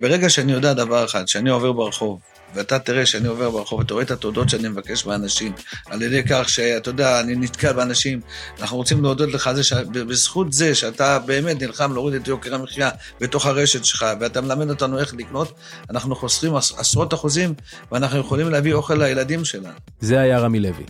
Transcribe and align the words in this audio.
ברגע 0.00 0.28
שאני 0.28 0.52
יודע 0.52 0.72
דבר 0.72 1.04
אחד, 1.04 1.28
שאני 1.28 1.50
עובר 1.50 1.72
ברחוב, 1.72 2.20
ואתה 2.54 2.78
תראה 2.78 3.06
שאני 3.06 3.28
עובר 3.28 3.50
ברחוב, 3.50 3.80
אתה 3.80 3.94
רואה 3.94 4.04
את 4.04 4.10
התודות 4.10 4.48
שאני 4.48 4.68
מבקש 4.68 5.06
מאנשים, 5.06 5.52
על 5.86 6.02
ידי 6.02 6.22
כך 6.28 6.48
שאתה 6.48 6.90
יודע, 6.90 7.20
אני 7.20 7.36
נתקל 7.36 7.72
באנשים, 7.72 8.20
אנחנו 8.60 8.76
רוצים 8.76 9.02
להודות 9.02 9.32
לך 9.32 9.50
זה 9.52 9.64
שבזכות 9.64 10.52
זה 10.52 10.74
שאתה 10.74 11.18
באמת 11.18 11.62
נלחם 11.62 11.92
להוריד 11.92 12.14
את 12.14 12.28
יוקר 12.28 12.54
המחיה 12.54 12.90
בתוך 13.20 13.46
הרשת 13.46 13.84
שלך, 13.84 14.06
ואתה 14.20 14.40
מלמד 14.40 14.70
אותנו 14.70 14.98
איך 14.98 15.14
לקנות, 15.14 15.54
אנחנו 15.90 16.16
חוסכים 16.16 16.56
עשרות 16.56 17.14
אחוזים, 17.14 17.54
ואנחנו 17.92 18.18
יכולים 18.18 18.48
להביא 18.48 18.74
אוכל 18.74 18.94
לילדים 18.94 19.44
שלנו. 19.44 19.68
זה 20.00 20.20
היה 20.20 20.38
רמי 20.38 20.60
לוי, 20.60 20.84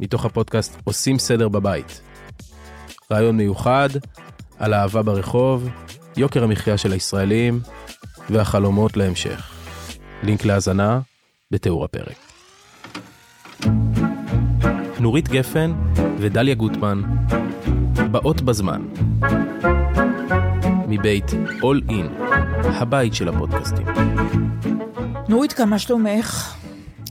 מתוך 0.00 0.24
הפודקאסט 0.24 0.76
עושים 0.84 1.18
סדר 1.18 1.48
בבית. 1.48 2.00
רעיון 3.12 3.36
מיוחד 3.36 3.88
על 4.58 4.74
אהבה 4.74 5.02
ברחוב, 5.02 5.68
יוקר 6.16 6.44
המחיה 6.44 6.78
של 6.78 6.92
הישראלים 6.92 7.60
והחלומות 8.30 8.96
להמשך. 8.96 9.52
לינק 10.22 10.44
להאזנה 10.44 11.00
בתיאור 11.50 11.84
הפרק. 11.84 12.16
נורית 15.00 15.28
גפן 15.28 15.72
ודליה 16.18 16.54
גוטמן 16.54 17.02
באות 18.10 18.40
בזמן 18.40 18.82
מבית 20.88 21.30
All 21.60 21.90
In, 21.90 22.22
הבית 22.64 23.14
של 23.14 23.28
הפודקאסטים. 23.28 23.86
נורית, 25.28 25.52
כמה 25.52 25.78
שלומך? 25.78 26.56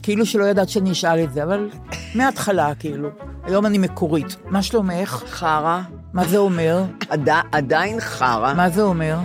כאילו 0.02 0.26
שלא 0.26 0.44
ידעת 0.44 0.68
שאני 0.68 0.92
אשאל 0.92 1.24
את 1.24 1.32
זה, 1.32 1.42
אבל 1.42 1.70
מההתחלה, 2.14 2.74
כאילו. 2.74 3.08
היום 3.44 3.66
אני 3.66 3.78
מקורית. 3.78 4.36
מה 4.44 4.62
שלומך? 4.62 5.22
חרא. 5.26 5.80
מה 6.12 6.24
זה 6.24 6.38
אומר? 6.38 6.84
עד, 7.08 7.28
עדיין 7.52 8.00
חרא. 8.00 8.54
מה 8.54 8.70
זה 8.70 8.82
אומר? 8.82 9.16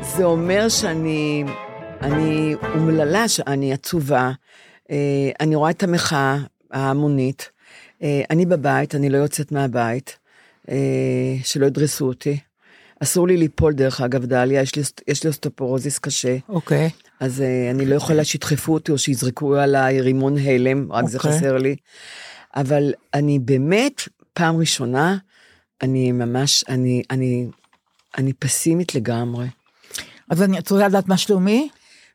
זה 0.00 0.24
אומר 0.24 0.68
שאני 0.68 1.44
אני 2.02 2.54
אומללה, 2.74 3.24
אני 3.46 3.72
עצובה, 3.72 4.30
אה, 4.90 5.30
אני 5.40 5.54
רואה 5.54 5.70
את 5.70 5.82
המחאה 5.82 6.36
ההמונית, 6.70 7.50
אה, 8.02 8.22
אני 8.30 8.46
בבית, 8.46 8.94
אני 8.94 9.10
לא 9.10 9.16
יוצאת 9.16 9.52
מהבית, 9.52 10.18
אה, 10.68 11.36
שלא 11.44 11.66
ידרסו 11.66 12.06
אותי. 12.06 12.38
אסור 13.02 13.28
לי 13.28 13.36
ליפול, 13.36 13.72
דרך 13.72 14.00
אגב, 14.00 14.24
דליה, 14.24 14.62
יש 14.62 14.76
לי, 14.76 14.82
יש 15.08 15.24
לי 15.24 15.28
אוסטופורוזיס 15.28 15.98
קשה. 15.98 16.36
אוקיי. 16.48 16.86
Okay. 16.88 17.06
אז 17.20 17.42
אני 17.70 17.86
לא 17.86 17.94
יכולה 17.94 18.24
שידחפו 18.24 18.74
אותי 18.74 18.92
או 18.92 18.98
שיזרקו 18.98 19.56
עליי 19.56 20.00
רימון 20.00 20.38
הלם, 20.38 20.92
רק 20.92 21.04
okay. 21.04 21.08
זה 21.08 21.18
אוקיי. 21.18 21.32
חסר 21.32 21.56
לי. 21.56 21.76
אבל 22.56 22.92
אני 23.14 23.38
באמת, 23.38 24.02
פעם 24.32 24.56
ראשונה, 24.56 25.16
אני 25.82 26.12
ממש, 26.12 26.64
אני, 26.68 27.02
אני, 27.10 27.46
אני 28.18 28.32
פסימית 28.32 28.94
לגמרי. 28.94 29.46
אז 30.30 30.42
אני, 30.42 30.58
את 30.58 30.70
רוצה 30.70 30.88
לדעת 30.88 31.08
מה 31.08 31.16
שלומי? 31.16 31.68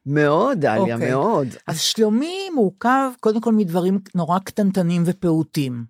מאוד, 0.05 0.57
דליה, 0.57 0.75
okay. 0.75 0.91
אוקיי. 0.91 1.11
מאוד. 1.11 1.47
אז 1.67 1.79
שלומי 1.79 2.49
מורכב 2.55 3.11
קודם 3.19 3.41
כל 3.41 3.53
מדברים 3.53 3.99
נורא 4.15 4.39
קטנטנים 4.39 5.03
ופעוטים. 5.05 5.85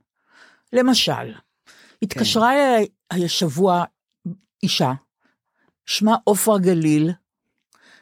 למשל, 0.73 1.33
התקשרה 2.01 2.49
כן. 2.49 2.83
אליי 3.11 3.25
השבוע 3.25 3.83
אישה, 4.63 4.91
שמה 5.85 6.15
עופרה 6.23 6.59
גליל, 6.59 7.11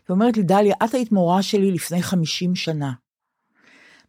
ואומרת 0.09 0.37
לי, 0.37 0.43
דליה, 0.43 0.75
את 0.85 0.93
היית 0.93 1.11
מורה 1.11 1.41
שלי 1.41 1.71
לפני 1.71 2.03
50 2.03 2.55
שנה. 2.55 2.91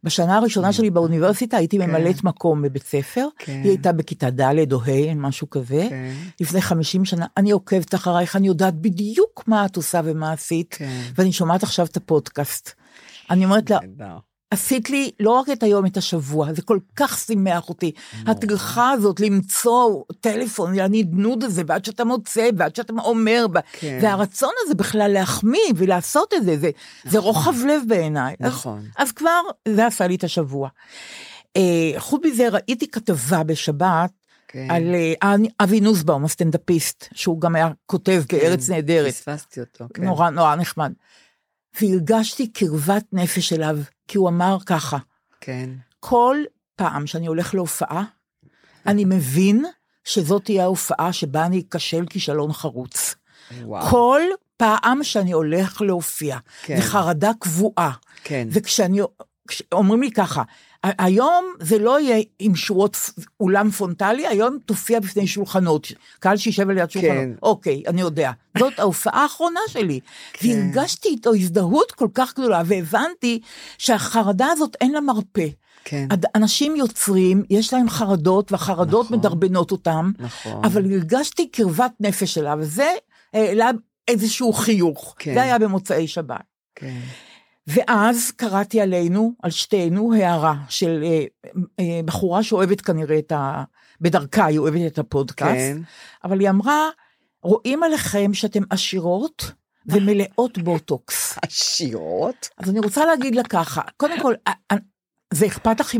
בשנה 0.03 0.37
הראשונה 0.37 0.69
mm. 0.69 0.71
שלי 0.71 0.89
באוניברסיטה 0.89 1.57
הייתי 1.57 1.77
כן. 1.77 1.89
ממלאת 1.89 2.23
מקום 2.23 2.61
בבית 2.61 2.83
ספר, 2.83 3.27
כן. 3.37 3.61
היא 3.63 3.69
הייתה 3.69 3.91
בכיתה 3.91 4.29
ד' 4.29 4.73
או 4.73 4.81
ה', 4.81 5.15
משהו 5.15 5.49
כזה, 5.49 5.85
כן. 5.89 6.13
לפני 6.39 6.61
50 6.61 7.05
שנה, 7.05 7.25
אני 7.37 7.51
עוקבת 7.51 7.95
אחרייך, 7.95 8.35
אני 8.35 8.47
יודעת 8.47 8.75
בדיוק 8.75 9.43
מה 9.47 9.65
את 9.65 9.75
עושה 9.75 10.01
ומה 10.03 10.31
עשית, 10.31 10.75
כן. 10.77 11.01
ואני 11.15 11.31
שומעת 11.31 11.63
עכשיו 11.63 11.85
את 11.85 11.97
הפודקאסט. 11.97 12.71
אני 13.29 13.45
אומרת 13.45 13.69
לה, 13.69 13.79
עשית 14.51 14.89
לי 14.89 15.11
לא 15.19 15.31
רק 15.31 15.49
את 15.49 15.63
היום, 15.63 15.85
את 15.85 15.97
השבוע, 15.97 16.53
זה 16.53 16.61
כל 16.61 16.79
כך 16.95 17.17
שימח 17.17 17.69
אותי. 17.69 17.91
הטרחה 18.27 18.91
הזאת 18.91 19.19
למצוא 19.19 20.03
טלפון, 20.21 20.79
הנדנוד 20.79 21.43
הזה, 21.43 21.63
ועד 21.67 21.85
שאתה 21.85 22.05
מוצא, 22.05 22.49
ועד 22.57 22.75
שאתה 22.75 22.93
אומר, 22.93 23.45
כן. 23.79 23.99
והרצון 24.01 24.51
הזה 24.65 24.75
בכלל 24.75 25.11
להחמיא 25.13 25.73
ולעשות 25.75 26.33
את 26.33 26.45
זה, 26.45 26.57
זה, 26.57 26.69
נכון. 26.99 27.11
זה 27.11 27.19
רוחב 27.19 27.65
לב 27.67 27.81
בעיניי. 27.87 28.35
נכון. 28.39 28.79
אז, 28.79 29.07
אז 29.07 29.11
כבר, 29.11 29.41
זה 29.67 29.87
עשה 29.87 30.07
לי 30.07 30.15
את 30.15 30.23
השבוע. 30.23 30.69
אה, 31.57 31.91
חוץ 31.97 32.21
מזה, 32.25 32.49
ראיתי 32.49 32.87
כתבה 32.87 33.43
בשבת, 33.43 34.11
כן. 34.47 34.67
על 34.69 34.95
אה, 34.95 35.35
אבי 35.59 35.79
נוסבאום, 35.79 36.25
הסטנדאפיסט, 36.25 37.07
שהוא 37.13 37.41
גם 37.41 37.55
היה 37.55 37.69
כותב 37.85 38.23
כן, 38.27 38.37
בארץ 38.37 38.69
נהדרת. 38.69 39.13
פספסתי 39.13 39.59
אותו, 39.59 39.85
כן. 39.93 40.03
נורא 40.03 40.29
נורא 40.29 40.55
נחמד. 40.55 40.91
והרגשתי 41.81 42.47
קרבת 42.47 43.05
נפש 43.13 43.53
אליו, 43.53 43.77
כי 44.07 44.17
הוא 44.17 44.29
אמר 44.29 44.57
ככה, 44.65 44.97
כן. 45.41 45.69
כל 45.99 46.37
פעם 46.75 47.07
שאני 47.07 47.27
הולך 47.27 47.53
להופעה, 47.53 48.03
אני 48.85 49.05
מבין 49.05 49.65
שזאת 50.03 50.45
תהיה 50.45 50.63
ההופעה 50.63 51.13
שבה 51.13 51.45
אני 51.45 51.63
אכשל 51.69 52.05
כישלון 52.09 52.53
חרוץ. 52.53 53.15
וואו. 53.61 53.89
כל 53.89 54.21
פעם 54.57 55.03
שאני 55.03 55.31
הולך 55.31 55.81
להופיע, 55.81 56.37
כן. 56.63 56.77
וחרדה 56.79 57.31
קבועה. 57.39 57.91
כן. 58.23 58.47
וכשאני, 58.51 58.99
אומרים 59.71 60.01
לי 60.01 60.11
ככה, 60.11 60.43
היום 60.83 61.45
זה 61.59 61.79
לא 61.79 61.99
יהיה 61.99 62.23
עם 62.39 62.55
שורות 62.55 62.97
אולם 63.39 63.71
פרונטלי, 63.71 64.27
היום 64.27 64.57
תופיע 64.65 64.99
בפני 64.99 65.27
שולחנות, 65.27 65.87
קהל 66.19 66.37
שישב 66.37 66.69
על 66.69 66.77
יד 66.77 66.91
שולחנות. 66.91 67.13
כן. 67.13 67.29
אוקיי, 67.43 67.83
אני 67.87 68.01
יודע. 68.01 68.31
זאת 68.59 68.79
ההופעה 68.79 69.23
האחרונה 69.23 69.59
שלי. 69.67 69.99
כן. 70.33 70.47
והרגשתי 70.47 71.09
איתו 71.09 71.33
הזדהות 71.33 71.91
כל 71.91 72.07
כך 72.13 72.33
גדולה, 72.33 72.61
והבנתי 72.65 73.39
שהחרדה 73.77 74.47
הזאת 74.51 74.77
אין 74.81 74.91
לה 74.91 75.01
מרפא. 75.01 75.47
כן. 75.83 76.07
אנשים 76.35 76.75
יוצרים, 76.75 77.43
יש 77.49 77.73
להם 77.73 77.89
חרדות, 77.89 78.51
והחרדות 78.51 79.05
נכון, 79.05 79.17
מדרבנות 79.17 79.71
אותם, 79.71 80.11
נכון. 80.19 80.65
אבל 80.65 80.93
הרגשתי 80.93 81.47
קרבת 81.47 81.91
נפש 81.99 82.37
אליו, 82.37 82.57
וזה 82.61 82.91
העלה 83.33 83.71
איזשהו 84.07 84.53
חיוך. 84.53 85.15
כן. 85.19 85.33
זה 85.33 85.41
היה 85.41 85.59
במוצאי 85.59 86.07
שבת. 86.07 86.41
כן. 86.75 86.99
ואז 87.67 88.31
קראתי 88.31 88.81
עלינו, 88.81 89.33
על 89.43 89.51
שתינו, 89.51 90.13
הערה 90.13 90.55
של 90.69 91.03
אה, 91.03 91.23
אה, 91.79 91.99
בחורה 92.05 92.43
שאוהבת 92.43 92.81
כנראה 92.81 93.19
את 93.19 93.31
ה... 93.31 93.63
בדרכה 94.01 94.45
היא 94.45 94.59
אוהבת 94.59 94.81
את 94.87 94.99
הפודקאסט, 94.99 95.55
כן. 95.55 95.77
אבל 96.23 96.39
היא 96.39 96.49
אמרה, 96.49 96.89
רואים 97.43 97.83
עליכם 97.83 98.33
שאתם 98.33 98.63
עשירות 98.69 99.51
ומלאות 99.85 100.57
בוטוקס. 100.57 101.37
עשירות? 101.45 102.49
אז 102.57 102.69
אני 102.69 102.79
רוצה 102.79 103.05
להגיד 103.05 103.35
לה 103.35 103.43
ככה, 103.43 103.81
קודם 103.97 104.19
כל, 104.21 104.33
זה 105.33 105.45
אכפת 105.45 105.79
לך 105.79 105.93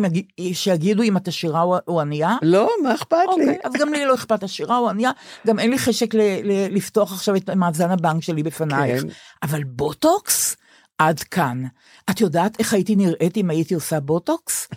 שיגידו 0.54 1.04
אם 1.04 1.18
את 1.18 1.28
עשירה 1.28 1.64
או 1.64 2.02
ענייה? 2.02 2.38
לא, 2.42 2.70
מה 2.84 2.96
אכפת 2.96 3.18
לי? 3.38 3.44
אוקיי, 3.44 3.58
אז 3.64 3.74
גם 3.74 3.94
לי 3.94 4.06
לא 4.06 4.16
אכפת 4.16 4.44
עשירה 4.44 4.78
או 4.78 4.90
ענייה, 4.90 5.12
גם 5.48 5.60
אין 5.60 5.70
לי 5.70 5.80
חשק 5.80 6.14
לפתוח 6.72 7.14
עכשיו 7.14 7.36
את 7.36 7.50
מאזן 7.50 7.92
הבנק 7.92 8.24
שלי 8.24 8.44
בפנייך. 8.44 9.02
כן. 9.02 9.08
אבל 9.44 9.64
בוטוקס? 9.64 10.56
עד 11.02 11.20
כאן. 11.20 11.64
את 12.10 12.22
יודעת 12.22 12.60
איך 12.60 12.74
הייתי 12.74 12.96
נראית 12.96 13.38
אם 13.38 13.50
הייתי 13.50 13.74
עושה 13.74 14.00
בוטוקס? 14.00 14.68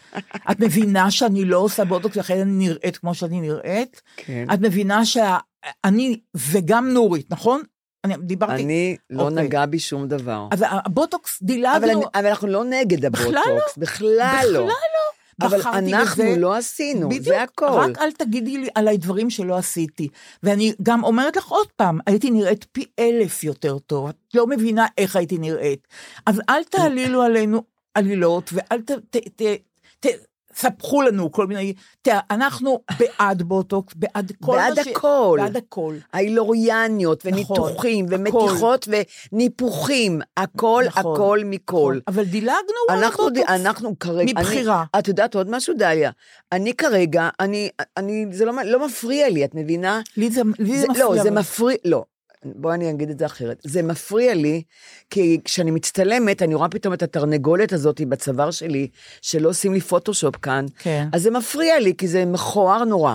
את 0.51 0.61
מבינה 0.61 1.11
שאני 1.11 1.45
לא 1.45 1.59
עושה 1.59 1.85
בוטוקס, 1.85 2.17
לכן 2.17 2.41
אני 2.41 2.69
נראית 2.69 2.97
כמו 2.97 3.15
שאני 3.15 3.41
נראית? 3.41 4.03
כן. 4.17 4.47
את 4.55 4.61
מבינה 4.61 5.05
שאני, 5.05 6.21
וגם 6.35 6.89
נורית, 6.89 7.31
נכון? 7.31 7.62
אני 8.05 8.15
דיברתי... 8.21 8.65
אני 8.65 8.97
לא. 9.11 9.23
אוקיי. 9.23 9.45
נגע 9.45 9.67
בי 9.67 9.79
שום 9.79 10.09
דבר. 10.09 10.49
אז 10.51 10.65
הבוטוקס 10.69 11.43
דילגנו... 11.43 11.77
אבל, 11.77 11.91
אני, 11.91 12.05
אבל 12.15 12.27
אנחנו 12.27 12.49
לא 12.49 12.65
נגד 12.65 13.05
הבוטוקס, 13.05 13.29
בכלל 13.29 13.43
לא. 13.49 13.61
בכלל 13.77 14.41
לא. 14.45 14.61
בכלל 14.61 14.67
לא. 14.67 15.14
אבל 15.41 15.61
אנחנו 15.65 16.25
בזה, 16.25 16.37
לא 16.37 16.55
עשינו, 16.55 17.09
בדיוק, 17.09 17.25
זה 17.25 17.43
הכל. 17.43 17.67
רק 17.67 17.99
אל 17.99 18.12
תגידי 18.12 18.59
לי 18.59 18.69
עליי 18.75 18.97
דברים 18.97 19.31
שלא 19.31 19.56
עשיתי. 19.56 20.09
ואני 20.43 20.72
גם 20.83 21.05
אומרת 21.05 21.37
לך 21.37 21.47
עוד 21.49 21.67
פעם, 21.77 21.99
הייתי 22.06 22.31
נראית 22.31 22.67
פי 22.72 22.84
אלף 22.99 23.44
יותר 23.44 23.78
טוב, 23.78 24.09
את 24.09 24.17
לא 24.34 24.47
מבינה 24.47 24.87
איך 24.99 25.17
הייתי 25.17 25.39
נראית. 25.39 25.89
אז 26.27 26.41
אל 26.49 26.65
תעלילו 26.65 27.23
עלינו 27.23 27.62
עלילות, 27.94 28.50
ואל 28.53 28.81
ת... 28.81 28.91
ת, 28.91 29.17
ת, 29.17 29.43
ת 30.00 30.06
ספחו 30.56 31.03
לנו 31.03 31.33
כל 31.33 31.47
מיני, 31.47 31.75
תראה, 32.03 32.21
אנחנו 32.31 32.81
בעד 32.99 33.43
בוטוקס, 33.43 33.95
בעד 33.97 34.33
כל 34.41 34.56
בעד 34.56 34.79
הש... 34.79 34.87
הכל. 34.87 35.39
בעד 35.43 35.56
הכל. 35.56 35.97
ההילוריאניות, 36.12 37.27
נכון, 37.27 37.33
וניתוחים, 37.33 38.06
נכון, 38.06 38.21
ומתיחות, 38.21 38.89
הכל. 38.89 38.97
וניפוחים, 39.33 40.21
הכל, 40.37 40.85
נכון, 40.87 41.15
הכל 41.15 41.41
מכל. 41.45 41.99
נכון. 42.01 42.01
אבל 42.09 42.25
דילגנו 42.25 42.81
על 42.89 43.05
הבוטוקס. 43.05 43.41
ד... 43.41 43.45
אנחנו 43.49 43.99
כרגע, 43.99 44.33
מבחירה. 44.41 44.85
אני, 44.95 45.01
את 45.01 45.09
יודעת 45.09 45.35
עוד 45.35 45.51
משהו, 45.51 45.75
דליה? 45.79 46.11
אני 46.53 46.75
כרגע, 46.75 47.29
אני, 47.41 47.69
אני, 47.97 48.27
זה 48.31 48.45
לא, 48.45 48.53
לא 48.65 48.87
מפריע 48.87 49.29
לי, 49.29 49.45
את 49.45 49.55
מבינה? 49.55 50.00
לי 50.17 50.31
זה, 50.31 50.43
לי 50.59 50.79
זה, 50.79 50.81
זה 50.81 50.89
מפריע. 50.89 51.09
לא, 51.09 51.23
זה 51.23 51.31
מפריע, 51.31 51.77
לא. 51.85 52.05
בואי 52.44 52.75
אני 52.75 52.91
אגיד 52.91 53.11
את 53.11 53.19
זה 53.19 53.26
אחרת. 53.26 53.61
זה 53.64 53.82
מפריע 53.82 54.35
לי, 54.35 54.62
כי 55.11 55.41
כשאני 55.44 55.70
מצטלמת, 55.70 56.43
אני 56.43 56.55
רואה 56.55 56.69
פתאום 56.69 56.94
את 56.94 57.02
התרנגולת 57.02 57.73
הזאת 57.73 58.00
בצוואר 58.00 58.50
שלי, 58.50 58.88
שלא 59.23 59.49
עושים 59.49 59.73
לי 59.75 59.81
פוטושופ 59.81 60.37
כאן, 60.37 60.67
כן. 60.79 61.08
אז 61.12 61.23
זה 61.23 61.31
מפריע 61.31 61.81
לי, 61.81 61.94
כי 61.96 62.08
זה 62.08 62.25
מכוער 62.25 62.85
נורא. 62.85 63.14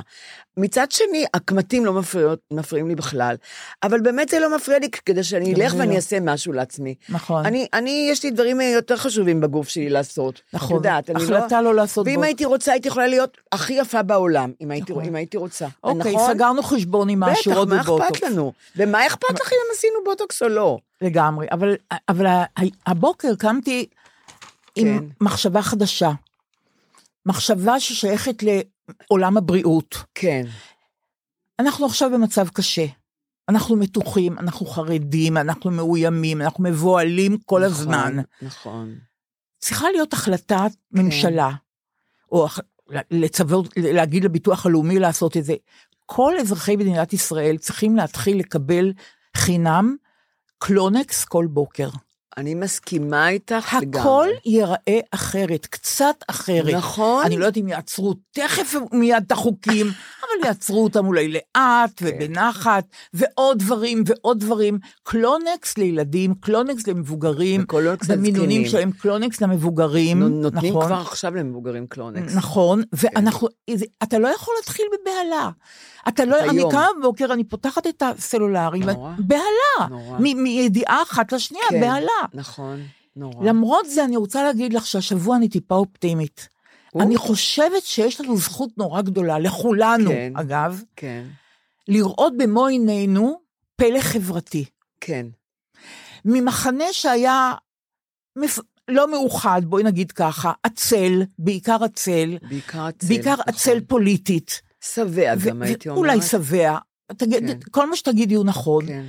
מצד 0.59 0.91
שני, 0.91 1.25
הקמטים 1.33 1.85
לא 1.85 1.93
מפריעות, 1.93 2.39
מפריעים 2.51 2.87
לי 2.87 2.95
בכלל, 2.95 3.35
אבל 3.83 4.01
באמת 4.01 4.29
זה 4.29 4.39
לא 4.39 4.55
מפריע 4.55 4.79
לי 4.79 4.89
כדי 5.05 5.23
שאני 5.23 5.53
אלך 5.53 5.73
ואני 5.77 5.91
לא. 5.91 5.95
אעשה 5.95 6.19
משהו 6.19 6.53
לעצמי. 6.53 6.95
נכון. 7.09 7.45
אני, 7.45 7.67
אני, 7.73 8.07
יש 8.11 8.23
לי 8.23 8.31
דברים 8.31 8.61
יותר 8.61 8.97
חשובים 8.97 9.41
בגוף 9.41 9.67
שלי 9.69 9.89
לעשות. 9.89 10.41
נכון. 10.53 10.67
את 10.67 10.71
יודעת, 10.71 11.09
אני 11.09 11.23
החלטה 11.23 11.61
לא 11.61 11.75
לעשות 11.75 12.07
ואם 12.07 12.15
בו. 12.15 12.23
הייתי 12.23 12.45
רוצה, 12.45 12.71
הייתי 12.71 12.87
יכולה 12.87 13.07
להיות 13.07 13.37
הכי 13.51 13.73
יפה 13.73 14.03
בעולם, 14.03 14.51
אם 14.61 14.71
הייתי, 14.71 14.91
נכון. 14.91 15.05
אם 15.05 15.15
הייתי 15.15 15.37
רוצה. 15.37 15.67
אוקיי, 15.83 16.15
נכון? 16.15 16.33
סגרנו 16.33 16.63
חשבון 16.63 17.09
עם 17.09 17.19
בטח, 17.19 17.31
השורות 17.31 17.67
מה 17.67 17.81
אכפת 17.81 17.87
בבוטוקס. 17.87 18.23
לנו? 18.23 18.53
ומה 18.75 19.07
אכפת 19.07 19.39
לך 19.41 19.51
אם 19.53 19.71
עשינו 19.75 19.93
בוטוקס 20.05 20.41
או 20.41 20.47
לא? 20.47 20.77
לגמרי, 21.01 21.47
אבל, 21.51 21.75
אבל 22.09 22.25
הבוקר 22.87 23.35
קמתי 23.35 23.85
עם 24.75 24.99
כן. 24.99 25.05
מחשבה 25.21 25.61
חדשה. 25.61 26.11
מחשבה 27.25 27.79
ששייכת 27.79 28.43
לעולם 29.09 29.37
הבריאות. 29.37 29.95
כן. 30.15 30.45
אנחנו 31.59 31.85
עכשיו 31.85 32.09
במצב 32.13 32.47
קשה. 32.49 32.85
אנחנו 33.49 33.75
מתוחים, 33.75 34.39
אנחנו 34.39 34.65
חרדים, 34.65 35.37
אנחנו 35.37 35.71
מאוימים, 35.71 36.41
אנחנו 36.41 36.63
מבוהלים 36.63 37.37
כל 37.45 37.59
נכון, 37.59 37.71
הזמן. 37.71 38.17
נכון. 38.41 38.95
צריכה 39.59 39.91
להיות 39.91 40.13
החלטת 40.13 40.71
כן. 40.95 41.01
ממשלה, 41.01 41.51
או 42.31 42.47
לצוות, 43.11 43.73
להגיד 43.77 44.23
לביטוח 44.23 44.65
הלאומי 44.65 44.99
לעשות 44.99 45.37
את 45.37 45.45
זה. 45.45 45.55
כל 46.05 46.33
אזרחי 46.39 46.75
מדינת 46.75 47.13
ישראל 47.13 47.57
צריכים 47.57 47.95
להתחיל 47.95 48.39
לקבל 48.39 48.93
חינם 49.37 49.95
קלונקס 50.57 51.25
כל 51.25 51.47
בוקר. 51.49 51.89
אני 52.37 52.55
מסכימה 52.55 53.29
איתך 53.29 53.77
לגמרי. 53.81 53.99
הכל 54.01 54.27
ייראה 54.45 54.75
אחרת, 55.11 55.65
קצת 55.65 56.15
אחרת. 56.27 56.73
נכון. 56.73 57.25
אני 57.25 57.37
לא 57.37 57.45
יודעת 57.45 57.63
אם 57.63 57.67
יעצרו 57.67 58.13
תכף 58.31 58.75
מיד 58.91 59.23
את 59.27 59.31
החוקים, 59.31 59.85
אבל 60.21 60.45
יעצרו 60.47 60.83
אותם 60.83 61.07
אולי 61.07 61.27
לאט 61.27 61.91
כן. 61.95 62.05
ובנחת, 62.15 62.83
ועוד 63.13 63.59
דברים 63.59 64.03
ועוד 64.05 64.39
דברים. 64.39 64.77
קלונקס 65.03 65.77
לילדים, 65.77 66.33
קלונקס 66.33 66.87
למבוגרים, 66.87 67.61
וקלונקס 67.63 68.07
במינונים. 68.07 68.65
שלהם 68.65 68.91
קלונקס 68.91 69.41
למבוגרים, 69.41 70.19
נו- 70.19 70.29
נותנים 70.29 70.73
נכון? 70.73 70.85
כבר 70.85 70.95
עכשיו 71.01 71.35
למבוגרים 71.35 71.87
קלונקס. 71.87 72.35
נכון, 72.35 72.81
ואנחנו, 72.93 73.47
זה- 73.75 73.85
אתה 74.03 74.19
לא 74.19 74.27
יכול 74.27 74.53
להתחיל 74.59 74.85
בבהלה. 75.01 75.49
אתה 76.07 76.25
לא, 76.25 76.39
אני 76.39 76.57
היום. 76.59 76.71
קמה 76.71 76.87
בבוקר, 76.99 77.33
אני 77.33 77.43
פותחת 77.43 77.87
את 77.87 78.03
הסלולרי, 78.05 78.79
נורא. 78.79 79.11
בהלה, 79.19 79.87
נורא. 79.89 80.19
מידיעה 80.19 81.01
אחת 81.03 81.31
לשנייה, 81.31 81.63
כן. 81.69 81.79
בהלה. 81.81 82.18
נכון, 82.33 82.79
נורא. 83.15 83.45
למרות 83.45 83.85
זה, 83.89 84.05
אני 84.05 84.17
רוצה 84.17 84.43
להגיד 84.43 84.73
לך 84.73 84.85
שהשבוע 84.87 85.37
אני 85.37 85.49
טיפה 85.49 85.75
אופטימית. 85.75 86.49
או. 86.95 87.01
אני 87.01 87.17
חושבת 87.17 87.83
שיש 87.83 88.21
לנו 88.21 88.37
זכות 88.37 88.77
נורא 88.77 89.01
גדולה, 89.01 89.39
לכולנו, 89.39 90.09
כן. 90.09 90.33
אגב, 90.35 90.81
כן, 90.95 91.23
לראות 91.87 92.33
במו 92.37 92.65
עינינו 92.65 93.39
פלא 93.75 93.99
חברתי. 93.99 94.65
כן. 95.01 95.25
ממחנה 96.25 96.85
שהיה 96.91 97.53
מפ... 98.35 98.59
לא 98.87 99.11
מאוחד, 99.11 99.61
בואי 99.65 99.83
נגיד 99.83 100.11
ככה, 100.11 100.51
עצל, 100.63 101.23
בעיקר 101.39 101.83
עצל, 101.83 102.37
בעיקר 102.49 102.85
הצל. 102.85 103.07
בעיקר 103.07 103.33
נכון. 103.33 103.45
עצל 103.47 103.79
פוליטית. 103.87 104.61
שבע 104.81 105.33
ו- 105.37 105.49
גם 105.49 105.61
הייתי 105.61 105.89
אומרת. 105.89 105.97
ואולי 105.97 106.21
שבע. 106.21 106.77
תגיד, 107.17 107.47
כן. 107.47 107.59
כל 107.71 107.89
מה 107.89 107.95
שתגידי 107.95 108.35
הוא 108.35 108.45
נכון. 108.45 108.85
כן. 108.85 109.05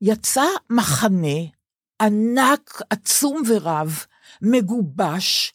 יצא 0.00 0.44
מחנה 0.70 1.38
ענק, 2.02 2.82
עצום 2.90 3.42
ורב, 3.48 4.04
מגובש, 4.42 5.52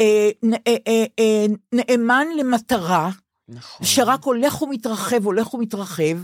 אה, 0.00 0.30
אה, 0.66 0.76
אה, 0.88 1.04
אה, 1.18 1.46
נאמן 1.72 2.26
למטרה, 2.36 3.10
נכון. 3.48 3.86
שרק 3.86 4.24
הולך 4.24 4.62
ומתרחב, 4.62 5.24
הולך 5.24 5.54
ומתרחב, 5.54 6.18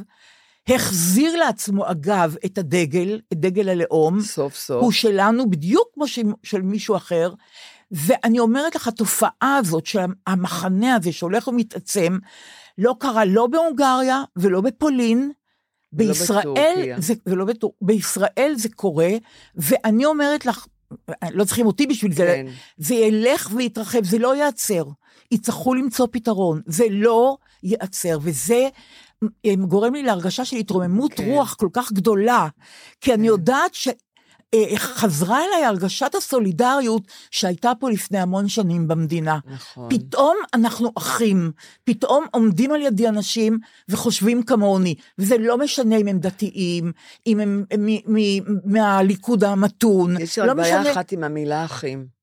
החזיר 0.68 1.36
לעצמו, 1.36 1.90
אגב, 1.90 2.36
את 2.44 2.58
הדגל, 2.58 3.20
את 3.32 3.40
דגל 3.40 3.68
הלאום, 3.68 4.20
סוף 4.20 4.56
סוף. 4.56 4.82
הוא 4.82 4.92
שלנו 4.92 5.50
בדיוק 5.50 5.88
כמו 5.94 6.04
של, 6.42 6.62
מישהו 6.62 6.96
אחר, 6.96 7.32
ואני 7.90 8.38
אומרת 8.38 8.74
לך, 8.74 8.88
התופעה 8.88 9.56
הזאת 9.56 9.86
של 9.86 9.98
המחנה 10.26 10.94
הזה 10.94 11.12
שהולך 11.12 11.48
ומתעצם, 11.48 12.18
לא 12.78 12.94
קרה 13.00 13.24
לא 13.24 13.46
בהונגריה 13.46 14.22
ולא 14.36 14.60
בפולין, 14.60 15.32
בישראל, 15.92 16.40
בטורקיה. 16.40 17.00
זה, 17.00 17.14
ולא 17.26 17.44
בטור, 17.44 17.74
בישראל 17.80 18.52
זה 18.56 18.68
קורה, 18.68 19.10
ואני 19.54 20.04
אומרת 20.04 20.46
לך, 20.46 20.66
לא 21.30 21.44
צריכים 21.44 21.66
אותי 21.66 21.86
בשביל 21.86 22.12
זה, 22.12 22.26
כן. 22.26 22.46
זה 22.76 22.94
ילך 22.94 23.50
ויתרחב, 23.56 24.04
זה 24.04 24.18
לא 24.18 24.36
ייעצר. 24.36 24.84
יצטרכו 25.30 25.74
למצוא 25.74 26.06
פתרון, 26.10 26.60
זה 26.66 26.84
לא 26.90 27.36
ייעצר, 27.62 28.18
וזה 28.22 28.68
אה, 29.46 29.54
גורם 29.68 29.94
לי 29.94 30.02
להרגשה 30.02 30.44
של 30.44 30.56
התרוממות 30.56 31.14
כן. 31.14 31.30
רוח 31.30 31.54
כל 31.54 31.68
כך 31.72 31.92
גדולה, 31.92 32.48
כי 33.00 33.14
אני 33.14 33.26
יודעת 33.26 33.74
ש... 33.74 33.88
אה, 34.54 34.78
חזרה 34.78 35.38
אליי 35.44 35.64
הרגשת 35.64 36.14
הסולידריות 36.14 37.02
שהייתה 37.30 37.72
פה 37.80 37.90
לפני 37.90 38.18
המון 38.18 38.48
שנים 38.48 38.88
במדינה. 38.88 39.38
נכון. 39.46 39.88
פתאום 39.90 40.36
אנחנו 40.54 40.92
אחים, 40.98 41.52
פתאום 41.84 42.26
עומדים 42.30 42.72
על 42.72 42.82
ידי 42.82 43.08
אנשים 43.08 43.58
וחושבים 43.88 44.42
כמוני, 44.42 44.94
וזה 45.18 45.38
לא 45.38 45.58
משנה 45.58 45.96
אם 45.96 46.08
הם 46.08 46.18
דתיים, 46.18 46.92
אם 47.26 47.40
הם 47.40 47.64
הם 47.70 47.86
מ- 47.86 48.14
מ- 48.14 48.72
מהליכוד 48.72 49.44
המתון, 49.44 50.20
יש 50.20 50.38
לא 50.38 50.50
רק 50.50 50.56
בעיה 50.56 50.80
משנה, 50.80 50.92
אחת 50.92 51.12
עם 51.12 51.24
המילה 51.24 51.64
אחים. 51.64 52.20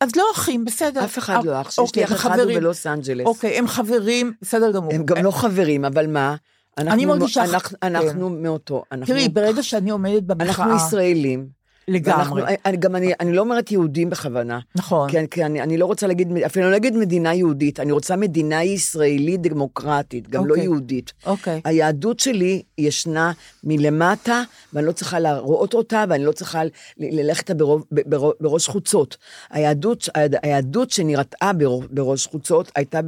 אז 0.00 0.16
לא 0.16 0.24
אחים, 0.34 0.64
בסדר. 0.64 1.04
אף 1.04 1.18
אחד 1.18 1.44
לא 1.44 1.60
אח. 1.60 1.70
שיש 1.70 1.78
לי 1.78 1.82
אוקיי, 1.84 2.04
אח 2.04 2.12
אחד 2.12 2.36
בלוס 2.40 2.86
אנג'לס. 2.86 3.26
אוקיי, 3.26 3.58
הם 3.58 3.66
חברים, 3.66 4.32
בסדר 4.42 4.72
גמור. 4.72 4.94
הם 4.94 5.04
גם 5.04 5.24
לא 5.24 5.30
חברים, 5.30 5.84
אבל 5.84 6.06
מה? 6.06 6.34
אנחנו- 6.78 6.92
אני 6.94 7.06
מרגישה- 7.06 7.44
אנחנו- 7.44 7.76
כן. 7.80 7.96
אנחנו 7.96 8.30
מאותו. 8.30 8.82
אנחנו- 8.92 9.14
תראי, 9.14 9.28
ברגע 9.28 9.62
שאני 9.62 9.90
עומדת 9.90 10.22
במחאה, 10.22 10.46
אנחנו 10.64 10.86
ישראלים. 10.86 11.63
לגמרי, 11.88 12.18
ואנחנו- 12.18 12.38
אני- 12.66 12.76
גם 12.76 12.96
אני 12.96 13.12
אני 13.20 13.32
לא 13.32 13.40
אומרת 13.40 13.72
יהודים 13.72 14.10
בכוונה. 14.10 14.58
נכון, 14.76 15.10
כן, 15.12 15.26
כי 15.26 15.44
אני, 15.44 15.62
אני 15.62 15.76
לא 15.78 15.86
רוצה 15.86 16.06
להגיד, 16.06 16.28
אפילו 16.46 16.64
לא 16.66 16.70
להגיד 16.72 16.96
מדינה 16.96 17.34
יהודית, 17.34 17.80
אני 17.80 17.92
רוצה 17.92 18.16
מדינה 18.16 18.62
ישראלית 18.64 19.42
דמוקרטית, 19.42 20.28
גם 20.30 20.46
לא 20.46 20.50
אוקיי. 20.50 20.64
יהודית. 20.64 21.12
אוקיי. 21.26 21.60
היהדות 21.64 22.20
שלי 22.20 22.62
ישנה 22.78 23.32
מלמטה, 23.64 24.42
ואני 24.72 24.86
לא 24.86 24.92
צריכה 24.92 25.18
להראות 25.18 25.74
אותה, 25.74 26.04
ואני 26.08 26.24
לא 26.24 26.32
צריכה 26.32 26.62
ללכת 26.98 27.50
ברוב, 27.50 27.84
ברוב, 27.90 28.32
בראש 28.40 28.68
חוצות. 28.68 29.16
היהדות, 29.50 30.08
היהדות 30.42 30.90
שנראתה 30.90 31.50
בראש 31.90 32.26
חוצות 32.26 32.72
הייתה 32.76 33.00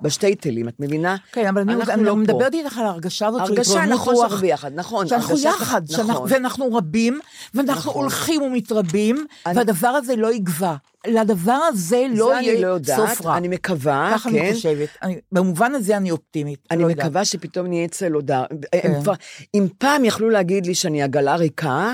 בשטייטלים, 0.00 0.68
את 0.68 0.80
מבינה? 0.80 1.16
כן, 1.32 1.46
אבל 1.46 1.60
אני, 1.60 1.74
אנחנו 1.74 1.92
אני 1.92 2.04
לא. 2.04 2.16
מדברת 2.16 2.54
איתך 2.54 2.78
על 2.78 2.86
ההרגשה 2.86 3.26
הזאת 3.26 3.46
של 3.46 3.52
הרגשה, 3.52 3.70
התרוממות 3.72 3.94
נכון 4.00 4.14
רוח. 4.14 4.28
שאנחנו 4.28 4.46
ביחד, 4.46 4.70
נכון. 4.74 5.06
שאנחנו 5.08 5.34
הרגשה- 5.34 5.48
יחד, 5.48 5.82
שאנחנו, 5.88 6.12
נכון. 6.12 6.28
ואנחנו 6.32 6.74
רבים, 6.74 7.20
ואנחנו 7.54 7.90
נכון. 7.90 8.06
הולכים 8.16 8.42
ומתרבים, 8.42 9.26
אני- 9.46 9.56
והדבר 9.58 9.88
הזה 9.88 10.16
לא 10.16 10.32
יגווע. 10.34 10.76
לדבר 11.06 11.52
הזה 11.68 12.06
לא 12.10 12.38
אני 12.38 12.46
לא 12.46 12.50
יהיה 12.52 12.60
יודעת, 12.60 12.96
סוף 12.96 13.22
רע. 13.26 13.36
אני 13.36 13.48
מקווה, 13.48 14.10
ככה 14.14 14.30
כן. 14.30 14.38
אני 14.38 14.52
חושבת. 14.54 14.88
אני, 15.02 15.18
במובן 15.32 15.74
הזה 15.74 15.96
אני 15.96 16.10
אופטימית. 16.10 16.58
אני 16.70 16.82
לא 16.82 16.88
יודעת. 16.88 17.06
מקווה 17.06 17.24
שפתאום 17.24 17.66
נהיה 17.66 17.88
צלודר. 17.88 18.44
כן. 18.72 18.78
הם 18.94 19.02
כבר, 19.02 19.12
אם 19.54 19.66
פעם 19.78 20.04
יכלו 20.04 20.30
להגיד 20.30 20.66
לי 20.66 20.74
שאני 20.74 21.02
עגלה 21.02 21.36
ריקה, 21.36 21.92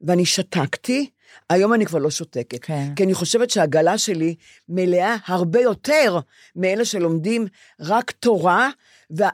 ואני 0.00 0.26
שתקתי, 0.26 1.10
היום 1.50 1.74
אני 1.74 1.86
כבר 1.86 1.98
לא 1.98 2.10
שותקת. 2.10 2.58
כן. 2.64 2.88
כי 2.96 3.04
אני 3.04 3.14
חושבת 3.14 3.50
שהעגלה 3.50 3.98
שלי 3.98 4.34
מלאה 4.68 5.16
הרבה 5.26 5.60
יותר 5.60 6.18
מאלה 6.56 6.84
שלומדים 6.84 7.46
רק 7.80 8.10
תורה, 8.10 8.70
וה... 9.10 9.28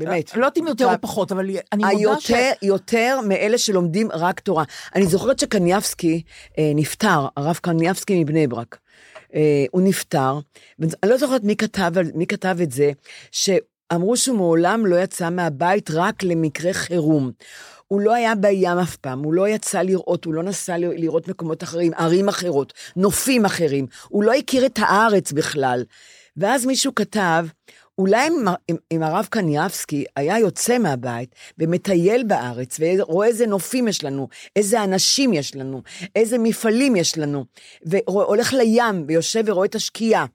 באמת. 0.00 0.36
לא 0.36 0.46
יודעת 0.46 0.58
אם 0.58 0.66
יותר 0.66 0.86
או 0.86 1.00
פחות, 1.00 1.32
אבל 1.32 1.46
אני 1.72 1.82
מודה 1.94 2.20
ש... 2.20 2.30
יותר 2.62 3.20
מאלה 3.28 3.58
שלומדים 3.58 4.08
רק 4.12 4.40
תורה. 4.40 4.64
אני 4.94 5.06
זוכרת 5.06 5.38
שקניאבסקי 5.38 6.22
אה, 6.58 6.72
נפטר, 6.74 7.26
הרב 7.36 7.58
קניאבסקי 7.62 8.24
מבני 8.24 8.46
ברק. 8.46 8.78
אה, 9.34 9.64
הוא 9.70 9.82
נפטר, 9.82 10.38
ואני 10.78 10.92
לא 11.04 11.16
זוכרת 11.16 11.44
מי 11.44 11.56
כתב, 11.56 11.92
מי 12.14 12.26
כתב 12.26 12.56
את 12.62 12.70
זה, 12.70 12.90
שאמרו 13.30 14.16
שהוא 14.16 14.36
מעולם 14.36 14.86
לא 14.86 14.96
יצא 14.96 15.30
מהבית 15.30 15.90
רק 15.90 16.22
למקרה 16.22 16.72
חירום. 16.72 17.30
הוא 17.86 18.00
לא 18.00 18.14
היה 18.14 18.34
בים 18.34 18.78
אף 18.78 18.96
פעם, 18.96 19.22
הוא 19.22 19.34
לא 19.34 19.48
יצא 19.48 19.82
לראות, 19.82 20.24
הוא 20.24 20.34
לא 20.34 20.42
נסע 20.42 20.78
לראות 20.78 21.28
מקומות 21.28 21.62
אחרים, 21.62 21.92
ערים 21.96 22.28
אחרות, 22.28 22.72
נופים 22.96 23.44
אחרים, 23.44 23.86
הוא 24.08 24.24
לא 24.24 24.32
הכיר 24.32 24.66
את 24.66 24.78
הארץ 24.82 25.32
בכלל. 25.32 25.84
ואז 26.36 26.66
מישהו 26.66 26.94
כתב, 26.94 27.46
אולי 28.00 28.28
אם, 28.28 28.44
אם, 28.70 28.76
אם 28.92 29.02
הרב 29.02 29.26
קניאבסקי 29.30 30.04
היה 30.16 30.38
יוצא 30.38 30.78
מהבית 30.78 31.34
ומטייל 31.58 32.22
בארץ 32.22 32.76
ורואה 32.80 33.26
איזה 33.26 33.46
נופים 33.46 33.88
יש 33.88 34.04
לנו, 34.04 34.28
איזה 34.56 34.84
אנשים 34.84 35.32
יש 35.32 35.56
לנו, 35.56 35.82
איזה 36.16 36.38
מפעלים 36.38 36.96
יש 36.96 37.18
לנו, 37.18 37.44
והולך 37.82 38.52
לים 38.52 39.04
ויושב 39.08 39.42
ורואה 39.46 39.66
את 39.66 39.74
השקיעה, 39.74 40.26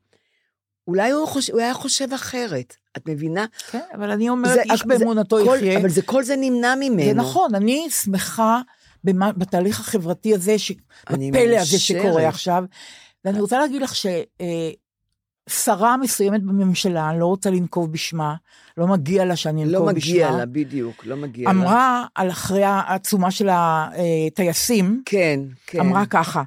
אולי 0.87 1.11
הוא, 1.11 1.27
חוש... 1.27 1.49
הוא 1.49 1.59
היה 1.59 1.73
חושב 1.73 2.13
אחרת, 2.13 2.75
את 2.97 3.09
מבינה? 3.09 3.45
כן, 3.71 3.79
אבל 3.93 4.11
אני 4.11 4.29
אומרת, 4.29 4.53
זה- 4.53 4.61
איש 4.73 4.85
באמונתו 4.85 5.39
יחיה. 5.39 5.79
אבל 5.79 5.89
זה, 5.89 6.01
כל 6.01 6.23
זה 6.23 6.35
נמנע 6.35 6.75
ממנו. 6.75 7.05
זה 7.05 7.13
נכון, 7.13 7.55
אני 7.55 7.87
שמחה 7.89 8.61
במה, 9.03 9.31
בתהליך 9.31 9.79
החברתי 9.79 10.35
הזה, 10.35 10.59
ש... 10.59 10.71
בפלא 11.09 11.57
הזה. 11.57 11.79
שקורה 11.79 12.27
עכשיו. 12.27 12.63
ואני 13.25 13.41
רוצה 13.41 13.59
להגיד 13.59 13.81
לך 13.81 13.95
ש... 13.95 14.05
אה, 14.41 14.69
שרה 15.49 15.97
מסוימת 15.97 16.43
בממשלה, 16.43 17.09
אני 17.09 17.19
לא 17.19 17.25
רוצה 17.25 17.49
לנקוב 17.49 17.91
בשמה, 17.91 18.35
לא 18.77 18.87
מגיע 18.87 19.25
לה 19.25 19.35
שאני 19.35 19.65
לא 19.65 19.77
אנקוב 19.79 19.91
בשמה. 19.91 20.11
מגיע 20.13 20.31
לה, 20.31 20.45
בדיוק, 20.45 21.05
לא 21.05 21.15
מגיע 21.15 21.45
לה. 21.45 21.51
אמרה 21.51 22.05
על 22.15 22.29
אחרי 22.29 22.63
העצומה 22.63 23.31
של 23.31 23.49
הטייסים, 23.51 25.01
כן, 25.05 25.39
כן. 25.67 25.79
אמרה 25.79 26.05
ככה, 26.05 26.43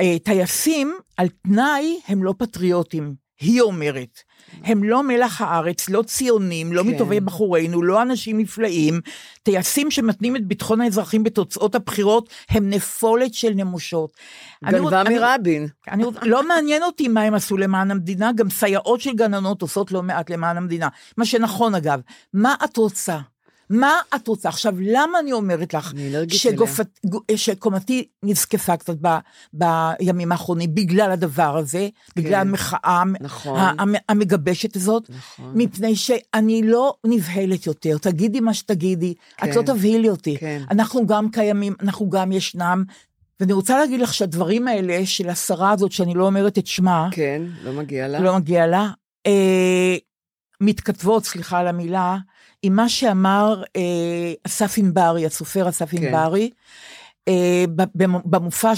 "אה, 0.00 0.16
טייסים 0.24 0.94
על 1.16 1.28
תנאי 1.28 2.00
הם 2.08 2.22
לא 2.24 2.34
פטריוטים, 2.38 3.14
היא 3.40 3.60
אומרת. 3.60 4.18
הם 4.64 4.84
לא 4.84 5.02
מלח 5.02 5.40
הארץ, 5.40 5.88
לא 5.88 6.02
ציונים, 6.02 6.72
לא 6.72 6.82
כן. 6.82 6.88
מטובי 6.88 7.20
בחורינו, 7.20 7.82
לא 7.82 8.02
אנשים 8.02 8.38
נפלאים. 8.38 9.00
טייסים 9.42 9.90
שמתנים 9.90 10.36
את 10.36 10.46
ביטחון 10.46 10.80
האזרחים 10.80 11.22
בתוצאות 11.22 11.74
הבחירות 11.74 12.28
הם 12.50 12.70
נפולת 12.70 13.34
של 13.34 13.50
נמושות. 13.54 14.10
אני 14.64 14.78
גנבה 14.78 15.00
אני- 15.00 15.18
מרבין. 15.18 15.68
אני, 15.90 16.04
רוצ- 16.04 16.08
לא 16.22 16.48
מעניין 16.48 16.82
אותי 16.82 17.08
מה 17.08 17.22
הם 17.22 17.34
עשו 17.34 17.56
למען 17.56 17.90
המדינה, 17.90 18.30
גם 18.32 18.50
סייעות 18.50 19.00
של 19.00 19.14
גננות 19.14 19.62
עושות 19.62 19.92
לא 19.92 20.02
מעט 20.02 20.30
למען 20.30 20.56
המדינה. 20.56 20.88
מה 21.16 21.24
שנכון 21.24 21.74
אגב. 21.74 22.00
מה 22.34 22.54
את 22.64 22.76
רוצה? 22.76 23.18
מה 23.70 23.92
את 24.16 24.28
רוצה? 24.28 24.48
עכשיו, 24.48 24.74
למה 24.80 25.18
אני 25.18 25.32
אומרת 25.32 25.74
לך 25.74 25.92
אני 25.92 26.08
אלרגית 26.08 26.38
שגופת- 26.40 26.98
גו- 27.06 27.20
שקומתי 27.36 28.08
נזקפה 28.22 28.76
קצת 28.76 28.96
ב, 29.02 29.08
בימים 29.52 30.32
האחרונים 30.32 30.74
בגלל 30.74 31.10
הדבר 31.10 31.56
הזה, 31.56 31.88
בגלל 32.16 32.34
המחאה 32.40 33.02
נכון. 33.20 33.60
המגבשת 34.08 34.76
הזאת, 34.76 35.10
נכון. 35.10 35.52
מפני 35.54 35.96
שאני 35.96 36.62
לא 36.64 36.94
נבהלת 37.06 37.66
יותר. 37.66 37.98
תגידי 37.98 38.40
מה 38.40 38.54
שתגידי, 38.54 39.14
את 39.34 39.40
כן. 39.40 39.50
לא 39.56 39.62
תבהילי 39.62 40.08
אותי. 40.10 40.36
כן. 40.38 40.62
אנחנו 40.70 41.06
גם 41.06 41.30
קיימים, 41.30 41.74
אנחנו 41.80 42.10
גם 42.10 42.32
ישנם. 42.32 42.84
ואני 43.40 43.52
רוצה 43.52 43.78
להגיד 43.78 44.00
לך 44.00 44.14
שהדברים 44.14 44.68
האלה 44.68 45.06
של 45.06 45.28
השרה 45.28 45.70
הזאת, 45.70 45.92
שאני 45.92 46.14
לא 46.14 46.26
אומרת 46.26 46.58
את 46.58 46.66
שמה, 46.66 47.08
כן, 47.12 47.42
לא 47.64 47.72
מגיע 47.72 48.08
לה. 48.08 48.20
לא 48.20 48.36
מגיע 48.36 48.66
לה, 48.66 48.88
אה, 49.26 49.96
מתכתבות, 50.60 51.24
סליחה 51.24 51.58
על 51.58 51.66
המילה, 51.66 52.16
עם 52.62 52.76
מה 52.76 52.88
שאמר 52.88 53.62
אה, 53.76 54.32
אסף 54.46 54.74
ענברי, 54.78 55.26
הסופר 55.26 55.68
אסף 55.68 55.90
כן. 55.90 55.96
ענברי, 56.14 56.50
אה, 57.28 57.64
ב- 57.76 57.82
במ- 58.02 58.22
במופע 58.30 58.72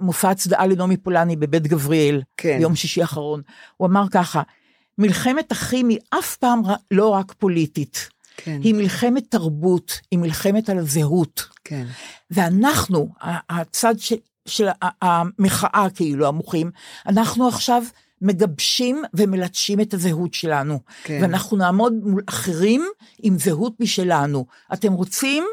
שמופע 0.00 0.30
הצדעה 0.30 0.66
לנעמי 0.66 0.96
פולני 0.96 1.36
בבית 1.36 1.66
גבריאל, 1.66 2.22
כן. 2.36 2.58
ביום 2.58 2.74
שישי 2.76 3.00
האחרון. 3.02 3.42
הוא 3.76 3.86
אמר 3.88 4.04
ככה, 4.10 4.42
מלחמת 4.98 5.52
אחים 5.52 5.88
היא 5.88 5.98
אף 6.18 6.36
פעם 6.36 6.66
ר- 6.66 6.74
לא 6.90 7.08
רק 7.08 7.32
פוליטית, 7.38 8.08
כן, 8.36 8.60
היא 8.64 8.74
מלחמת 8.74 9.24
תרבות, 9.30 10.00
היא 10.10 10.18
מלחמת 10.18 10.68
על 10.68 10.78
הזהות. 10.78 11.44
כן. 11.64 11.86
ואנחנו, 12.30 13.08
הצד 13.50 13.98
של, 13.98 14.16
של 14.46 14.68
המחאה, 15.02 15.86
כאילו, 15.94 16.26
המוחים, 16.28 16.70
אנחנו 17.06 17.48
עכשיו 17.48 17.82
מגבשים 18.20 19.02
ומלטשים 19.14 19.80
את 19.80 19.94
הזהות 19.94 20.34
שלנו. 20.34 20.78
כן. 21.04 21.18
ואנחנו 21.22 21.56
נעמוד 21.56 21.92
מול 21.92 22.22
אחרים 22.26 22.84
עם 23.22 23.38
זהות 23.38 23.80
משלנו. 23.80 24.46
אתם 24.72 24.92
רוצים? 24.92 25.44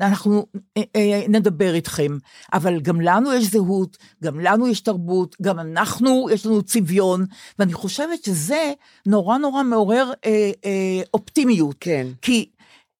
אנחנו 0.00 0.46
אה, 0.76 0.82
אה, 0.96 1.22
נדבר 1.28 1.74
איתכם, 1.74 2.18
אבל 2.52 2.80
גם 2.80 3.00
לנו 3.00 3.34
יש 3.34 3.44
זהות, 3.44 3.96
גם 4.22 4.40
לנו 4.40 4.68
יש 4.68 4.80
תרבות, 4.80 5.36
גם 5.42 5.58
אנחנו, 5.58 6.26
יש 6.32 6.46
לנו 6.46 6.62
צביון, 6.62 7.26
ואני 7.58 7.72
חושבת 7.72 8.24
שזה 8.24 8.72
נורא 9.06 9.38
נורא 9.38 9.62
מעורר 9.62 10.12
אה, 10.24 10.50
אה, 10.64 11.02
אופטימיות. 11.14 11.76
כן, 11.80 12.06
כי 12.22 12.50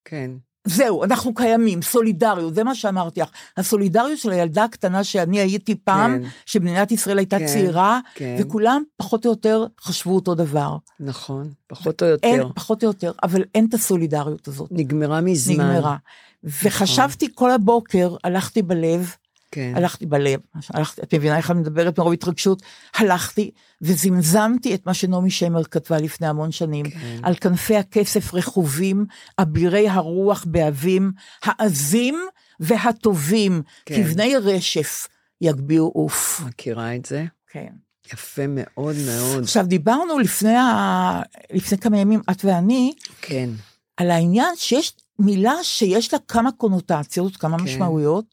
כן. 0.05 0.31
זהו, 0.67 1.05
אנחנו 1.05 1.35
קיימים, 1.35 1.83
סולידריות, 1.83 2.55
זה 2.55 2.65
מה 2.65 2.75
שאמרתי 2.75 3.21
לך. 3.21 3.29
הסולידריות 3.57 4.19
של 4.19 4.31
הילדה 4.31 4.65
הקטנה 4.65 5.05
שאני 5.05 5.41
הייתי 5.41 5.75
פעם, 5.75 6.23
כן. 6.23 6.29
שמדינת 6.47 6.93
ישראל 6.93 7.19
הייתה 7.19 7.39
כן, 7.39 7.47
צעירה, 7.47 8.01
כן. 8.15 8.37
וכולם 8.39 8.83
פחות 8.97 9.27
או 9.27 9.31
יותר 9.31 9.67
חשבו 9.81 10.15
אותו 10.15 10.35
דבר. 10.35 10.77
נכון, 11.01 11.51
פחות 11.67 12.03
או 12.03 12.07
יותר. 12.07 12.29
אין, 12.29 12.43
פחות 12.55 12.83
או 12.83 12.89
יותר, 12.89 13.13
אבל 13.23 13.45
אין 13.55 13.67
את 13.69 13.75
הסולידריות 13.75 14.49
הזאת. 14.49 14.69
נגמרה 14.73 15.21
מזמן. 15.21 15.55
נגמרה. 15.55 15.97
וחשבתי 16.45 17.29
כל 17.35 17.51
הבוקר, 17.51 18.17
הלכתי 18.25 18.63
בלב, 18.63 19.15
כן. 19.57 19.73
הלכתי 19.77 20.07
בלב, 20.07 20.41
הלכתי, 20.71 21.03
את 21.03 21.15
מבינה 21.15 21.37
איך 21.37 21.51
אני 21.51 21.61
מדברת 21.61 21.99
מרוב 21.99 22.13
התרגשות? 22.13 22.63
הלכתי 22.95 23.51
וזמזמתי 23.83 24.75
את 24.75 24.87
מה 24.87 24.95
שנעמי 24.95 25.31
שמר 25.31 25.65
כתבה 25.65 25.99
לפני 25.99 26.27
המון 26.27 26.53
שנים. 26.53 26.91
כן. 26.91 27.19
על 27.23 27.35
כנפי 27.35 27.77
הכסף 27.77 28.35
רכובים, 28.35 29.07
אבירי 29.39 29.89
הרוח 29.89 30.45
באבים, 30.49 31.13
העזים 31.45 32.19
והטובים, 32.61 33.63
כן. 33.87 34.03
כבני 34.03 34.37
רשף 34.37 35.09
יגביהו 35.41 35.89
עוף. 35.89 36.41
מכירה 36.47 36.97
את 36.97 37.07
זה? 37.07 37.25
כן. 37.51 37.73
יפה 38.13 38.43
מאוד 38.49 38.97
מאוד. 39.07 39.43
עכשיו 39.43 39.67
דיברנו 39.67 40.19
לפני, 40.19 40.57
ה... 40.57 41.23
לפני 41.53 41.79
כמה 41.79 41.99
ימים, 41.99 42.21
את 42.31 42.45
ואני, 42.45 42.93
כן, 43.23 43.51
על 43.97 44.11
העניין 44.11 44.57
שיש 44.57 44.93
מילה 45.19 45.55
שיש 45.63 46.13
לה 46.13 46.19
כמה 46.29 46.53
קונוטציות, 46.53 47.37
כמה 47.37 47.59
כן. 47.59 47.65
משמעויות, 47.65 48.25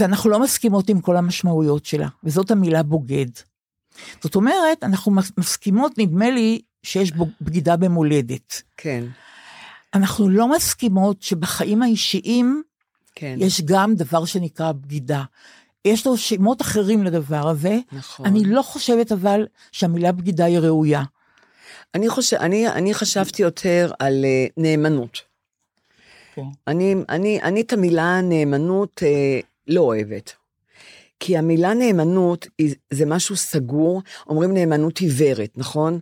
ואנחנו 0.00 0.30
לא 0.30 0.40
מסכימות 0.40 0.88
עם 0.88 1.00
כל 1.00 1.16
המשמעויות 1.16 1.86
שלה, 1.86 2.08
וזאת 2.24 2.50
המילה 2.50 2.82
בוגד. 2.82 3.26
זאת 4.22 4.34
אומרת, 4.34 4.82
אנחנו 4.84 5.12
מס- 5.12 5.32
מסכימות, 5.38 5.98
נדמה 5.98 6.30
לי, 6.30 6.60
שיש 6.82 7.12
בו 7.12 7.26
בגידה 7.40 7.76
במולדת. 7.76 8.62
כן, 8.76 9.04
אנחנו 9.94 10.28
לא 10.28 10.48
מסכימות 10.48 11.22
שבחיים 11.22 11.82
האישיים 11.82 12.62
כן. 13.14 13.36
יש 13.38 13.60
גם 13.60 13.94
דבר 13.94 14.24
שנקרא 14.24 14.72
בגידה. 14.72 15.22
יש 15.84 16.06
לו 16.06 16.16
שמות 16.16 16.62
אחרים 16.62 17.04
לדבר 17.04 17.48
הזה. 17.48 17.78
נכון. 17.92 18.26
אני 18.26 18.44
לא 18.44 18.62
חושבת 18.62 19.12
אבל 19.12 19.46
שהמילה 19.72 20.12
בגידה 20.12 20.44
היא 20.44 20.58
ראויה. 20.58 21.02
אני, 21.94 22.08
חושב, 22.08 22.36
אני, 22.36 22.68
אני 22.68 22.94
חשבתי 22.94 23.42
יותר 23.42 23.92
על 23.98 24.24
uh, 24.24 24.52
נאמנות. 24.56 25.18
כן. 26.34 26.42
אני, 26.66 26.94
אני, 27.08 27.42
אני 27.42 27.60
את 27.60 27.72
המילה 27.72 28.20
נאמנות 28.20 29.02
uh, 29.02 29.46
לא 29.68 29.80
אוהבת. 29.80 30.32
כי 31.20 31.36
המילה 31.36 31.74
נאמנות 31.74 32.46
זה 32.90 33.06
משהו 33.06 33.36
סגור, 33.36 34.02
אומרים 34.26 34.54
נאמנות 34.54 34.98
עיוורת, 34.98 35.50
נכון? 35.56 36.00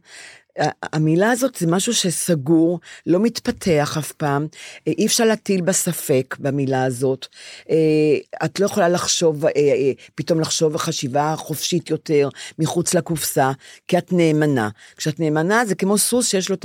המילה 0.83 1.31
הזאת 1.31 1.57
זה 1.57 1.67
משהו 1.67 1.95
שסגור, 1.95 2.81
לא 3.07 3.21
מתפתח 3.21 3.97
אף 3.99 4.13
פעם, 4.13 4.47
אי 4.87 5.07
אפשר 5.07 5.25
להטיל 5.25 5.61
בה 5.61 5.73
ספק 5.73 6.37
במילה 6.39 6.85
הזאת. 6.85 7.27
אה, 7.71 8.45
את 8.45 8.61
לא 8.61 8.67
יכולה 8.67 8.89
לחשוב, 8.89 9.47
אה, 9.47 9.51
אה, 9.57 9.93
פתאום 10.15 10.41
לחשוב 10.41 10.77
חשיבה 10.77 11.35
חופשית 11.37 11.91
יותר, 11.91 12.29
מחוץ 12.59 12.95
לקופסה, 12.95 13.53
כי 13.89 13.99
את 13.99 14.13
נאמנה. 14.13 14.69
כשאת 14.97 15.21
נאמנה 15.21 15.67
זה 15.67 15.75
כמו 15.75 15.99
סוס 15.99 16.29
שיש 16.29 16.51
לו 16.51 16.57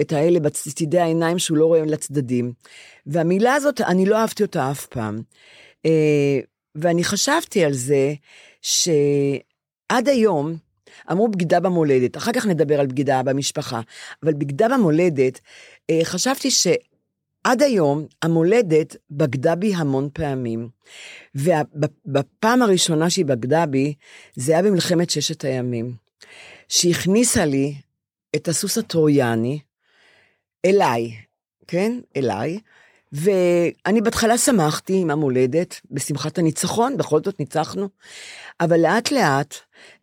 את 0.00 0.12
האלה 0.12 0.40
בצדדי 0.40 0.98
העיניים 0.98 1.38
שהוא 1.38 1.58
לא 1.58 1.66
רואה 1.66 1.84
לצדדים. 1.84 2.52
והמילה 3.06 3.54
הזאת, 3.54 3.80
אני 3.80 4.06
לא 4.06 4.16
אהבתי 4.16 4.42
אותה 4.42 4.70
אף 4.70 4.86
פעם. 4.86 5.22
אה, 5.86 6.40
ואני 6.74 7.04
חשבתי 7.04 7.64
על 7.64 7.72
זה 7.72 8.14
שעד 8.62 10.08
היום, 10.08 10.56
אמרו 11.12 11.28
בגידה 11.28 11.60
במולדת, 11.60 12.16
אחר 12.16 12.32
כך 12.32 12.46
נדבר 12.46 12.80
על 12.80 12.86
בגידה 12.86 13.22
במשפחה, 13.22 13.80
אבל 14.22 14.32
בגידה 14.32 14.68
במולדת, 14.68 15.40
אה, 15.90 16.00
חשבתי 16.04 16.50
שעד 16.50 17.62
היום 17.62 18.06
המולדת 18.22 18.96
בגדה 19.10 19.54
בי 19.54 19.74
המון 19.74 20.08
פעמים. 20.12 20.68
ובפעם 21.34 22.62
הראשונה 22.62 23.10
שהיא 23.10 23.24
בגדה 23.24 23.66
בי, 23.66 23.94
זה 24.34 24.52
היה 24.52 24.62
במלחמת 24.62 25.10
ששת 25.10 25.44
הימים, 25.44 25.94
שהכניסה 26.68 27.44
לי 27.44 27.74
את 28.36 28.48
הסוס 28.48 28.78
הטרויאני 28.78 29.58
אליי, 30.66 31.12
כן? 31.66 32.00
אליי, 32.16 32.58
ואני 33.12 34.00
בהתחלה 34.00 34.38
שמחתי 34.38 35.00
עם 35.00 35.10
המולדת, 35.10 35.80
בשמחת 35.90 36.38
הניצחון, 36.38 36.96
בכל 36.96 37.20
זאת 37.24 37.40
ניצחנו, 37.40 37.88
אבל 38.60 38.80
לאט 38.80 39.10
לאט 39.10 39.54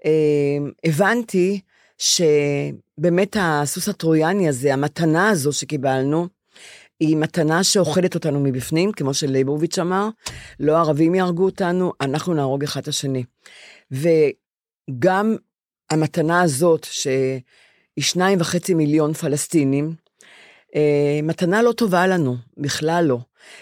אה, 0.06 0.12
הבנתי 0.86 1.60
שבאמת 1.98 3.38
הסוס 3.40 3.90
הטרויאני 3.90 4.50
הזה, 4.50 4.74
המתנה 4.74 5.30
הזו 5.30 5.54
שקיבלנו, 5.54 6.28
היא 7.00 7.18
מתנה 7.18 7.64
שאוכלת 7.64 8.16
אותנו 8.16 8.40
מבפנים, 8.40 8.92
כמו 8.92 9.14
שליבוביץ' 9.14 9.80
אמר, 9.80 10.10
לא 10.60 10.78
הערבים 10.78 11.16
יהרגו 11.16 11.46
אותנו, 11.46 11.94
אנחנו 12.02 12.34
נהרוג 12.34 12.64
אחד 12.64 12.82
את 12.82 12.88
השני. 12.88 13.24
וגם 13.92 15.36
המתנה 15.90 16.42
הזאת, 16.42 16.88
שהיא 16.92 17.42
שניים 18.00 18.42
וחצי 18.42 18.74
מיליון 18.74 19.14
פלסטינים, 19.14 19.96
אה, 20.75 21.20
מתנה 21.24 21.62
לא 21.62 21.72
טובה 21.72 22.08
לנו, 22.08 22.36
בכלל 22.58 23.06
לא. 23.08 23.18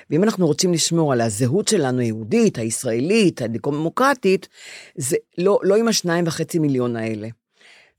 ואם 0.09 0.23
אנחנו 0.23 0.47
רוצים 0.47 0.73
לשמור 0.73 1.13
על 1.13 1.21
הזהות 1.21 1.67
שלנו, 1.67 1.99
היהודית, 1.99 2.57
הישראלית, 2.57 3.41
הדמוקרטית, 3.41 4.47
זה 4.95 5.17
לא, 5.37 5.59
לא 5.63 5.75
עם 5.75 5.87
השניים 5.87 6.27
וחצי 6.27 6.59
מיליון 6.59 6.95
האלה. 6.95 7.27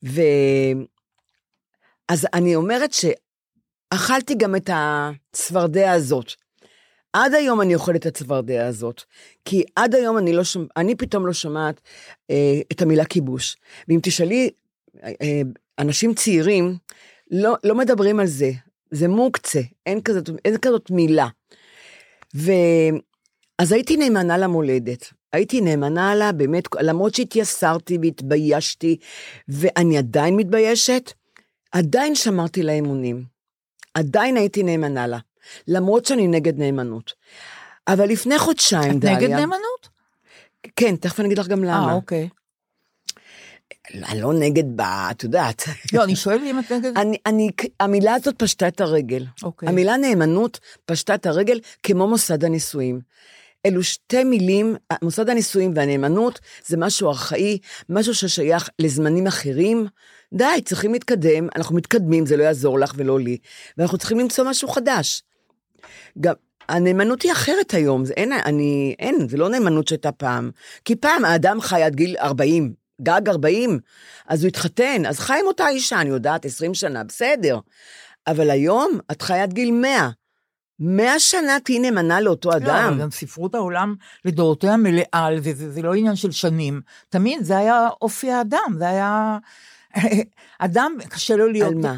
ו... 0.05 0.21
אז 2.09 2.27
אני 2.35 2.55
אומרת 2.55 2.91
שאכלתי 2.93 4.35
גם 4.35 4.57
את 4.57 4.71
הצפרדע 4.73 5.93
הזאת. 5.93 6.33
עד 7.13 7.35
היום 7.35 7.61
אני 7.61 7.75
אוכלת 7.75 7.97
את 7.97 8.07
הצפרדע 8.07 8.67
הזאת, 8.67 9.03
כי 9.45 9.65
עד 9.77 9.95
היום 9.95 10.19
אני 10.19 10.33
לא 10.33 10.45
שומעת, 10.45 10.71
אני 10.77 10.95
פתאום 10.95 11.27
לא 11.27 11.33
שומעת 11.33 11.81
אה, 12.31 12.61
את 12.73 12.83
המילה 12.83 13.05
כיבוש. 13.05 13.57
ואם 13.89 13.99
תשאלי 14.03 14.51
אה, 15.05 15.43
אנשים 15.79 16.15
צעירים, 16.15 16.77
לא, 17.31 17.55
לא 17.65 17.75
מדברים 17.75 18.21
על 18.21 18.27
זה, 18.27 18.51
זה 18.93 19.09
מוקצה, 19.09 19.61
אין 19.87 20.01
כזאת, 20.01 20.31
אין 20.45 20.57
כזאת 20.57 20.91
מילה. 20.91 21.27
ו... 22.37 22.53
אז 23.59 23.73
הייתי 23.73 23.97
נאמנה 23.97 24.39
למולדת. 24.39 25.13
הייתי 25.33 25.61
נאמנה 25.61 26.15
לה, 26.15 26.33
באמת, 26.33 26.65
למרות 26.81 27.15
שהתייסרתי 27.15 27.99
והתביישתי, 28.03 28.97
ואני 29.49 29.99
עדיין 29.99 30.37
מתביישת, 30.37 31.13
עדיין 31.73 32.15
שמרתי 32.15 32.63
לה 32.63 32.73
אמונים. 32.73 33.25
עדיין 33.95 34.37
הייתי 34.37 34.63
נאמנה 34.63 35.07
לה, 35.07 35.19
למרות 35.69 36.05
שאני 36.05 36.29
נגד 36.29 36.59
נאמנות. 36.59 37.13
אבל 37.89 38.09
לפני 38.09 38.39
חודשיים, 38.39 38.91
את 38.91 38.99
דליה... 38.99 39.17
נגד 39.17 39.31
נאמנות? 39.31 39.89
כן, 40.77 40.97
תכף 40.97 41.21
אני 41.21 41.27
אגיד 41.27 41.39
לך 41.39 41.49
גם 41.49 41.65
למה. 41.65 41.89
אה, 41.89 41.95
אוקיי. 41.95 42.29
אני 43.95 44.21
לא 44.21 44.33
נגד 44.33 44.65
ב... 44.77 44.81
את 44.81 45.25
יודעת. 45.25 45.63
לא, 45.93 46.05
אני 46.05 46.17
שואלת 46.17 46.41
אם 46.45 46.59
את 46.59 46.73
נגד... 46.73 46.97
אני, 47.01 47.17
אני, 47.27 47.51
המילה 47.81 48.15
הזאת 48.15 48.35
פשטה 48.39 48.69
את 48.69 48.81
הרגל. 48.81 49.27
אוקיי. 49.43 49.69
המילה 49.69 49.97
נאמנות 49.97 50.61
פשטה 50.85 51.15
את 51.15 51.27
הרגל 51.27 51.61
כמו 51.83 52.09
מוסד 52.09 52.45
הנישואים. 52.45 53.01
אלו 53.67 53.83
שתי 53.83 54.25
מילים, 54.25 54.77
מוסד 55.03 55.29
הנישואים 55.29 55.73
והנאמנות 55.77 56.41
זה 56.67 56.77
משהו 56.77 57.09
ארכאי, 57.09 57.59
משהו 57.89 58.15
ששייך 58.15 58.69
לזמנים 58.79 59.27
אחרים. 59.27 59.87
די, 60.35 60.63
צריכים 60.65 60.93
להתקדם, 60.93 61.49
אנחנו 61.57 61.77
מתקדמים, 61.77 62.27
זה 62.27 62.37
לא 62.37 62.43
יעזור 62.43 62.79
לך 62.79 62.93
ולא 62.97 63.21
לי, 63.21 63.39
ואנחנו 63.79 63.99
צריכים 63.99 64.19
למצוא 64.19 64.45
משהו 64.45 64.69
חדש. 64.69 65.23
גם, 66.21 66.35
הנאמנות 66.69 67.23
היא 67.23 67.33
אחרת 67.33 67.75
היום, 67.75 68.05
זה 68.05 68.13
אין, 68.17 68.33
אני, 68.33 68.95
אין, 68.99 69.29
זה 69.29 69.37
לא 69.37 69.49
נאמנות 69.49 69.89
שהייתה 69.89 70.13
פעם. 70.13 70.51
כי 70.85 70.97
פעם 70.97 71.25
האדם 71.25 71.61
חי 71.61 71.83
עד 71.83 71.95
גיל 71.95 72.17
40, 72.19 72.73
גג 73.03 73.29
40, 73.29 73.79
אז 74.27 74.43
הוא 74.43 74.49
התחתן, 74.49 75.07
אז 75.07 75.19
חי 75.19 75.39
עם 75.41 75.47
אותה 75.47 75.69
אישה, 75.69 76.01
אני 76.01 76.11
יודעת, 76.11 76.45
20 76.45 76.75
שנה, 76.75 77.05
בסדר. 77.05 77.59
אבל 78.27 78.51
היום 78.51 78.99
את 79.11 79.23
חי 79.23 79.39
עד 79.39 79.53
גיל 79.53 79.71
100. 79.71 80.11
100 80.79 81.19
שנה 81.19 81.61
תהיי 81.65 81.79
נאמנה 81.79 82.21
לאותו 82.21 82.51
לא, 82.51 82.57
אדם. 82.57 82.89
אבל 82.93 83.03
גם 83.03 83.11
ספרות 83.11 83.55
העולם 83.55 83.95
לדורותיה 84.25 84.77
מלאה 84.77 85.05
על 85.13 85.41
זה, 85.41 85.55
זה, 85.55 85.71
זה 85.71 85.83
לא 85.83 85.95
עניין 85.95 86.17
של 86.17 86.31
שנים. 86.31 86.81
תמיד 87.09 87.45
זה 87.45 87.59
היה 87.59 87.89
אופי 88.03 88.31
האדם, 88.31 88.75
זה 88.79 88.89
היה... 88.89 89.39
אדם, 90.59 90.93
קשה 91.09 91.37
לו 91.37 91.49
להיות... 91.49 91.73
על 91.73 91.79
מה? 91.79 91.95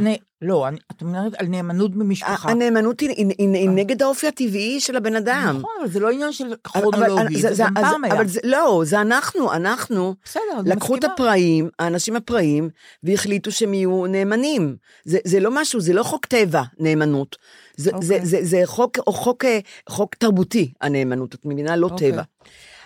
לא, 0.47 0.69
אני, 0.69 0.79
את 0.97 1.03
אומרת 1.03 1.33
על 1.39 1.47
נאמנות 1.47 1.95
במשפחה. 1.95 2.51
הנאמנות 2.51 3.01
היא, 3.01 3.09
היא, 3.11 3.27
היא, 3.39 3.49
היא 3.55 3.71
נגד 3.71 4.03
האופי 4.03 4.27
הטבעי 4.29 4.81
של 4.81 4.97
הבן 4.97 5.17
אדם. 5.17 5.57
נכון, 5.59 5.71
אבל 5.81 5.91
זה 5.91 6.01
לא 6.01 6.11
עניין 6.11 6.33
של 6.33 6.55
כרונולוגי, 6.65 7.41
זה, 7.41 7.55
גם 7.59 7.77
אז- 7.77 7.85
פעם 7.85 8.05
היה. 8.05 8.15
אבל 8.15 8.27
זה, 8.29 8.41
לא, 8.45 8.83
זה 8.85 9.01
אנחנו, 9.01 9.53
אנחנו. 9.53 10.15
בסדר, 10.25 10.43
לקחו 10.65 10.97
את. 10.97 11.05
הפראים, 11.05 11.69
האנשים 11.79 12.17
הפראים, 12.17 12.69
והחליטו 13.03 13.53
שהם 13.53 13.75
יהיו 13.75 14.07
נאמנים. 14.07 14.77
זה, 15.05 15.19
זה 15.25 15.41
לא 15.41 15.51
משהו, 15.55 15.81
זה 15.81 15.93
לא 15.93 16.03
חוק 16.03 16.27
טבע, 16.27 16.63
נאמנות. 16.79 17.37
זה, 17.77 17.91
אוקיי. 17.91 18.07
זה, 18.09 18.19
זה, 18.23 18.39
זה 18.43 18.61
חוק, 18.65 18.99
חוק, 19.09 19.45
אה, 19.45 19.59
חוק 19.89 20.15
תרבותי, 20.15 20.73
הנאמנות, 20.81 21.35
את 21.35 21.41
מבינה? 21.45 21.77
לא 21.77 21.87
אוקיי. 21.87 22.13
טבע. 22.13 22.23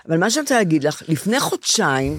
אבל 0.09 0.17
מה 0.19 0.31
שאני 0.31 0.41
רוצה 0.43 0.55
להגיד 0.57 0.85
לך, 0.85 1.03
לפני 1.09 1.41
חודשיים, 1.41 2.17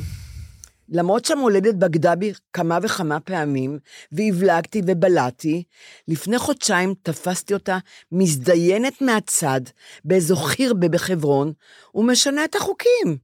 למרות 0.91 1.25
שהמולדת 1.25 1.75
בגדה 1.75 2.15
בי 2.15 2.33
כמה 2.53 2.77
וכמה 2.83 3.19
פעמים, 3.19 3.79
והבלגתי 4.11 4.81
ובלעתי, 4.87 5.63
לפני 6.07 6.39
חודשיים 6.39 6.93
תפסתי 7.03 7.53
אותה 7.53 7.77
מזדיינת 8.11 9.01
מהצד, 9.01 9.61
באיזו 10.05 10.35
חירבה 10.35 10.89
בחברון, 10.89 11.53
ומשנה 11.95 12.45
את 12.45 12.55
החוקים. 12.55 13.17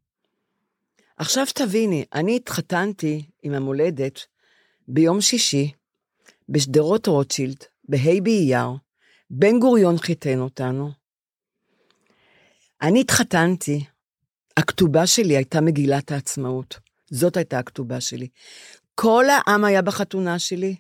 עכשיו 1.18 1.46
תביני, 1.54 2.06
אני 2.14 2.36
התחתנתי 2.36 3.26
עם 3.44 3.54
המולדת 3.54 4.20
ביום 4.88 5.22
שישי, 5.22 5.72
בשדרות 6.50 7.08
רוטשילד, 7.08 7.58
בה' 7.90 8.22
באייר, 8.24 8.70
בן 9.30 9.60
גוריון 9.60 9.98
חיתן 9.98 10.40
אותנו. 10.40 10.92
אני 12.82 13.02
התחתנתי, 13.02 13.86
הכתובה 14.58 15.08
שלי 15.08 15.36
הייתה 15.36 15.62
מגילת 15.62 16.12
העצמאות. 16.12 16.85
זאת 17.12 17.38
הייתה 17.38 17.60
הכתובה 17.60 18.02
שלי. 18.02 18.28
כל 18.96 19.26
העם 19.30 19.64
היה 19.64 19.82
בחתונה 19.82 20.40
שלי. 20.40 20.76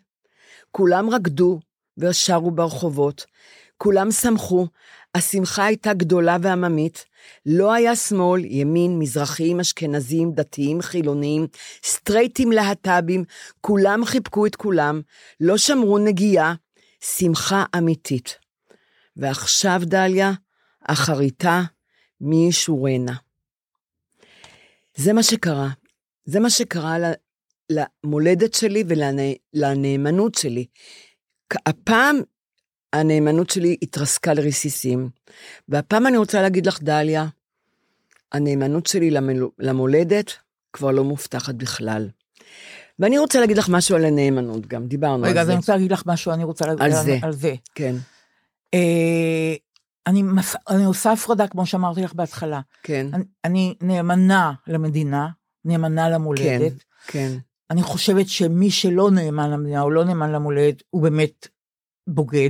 כולם 0.71 1.10
רקדו 1.10 1.60
ושרו 1.97 2.52
ברחובות. 2.52 3.26
כולם 3.78 4.12
שמחו. 4.12 4.67
השמחה 5.15 5.65
הייתה 5.65 5.93
גדולה 5.93 6.38
ועממית. 6.41 7.06
לא 7.45 7.73
היה 7.73 7.95
שמאל, 7.95 8.45
ימין, 8.45 8.99
מזרחים, 8.99 9.60
אשכנזים, 9.60 10.32
דתיים, 10.32 10.82
חילונים, 10.82 11.47
סטרייטים, 11.84 12.52
להט"בים, 12.52 13.23
כולם 13.62 14.06
חיבקו 14.06 14.45
את 14.45 14.56
כולם, 14.56 15.02
לא 15.39 15.58
שמרו 15.58 15.97
נגיעה, 15.97 16.54
שמחה 17.02 17.63
אמיתית. 17.78 18.38
ועכשיו, 19.17 19.82
דליה, 19.84 20.32
אחריתה 20.88 21.62
מי 22.21 22.47
ישורנה. 22.49 23.13
זה 24.95 25.13
מה 25.13 25.23
שקרה. 25.23 25.69
זה 26.25 26.39
מה 26.39 26.49
שקרה 26.49 26.97
למולדת 27.69 28.53
שלי 28.53 28.83
ולנאמנות 28.88 30.35
שלי. 30.35 30.65
הפעם 31.65 32.21
הנאמנות 32.93 33.49
שלי 33.49 33.77
התרסקה 33.81 34.33
לרסיסים, 34.33 35.09
והפעם 35.69 36.07
אני 36.07 36.17
רוצה 36.17 36.41
להגיד 36.41 36.65
לך, 36.65 36.83
דליה, 36.83 37.27
הנאמנות 38.31 38.85
שלי 38.85 39.11
למולדת 39.59 40.31
כבר 40.73 40.91
לא 40.91 41.03
מובטחת 41.03 41.55
בכלל. 41.55 42.09
ואני 42.99 43.17
רוצה 43.17 43.39
להגיד 43.39 43.57
לך 43.57 43.69
משהו 43.69 43.95
על 43.95 44.05
הנאמנות 44.05 44.67
גם, 44.67 44.88
דיברנו 44.88 45.23
רגע, 45.23 45.31
על 45.31 45.38
אז 45.39 45.45
זה. 45.45 45.51
אני 45.51 45.57
רוצה 45.57 45.73
להגיד 45.73 45.91
לך 45.91 46.03
משהו, 46.05 46.31
אני 46.31 46.43
רוצה 46.43 46.65
להגיד 46.65 46.83
על 46.83 46.91
זה. 46.91 47.17
על 47.21 47.33
זה. 47.33 47.53
כן, 47.75 47.95
אה, 48.73 49.55
אני, 50.07 50.23
מפ... 50.23 50.55
אני 50.69 50.83
עושה 50.83 51.11
הפרדה, 51.11 51.47
כמו 51.47 51.65
שאמרתי 51.65 52.01
לך 52.01 52.13
בהתחלה. 52.13 52.61
כן, 52.83 53.07
אני, 53.13 53.23
אני 53.43 53.75
נאמנה 53.81 54.53
למדינה, 54.67 55.27
נאמנה 55.65 56.10
למולדת. 56.10 56.73
כן. 57.08 57.32
אני 57.71 57.84
חושבת 57.84 58.28
שמי 58.30 58.71
שלא 58.71 59.12
נאמן 59.12 59.51
למדינה 59.51 59.82
או 59.82 59.91
לא 59.91 60.04
נאמן 60.04 60.32
למולדת, 60.32 60.84
הוא 60.89 61.01
באמת 61.01 61.47
בוגד, 62.08 62.49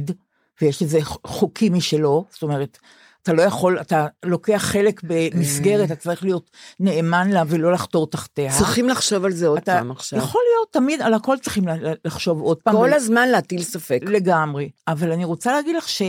ויש 0.61 0.81
לזה 0.81 1.01
ח- 1.01 1.17
חוקים 1.27 1.73
משלו, 1.73 2.25
זאת 2.29 2.41
אומרת, 2.43 2.77
אתה 3.23 3.33
לא 3.33 3.41
יכול, 3.41 3.79
אתה 3.81 4.07
לוקח 4.25 4.61
חלק 4.65 5.01
במסגרת, 5.03 5.85
אתה 5.91 5.95
צריך 5.95 6.23
להיות 6.23 6.49
נאמן 6.79 7.29
לה 7.31 7.43
ולא 7.47 7.71
לחתור 7.71 8.07
תחתיה. 8.09 8.51
צריכים 8.57 8.89
לחשוב 8.89 9.25
על 9.25 9.31
זה 9.31 9.47
עוד 9.47 9.57
אתה- 9.57 9.73
פעם 9.77 9.91
עכשיו. 9.91 10.19
יכול 10.19 10.41
להיות, 10.53 10.73
תמיד, 10.73 11.01
על 11.01 11.13
הכל 11.13 11.37
צריכים 11.41 11.63
לחשוב 12.05 12.41
עוד 12.41 12.57
פעם. 12.57 12.75
כל 12.75 12.93
הזמן 12.93 13.29
להטיל 13.29 13.63
ספק. 13.63 13.99
לגמרי. 14.05 14.69
אבל 14.87 15.11
אני 15.11 15.25
רוצה 15.25 15.51
להגיד 15.51 15.75
לך 15.75 15.89
שב... 15.89 16.05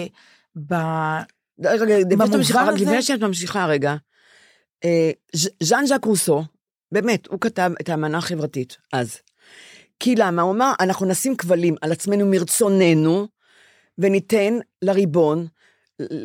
רגע, 1.65 1.85
רגע, 1.85 1.99
לפני 1.99 2.01
שאת 2.01 2.19
במובן 2.19 2.37
ממשיכה, 2.37 2.63
רק 2.63 2.69
הזה- 2.75 2.85
לפני 2.85 3.03
שאת 3.03 3.21
ממשיכה 3.21 3.67
רגע, 3.67 3.95
אה, 4.85 5.11
ז'- 5.37 5.49
ז'אן 5.63 5.87
ז'אק 5.87 6.05
רוסו, 6.05 6.45
באמת, 6.97 7.27
הוא 7.27 7.41
כתב 7.41 7.71
את 7.81 7.89
האמנה 7.89 8.19
החברתית 8.19 8.77
אז. 8.93 9.19
כי 10.01 10.15
למה? 10.15 10.43
הוא 10.43 10.53
אמר, 10.53 10.73
אנחנו 10.81 11.07
נשים 11.07 11.37
כבלים 11.37 11.75
על 11.83 11.93
עצמנו 11.93 12.27
מרצוננו, 12.27 13.27
וניתן 13.99 14.59
לריבון 14.83 15.47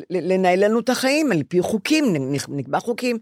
לנהל 0.09 0.65
לנו 0.65 0.79
את 0.79 0.89
החיים 0.89 1.31
על 1.31 1.43
פי 1.47 1.61
חוקים, 1.61 2.05
נקבע 2.49 2.79
חוקים. 2.79 3.17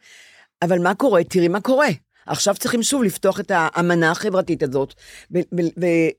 אבל 0.62 0.80
מה 0.80 0.96
קורה? 0.96 1.24
תראי 1.24 1.48
מה 1.48 1.62
קורה. 1.62 1.88
עכשיו 2.30 2.56
צריכים 2.56 2.84
שוב 2.84 3.04
לפתוח 3.04 3.40
את 3.40 3.52
האמנה 3.56 4.12
החברתית 4.12 4.64
הזאת 4.64 4.94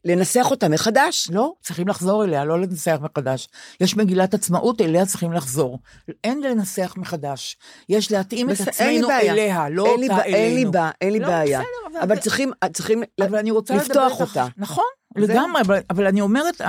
ולנסח 0.04 0.46
אותה 0.50 0.68
מחדש. 0.68 1.28
לא, 1.32 1.52
צריכים 1.62 1.88
לחזור 1.88 2.24
אליה, 2.24 2.44
לא 2.44 2.60
לנסח 2.60 2.98
מחדש. 3.02 3.48
יש 3.80 3.96
מגילת 3.96 4.34
עצמאות, 4.34 4.80
אליה 4.80 5.06
צריכים 5.06 5.32
לחזור. 5.32 5.78
אין 6.24 6.40
לנסח 6.40 6.94
מחדש. 6.96 7.56
יש 7.88 8.12
להתאים 8.12 8.50
את 8.50 8.54
אין 8.60 8.66
לי 8.66 8.98
עצמנו. 8.98 9.08
אליה, 9.32 9.68
לא 9.68 9.82
אותה 9.82 10.08
בע- 10.08 10.22
אין 10.22 10.34
לי 10.34 10.52
אלינו. 10.52 10.70
בעיה, 10.72 10.90
אין 11.00 11.12
לי 11.12 11.18
לא, 11.20 11.26
בעיה. 11.28 11.60
בסדר, 11.60 12.00
אבל 12.02 12.16
צריכים, 12.18 12.52
צריכים 12.72 13.02
אבל 13.20 13.42
לפתוח 13.76 14.20
אותה. 14.20 14.46
נכון. 14.56 14.84
לגמרי, 15.16 15.60
אבל, 15.60 15.78
אבל 15.90 16.06
אני 16.06 16.20
אומרת, 16.20 16.60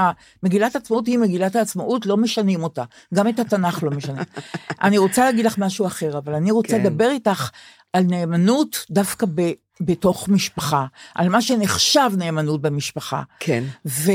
מגילת 0.44 0.76
העצמאות 0.76 1.08
היא 1.08 1.18
מגילת 1.18 1.56
העצמאות, 1.56 2.06
לא 2.06 2.18
משנים 2.18 2.64
אותה. 2.64 2.84
גם 3.14 3.28
את 3.28 3.40
התנ"ך 3.40 3.84
לא 3.84 3.92
משנים. 3.92 4.24
אני 4.84 4.98
רוצה 4.98 5.26
להגיד 5.26 5.46
לך 5.46 5.58
משהו 5.58 5.88
אחר, 5.88 6.18
אבל 6.18 6.36
אני 6.36 6.52
רוצה 6.52 6.78
כן. 6.78 6.84
לדבר 6.84 7.10
איתך 7.10 7.50
על 7.94 8.04
נאמנות 8.04 8.86
דווקא 8.92 9.26
ב, 9.36 9.52
בתוך 9.82 10.30
משפחה, 10.30 10.86
על 11.16 11.30
מה 11.30 11.42
שנחשב 11.42 12.12
נאמנות 12.18 12.62
במשפחה. 12.62 13.22
כן. 13.40 13.64
ו, 13.86 14.12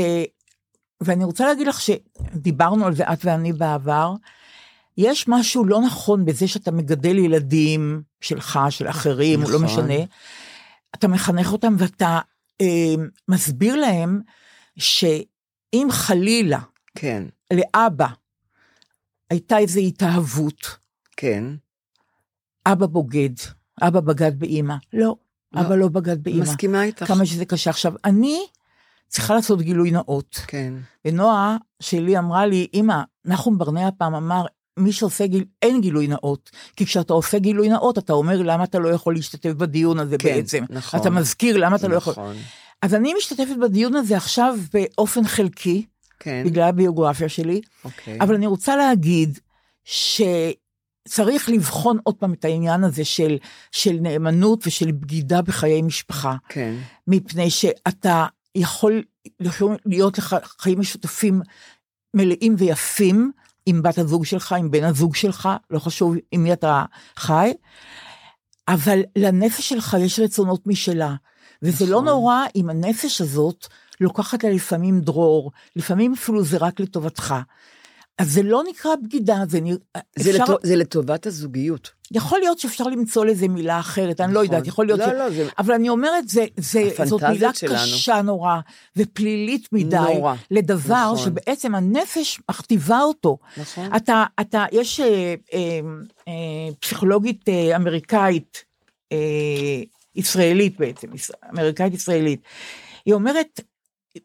ואני 1.01 1.23
רוצה 1.23 1.45
להגיד 1.45 1.67
לך 1.67 1.81
שדיברנו 1.81 2.85
על 2.85 2.95
זה 2.95 3.03
את 3.03 3.25
ואני 3.25 3.53
בעבר, 3.53 4.13
יש 4.97 5.27
משהו 5.27 5.65
לא 5.65 5.81
נכון 5.81 6.25
בזה 6.25 6.47
שאתה 6.47 6.71
מגדל 6.71 7.17
ילדים 7.17 8.01
שלך, 8.21 8.59
של 8.69 8.89
אחרים, 8.89 9.41
נכון. 9.41 9.53
לא 9.53 9.59
נכון. 9.59 9.85
משנה. 9.85 10.05
אתה 10.95 11.07
מחנך 11.07 11.51
אותם 11.51 11.75
ואתה 11.77 12.19
מסביר 13.27 13.75
להם 13.75 14.21
שאם 14.77 15.87
חלילה 15.89 16.59
כן. 16.95 17.23
לאבא 17.53 18.07
הייתה 19.29 19.57
איזו 19.57 19.79
התאהבות, 19.79 20.77
כן. 21.17 21.43
אבא 22.65 22.85
בוגד, 22.85 23.29
אבא 23.81 23.99
בגד 23.99 24.39
באימא. 24.39 24.75
לא, 24.93 25.15
לא. 25.53 25.61
אבא 25.61 25.75
לא 25.75 25.87
בגד 25.87 26.23
באימא. 26.23 26.43
מסכימה 26.43 26.83
איתך. 26.83 27.07
כמה 27.07 27.25
שזה 27.25 27.45
קשה. 27.45 27.69
עכשיו, 27.69 27.93
אני 28.05 28.39
צריכה 29.07 29.35
לעשות 29.35 29.61
גילוי 29.61 29.91
נאות. 29.91 30.35
כן. 30.47 30.73
ונועה 31.05 31.57
שלי 31.79 32.17
אמרה 32.17 32.45
לי, 32.45 32.67
אמא, 32.73 33.01
נחום 33.25 33.57
ברנע 33.57 33.89
פעם 33.97 34.15
אמר, 34.15 34.45
מי 34.77 34.91
שעושה 34.91 35.27
גיל, 35.27 35.45
אין 35.61 35.81
גילוי 35.81 36.07
נאות. 36.07 36.49
כי 36.75 36.85
כשאתה 36.85 37.13
עושה 37.13 37.39
גילוי 37.39 37.69
נאות, 37.69 37.97
אתה 37.97 38.13
אומר 38.13 38.41
למה 38.41 38.63
אתה 38.63 38.79
לא 38.79 38.89
יכול 38.89 39.15
להשתתף 39.15 39.49
בדיון 39.49 39.99
הזה 39.99 40.17
כן, 40.17 40.35
בעצם. 40.35 40.63
נכון. 40.69 40.99
אתה 40.99 41.09
מזכיר 41.09 41.57
למה 41.57 41.75
אתה 41.75 41.87
לא 41.87 41.95
יכול. 41.95 42.13
נכון. 42.13 42.35
אז 42.81 42.93
אני 42.93 43.13
משתתפת 43.17 43.57
בדיון 43.61 43.95
הזה 43.95 44.17
עכשיו 44.17 44.57
באופן 44.73 45.23
חלקי, 45.23 45.85
כן. 46.19 46.43
בגלל 46.45 46.63
הביוגרפיה 46.67 47.29
שלי, 47.29 47.61
אוקיי. 47.85 48.17
אבל 48.21 48.35
אני 48.35 48.47
רוצה 48.47 48.75
להגיד 48.75 49.39
שצריך 49.83 51.49
לבחון 51.49 51.97
עוד 52.03 52.15
פעם 52.15 52.33
את 52.33 52.45
העניין 52.45 52.83
הזה 52.83 53.05
של, 53.05 53.37
של 53.71 53.97
נאמנות 54.01 54.67
ושל 54.67 54.91
בגידה 54.91 55.41
בחיי 55.41 55.81
משפחה. 55.81 56.35
כן. 56.49 56.75
מפני 57.07 57.49
שאתה 57.49 58.25
יכול 58.55 59.03
להיות 59.85 60.17
לך 60.17 60.35
חיים 60.59 60.79
משותפים 60.79 61.41
מלאים 62.13 62.55
ויפים 62.57 63.31
עם 63.69 63.81
בת 63.81 63.97
הזוג 63.97 64.25
שלך, 64.25 64.53
עם 64.53 64.71
בן 64.71 64.83
הזוג 64.83 65.15
שלך, 65.15 65.49
לא 65.69 65.79
חשוב 65.79 66.15
עם 66.31 66.43
מי 66.43 66.53
אתה 66.53 66.85
חי, 67.17 67.53
אבל 68.67 69.01
לנפש 69.17 69.69
שלך 69.69 69.97
יש 69.99 70.19
רצונות 70.19 70.67
משלה. 70.67 71.15
וזה 71.61 71.85
לא 71.85 71.91
נכון. 71.91 72.05
נורא 72.05 72.45
אם 72.55 72.69
הנפש 72.69 73.21
הזאת 73.21 73.67
לוקחת 74.01 74.43
לה 74.43 74.49
לפעמים 74.49 75.01
דרור, 75.01 75.51
לפעמים 75.75 76.13
אפילו 76.13 76.43
זה 76.43 76.57
רק 76.57 76.79
לטובתך. 76.79 77.35
אז 78.17 78.33
זה 78.33 78.43
לא 78.43 78.63
נקרא 78.69 78.95
בגידה, 79.03 79.43
זה 79.49 79.61
נראה... 79.61 79.77
זה, 80.15 80.31
לטו, 80.31 80.57
זה 80.63 80.75
לטובת 80.75 81.25
הזוגיות. 81.25 81.91
יכול 82.11 82.39
להיות 82.39 82.59
שאפשר 82.59 82.83
למצוא 82.83 83.25
לזה 83.25 83.47
מילה 83.47 83.79
אחרת, 83.79 84.21
אני 84.21 84.33
לא 84.33 84.43
נכון. 84.43 84.53
יודעת, 84.53 84.67
יכול 84.67 84.85
להיות 84.85 84.99
לא, 84.99 85.05
ש... 85.05 85.09
לא, 85.09 85.29
זה... 85.29 85.47
אבל 85.57 85.73
אני 85.73 85.89
אומרת, 85.89 86.29
זה, 86.29 86.45
זה, 86.57 86.89
זאת 87.05 87.23
מילה 87.23 87.53
שלנו. 87.53 87.75
קשה 87.75 88.21
נורא, 88.21 88.59
ופלילית 88.95 89.67
מדי, 89.71 89.97
נורא, 89.97 90.35
לדבר 90.51 91.11
נכון. 91.13 91.17
שבעצם 91.17 91.75
הנפש 91.75 92.39
מכתיבה 92.49 93.01
אותו. 93.01 93.37
נכון. 93.57 93.95
אתה, 93.95 94.25
אתה, 94.41 94.65
יש 94.71 94.99
אה, 94.99 95.35
אה, 95.53 95.79
אה, 96.27 96.73
פסיכולוגית 96.79 97.49
אה, 97.49 97.75
אמריקאית, 97.75 98.63
אה, 99.11 99.17
ישראלית 100.15 100.79
בעצם, 100.79 101.07
אמריקאית 101.53 101.93
ישראלית, 101.93 102.41
היא 103.05 103.13
אומרת, 103.13 103.61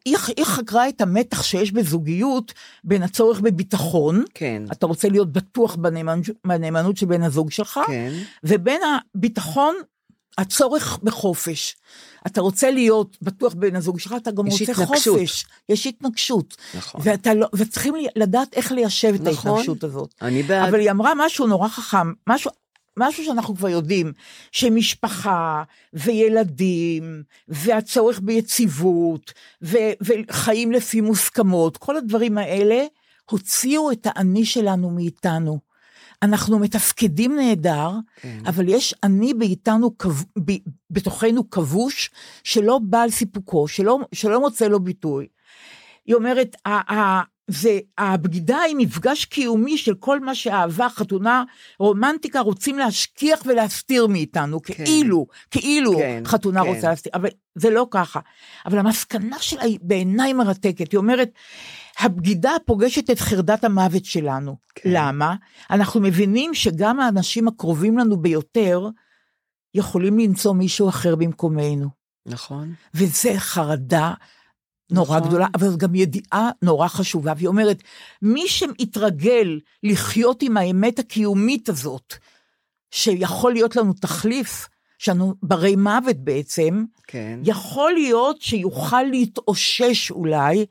היא, 0.05 0.17
היא 0.37 0.45
חקרה 0.45 0.89
את 0.89 1.01
המתח 1.01 1.43
שיש 1.43 1.71
בזוגיות 1.71 2.53
בין 2.83 3.03
הצורך 3.03 3.39
בביטחון, 3.39 4.23
כן. 4.33 4.63
אתה 4.71 4.85
רוצה 4.85 5.09
להיות 5.09 5.31
בטוח 5.31 5.75
בנאמנות, 5.75 6.25
בנאמנות 6.47 6.97
של 6.97 7.05
בן 7.05 7.23
הזוג 7.23 7.51
שלך, 7.51 7.79
כן. 7.87 8.13
ובין 8.43 8.81
הביטחון, 9.15 9.75
הצורך 10.37 10.99
בחופש. 11.03 11.75
אתה 12.27 12.41
רוצה 12.41 12.71
להיות 12.71 13.17
בטוח 13.21 13.53
בבן 13.53 13.75
הזוג 13.75 13.99
שלך, 13.99 14.15
אתה 14.17 14.31
גם 14.31 14.45
רוצה 14.45 14.63
התנגשות. 14.63 15.19
חופש. 15.19 15.45
יש 15.69 15.87
התנגשות. 15.87 16.57
נכון. 16.75 17.01
ואתה 17.03 17.33
לא, 17.33 17.47
וצריכים 17.55 17.93
לדעת 18.15 18.53
איך 18.53 18.71
ליישב 18.71 19.13
את 19.15 19.21
נכון. 19.21 19.51
ההתנגשות 19.51 19.83
הזאת. 19.83 20.13
אני 20.21 20.43
בעד. 20.43 20.69
אבל 20.69 20.79
היא 20.79 20.91
אמרה 20.91 21.11
משהו 21.15 21.47
נורא 21.47 21.67
חכם, 21.67 22.13
משהו, 22.29 22.51
משהו 22.97 23.25
שאנחנו 23.25 23.55
כבר 23.55 23.69
יודעים, 23.69 24.13
שמשפחה 24.51 25.63
וילדים 25.93 27.23
והצורך 27.47 28.19
ביציבות 28.19 29.33
ו, 29.63 29.77
וחיים 30.01 30.71
לפי 30.71 31.01
מוסכמות, 31.01 31.77
כל 31.77 31.97
הדברים 31.97 32.37
האלה 32.37 32.85
הוציאו 33.31 33.91
את 33.91 34.07
האני 34.09 34.45
שלנו 34.45 34.89
מאיתנו. 34.89 35.59
אנחנו 36.23 36.59
מתפקדים 36.59 37.35
נהדר, 37.35 37.89
כן. 38.15 38.37
אבל 38.45 38.69
יש 38.69 38.95
אני 39.03 39.33
באיתנו, 39.33 39.91
ב- 40.45 40.51
בתוכנו 40.89 41.49
כבוש, 41.49 42.11
שלא 42.43 42.79
בא 42.83 43.01
על 43.01 43.09
סיפוקו, 43.09 43.67
שלא, 43.67 43.99
שלא 44.11 44.39
מוצא 44.39 44.67
לו 44.67 44.79
ביטוי. 44.79 45.27
היא 46.05 46.15
אומרת, 46.15 46.55
ה- 47.49 47.51
ה- 47.51 47.53
זה, 47.53 47.79
הבגידה 47.97 48.59
היא 48.59 48.75
מפגש 48.75 49.25
קיומי 49.25 49.77
של 49.77 49.93
כל 49.95 50.19
מה 50.19 50.35
שאהבה, 50.35 50.89
חתונה, 50.89 51.43
רומנטיקה 51.79 52.39
רוצים 52.39 52.77
להשכיח 52.77 53.39
ולהסתיר 53.45 54.07
מאיתנו, 54.07 54.61
כן. 54.61 54.85
כאילו, 54.85 55.27
כאילו 55.51 55.97
כן, 55.97 56.23
חתונה 56.25 56.63
כן. 56.63 56.67
רוצה 56.67 56.89
להסתיר, 56.89 57.11
אבל 57.15 57.29
זה 57.55 57.69
לא 57.69 57.87
ככה. 57.91 58.19
אבל 58.65 58.77
המסקנה 58.77 59.39
שלה 59.39 59.63
היא 59.63 59.79
בעיניי 59.81 60.33
מרתקת, 60.33 60.91
היא 60.91 60.97
אומרת, 60.97 61.29
הבגידה 61.99 62.51
פוגשת 62.65 63.09
את 63.09 63.19
חרדת 63.19 63.63
המוות 63.63 64.05
שלנו. 64.05 64.55
כן. 64.75 64.89
למה? 64.93 65.35
אנחנו 65.71 66.01
מבינים 66.01 66.53
שגם 66.53 66.99
האנשים 66.99 67.47
הקרובים 67.47 67.97
לנו 67.97 68.17
ביותר, 68.17 68.87
יכולים 69.73 70.19
למצוא 70.19 70.53
מישהו 70.53 70.89
אחר 70.89 71.15
במקומנו. 71.15 71.89
נכון. 72.25 72.73
וזה 72.93 73.33
חרדה 73.37 74.13
נורא 74.93 75.17
נכון. 75.17 75.29
גדולה, 75.29 75.47
אבל 75.55 75.67
זו 75.69 75.77
גם 75.77 75.95
ידיעה 75.95 76.49
נורא 76.61 76.87
חשובה, 76.87 77.33
והיא 77.37 77.47
אומרת, 77.47 77.83
מי 78.21 78.47
שהתרגל 78.47 79.59
לחיות 79.83 80.41
עם 80.41 80.57
האמת 80.57 80.99
הקיומית 80.99 81.69
הזאת, 81.69 82.13
שיכול 82.91 83.53
להיות 83.53 83.75
לנו 83.75 83.93
תחליף, 83.93 84.67
שאנו 84.97 85.33
ברי 85.43 85.75
מוות 85.75 86.17
בעצם, 86.17 86.83
כן. 87.07 87.39
יכול 87.43 87.93
להיות 87.93 88.41
שיוכל 88.41 89.03
להתאושש 89.03 90.11
אולי 90.11 90.65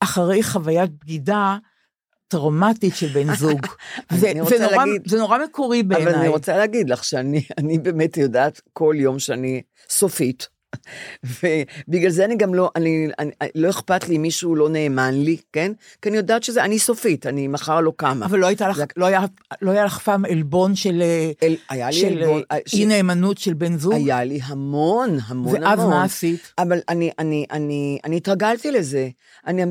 אחרי 0.00 0.42
חוויית 0.42 0.90
בגידה 0.90 1.56
טראומטית 2.28 2.96
של 2.96 3.06
בן 3.08 3.34
זוג. 3.40 3.66
זה, 4.12 4.32
זה, 4.48 4.58
נורא, 4.58 4.84
להגיד- 4.84 5.08
זה 5.08 5.18
נורא 5.18 5.38
מקורי 5.44 5.82
בעיניי. 5.82 6.12
אבל 6.12 6.18
אני 6.20 6.28
רוצה 6.28 6.56
להגיד 6.56 6.90
לך 6.90 7.04
שאני 7.04 7.42
אני 7.58 7.78
באמת 7.78 8.16
יודעת 8.16 8.60
כל 8.72 8.94
יום 8.98 9.18
שאני 9.18 9.62
סופית. 9.90 10.48
ובגלל 11.42 12.10
זה 12.10 12.24
אני 12.24 12.36
גם 12.36 12.54
לא, 12.54 12.70
אני, 12.76 13.08
אני, 13.18 13.30
לא 13.54 13.70
אכפת 13.70 14.08
לי 14.08 14.16
אם 14.16 14.22
מישהו 14.22 14.54
לא 14.56 14.68
נאמן 14.68 15.14
לי, 15.14 15.36
כן? 15.52 15.72
כי 16.02 16.08
אני 16.08 16.16
יודעת 16.16 16.42
שזה, 16.42 16.64
אני 16.64 16.78
סופית, 16.78 17.26
אני 17.26 17.48
מחר 17.48 17.80
לא 17.80 17.92
קמה. 17.96 18.26
אבל 18.26 18.38
לא, 18.38 18.46
הייתה 18.46 18.68
לך, 18.68 18.76
זה- 18.76 18.84
לא, 18.96 19.06
היה, 19.06 19.20
לא 19.62 19.70
היה 19.70 19.84
לך 19.84 19.98
פעם 19.98 20.24
עלבון 20.24 20.74
של, 20.74 21.02
אל, 21.42 21.56
היה 21.70 21.86
לי 21.86 21.92
של 21.92 22.06
עלבון, 22.18 22.42
אה, 22.52 22.56
ש- 22.66 22.74
אי 22.74 22.86
נאמנות 22.86 23.38
של 23.38 23.54
בן 23.54 23.78
זוג? 23.78 23.92
היה 23.94 24.24
לי 24.24 24.40
המון, 24.44 25.18
המון, 25.26 25.62
ואז 25.62 25.78
המון. 25.78 25.90
מה 25.90 26.04
עשית? 26.04 26.52
אבל 26.58 26.78
אני, 26.88 27.10
אני, 27.18 27.44
אני, 27.50 27.98
אני 28.04 28.16
התרגלתי 28.16 28.70
לזה. 28.70 29.08
אני, 29.46 29.62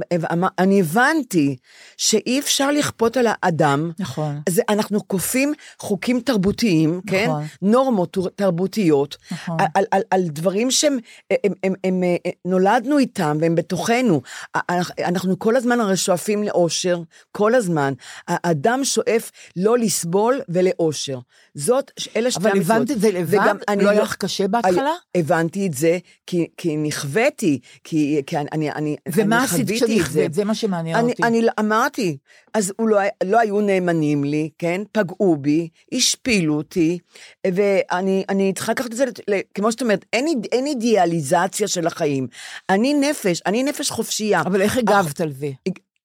אני 0.60 0.80
הבנתי 0.82 1.56
שאי 1.98 2.40
אפשר 2.40 2.72
לכפות 2.72 3.18
על 3.18 3.26
האדם. 3.30 3.92
נכון. 4.00 4.40
זה, 4.50 4.62
אנחנו 4.70 5.08
כופים 5.08 5.54
חוקים 5.80 6.20
תרבותיים, 6.20 7.02
כן? 7.08 7.26
נכון. 7.30 7.44
נורמות 7.62 8.14
תור- 8.14 8.30
תרבותיות, 8.36 9.18
נכון. 9.32 9.58
על, 9.76 9.84
על, 9.92 10.02
על 10.12 10.22
דברים 10.28 10.72
שהם, 10.88 10.98
הם, 11.32 11.38
הם, 11.44 11.54
הם, 11.64 11.74
הם, 11.84 12.04
אה, 12.04 12.32
נולדנו 12.46 12.98
איתם 12.98 13.38
והם 13.42 13.56
בתוכנו. 13.56 14.22
ה- 14.56 15.06
אנחנו 15.08 15.40
כל 15.40 15.56
הזמן 15.56 15.80
הרי 15.80 15.98
שואפים 15.98 16.44
לאושר, 16.44 17.02
כל 17.32 17.56
הזמן. 17.56 17.94
האדם 18.28 18.84
שואף 18.84 19.32
לא 19.56 19.78
לסבול 19.78 20.42
ולאושר. 20.50 21.20
זאת, 21.58 21.92
אלה 22.16 22.32
שתי 22.32 22.42
אבל 22.42 22.52
המצוות. 22.52 22.76
הבנת 22.76 22.92
את 22.92 23.02
זה 23.02 23.12
לבד? 23.12 23.40
לא 23.82 23.90
היה 23.90 24.02
לך 24.02 24.16
קשה 24.16 24.48
בהתחלה? 24.48 24.92
הבנתי 25.16 25.68
את 25.68 25.74
זה 25.74 25.98
כי, 26.28 26.48
כי 26.58 26.78
נכוויתי, 26.78 27.60
כי, 27.84 28.22
כי 28.28 28.38
אני, 28.38 28.48
אני, 28.52 28.72
אני, 28.72 28.96
ומה 29.14 29.44
עשית 29.44 29.68
חוויתי 29.68 29.74
את 29.74 29.88
זה. 29.88 30.04
כשנכווית? 30.04 30.34
זה 30.34 30.46
מה 30.46 30.56
שמעניין 30.56 30.96
אני, 30.96 31.12
אותי. 31.12 31.24
אני 31.24 31.42
אמרתי, 31.60 32.18
אז 32.54 32.74
לא, 32.80 33.00
לא 33.24 33.40
היו 33.40 33.62
נאמנים 33.62 34.24
לי, 34.24 34.50
כן? 34.58 34.82
פגעו 34.92 35.38
בי, 35.38 35.70
השפילו 35.94 36.58
אותי, 36.58 37.00
ואני 37.48 38.24
אני 38.30 38.54
צריכה 38.54 38.72
לקחת 38.72 38.92
את 38.92 38.98
זה, 38.98 39.06
כמו 39.54 39.72
שאת 39.72 39.82
אומרת, 39.82 40.06
אין, 40.14 40.26
אין 40.52 40.66
אידיאליזציה 40.66 41.68
של 41.68 41.88
החיים. 41.88 42.28
אני 42.70 42.94
נפש, 42.94 43.42
אני 43.46 43.64
נפש 43.64 43.92
חופשייה. 43.92 44.42
אבל 44.42 44.62
איך 44.62 44.78
הגבת 44.78 45.22
על 45.22 45.32
זה? 45.32 45.50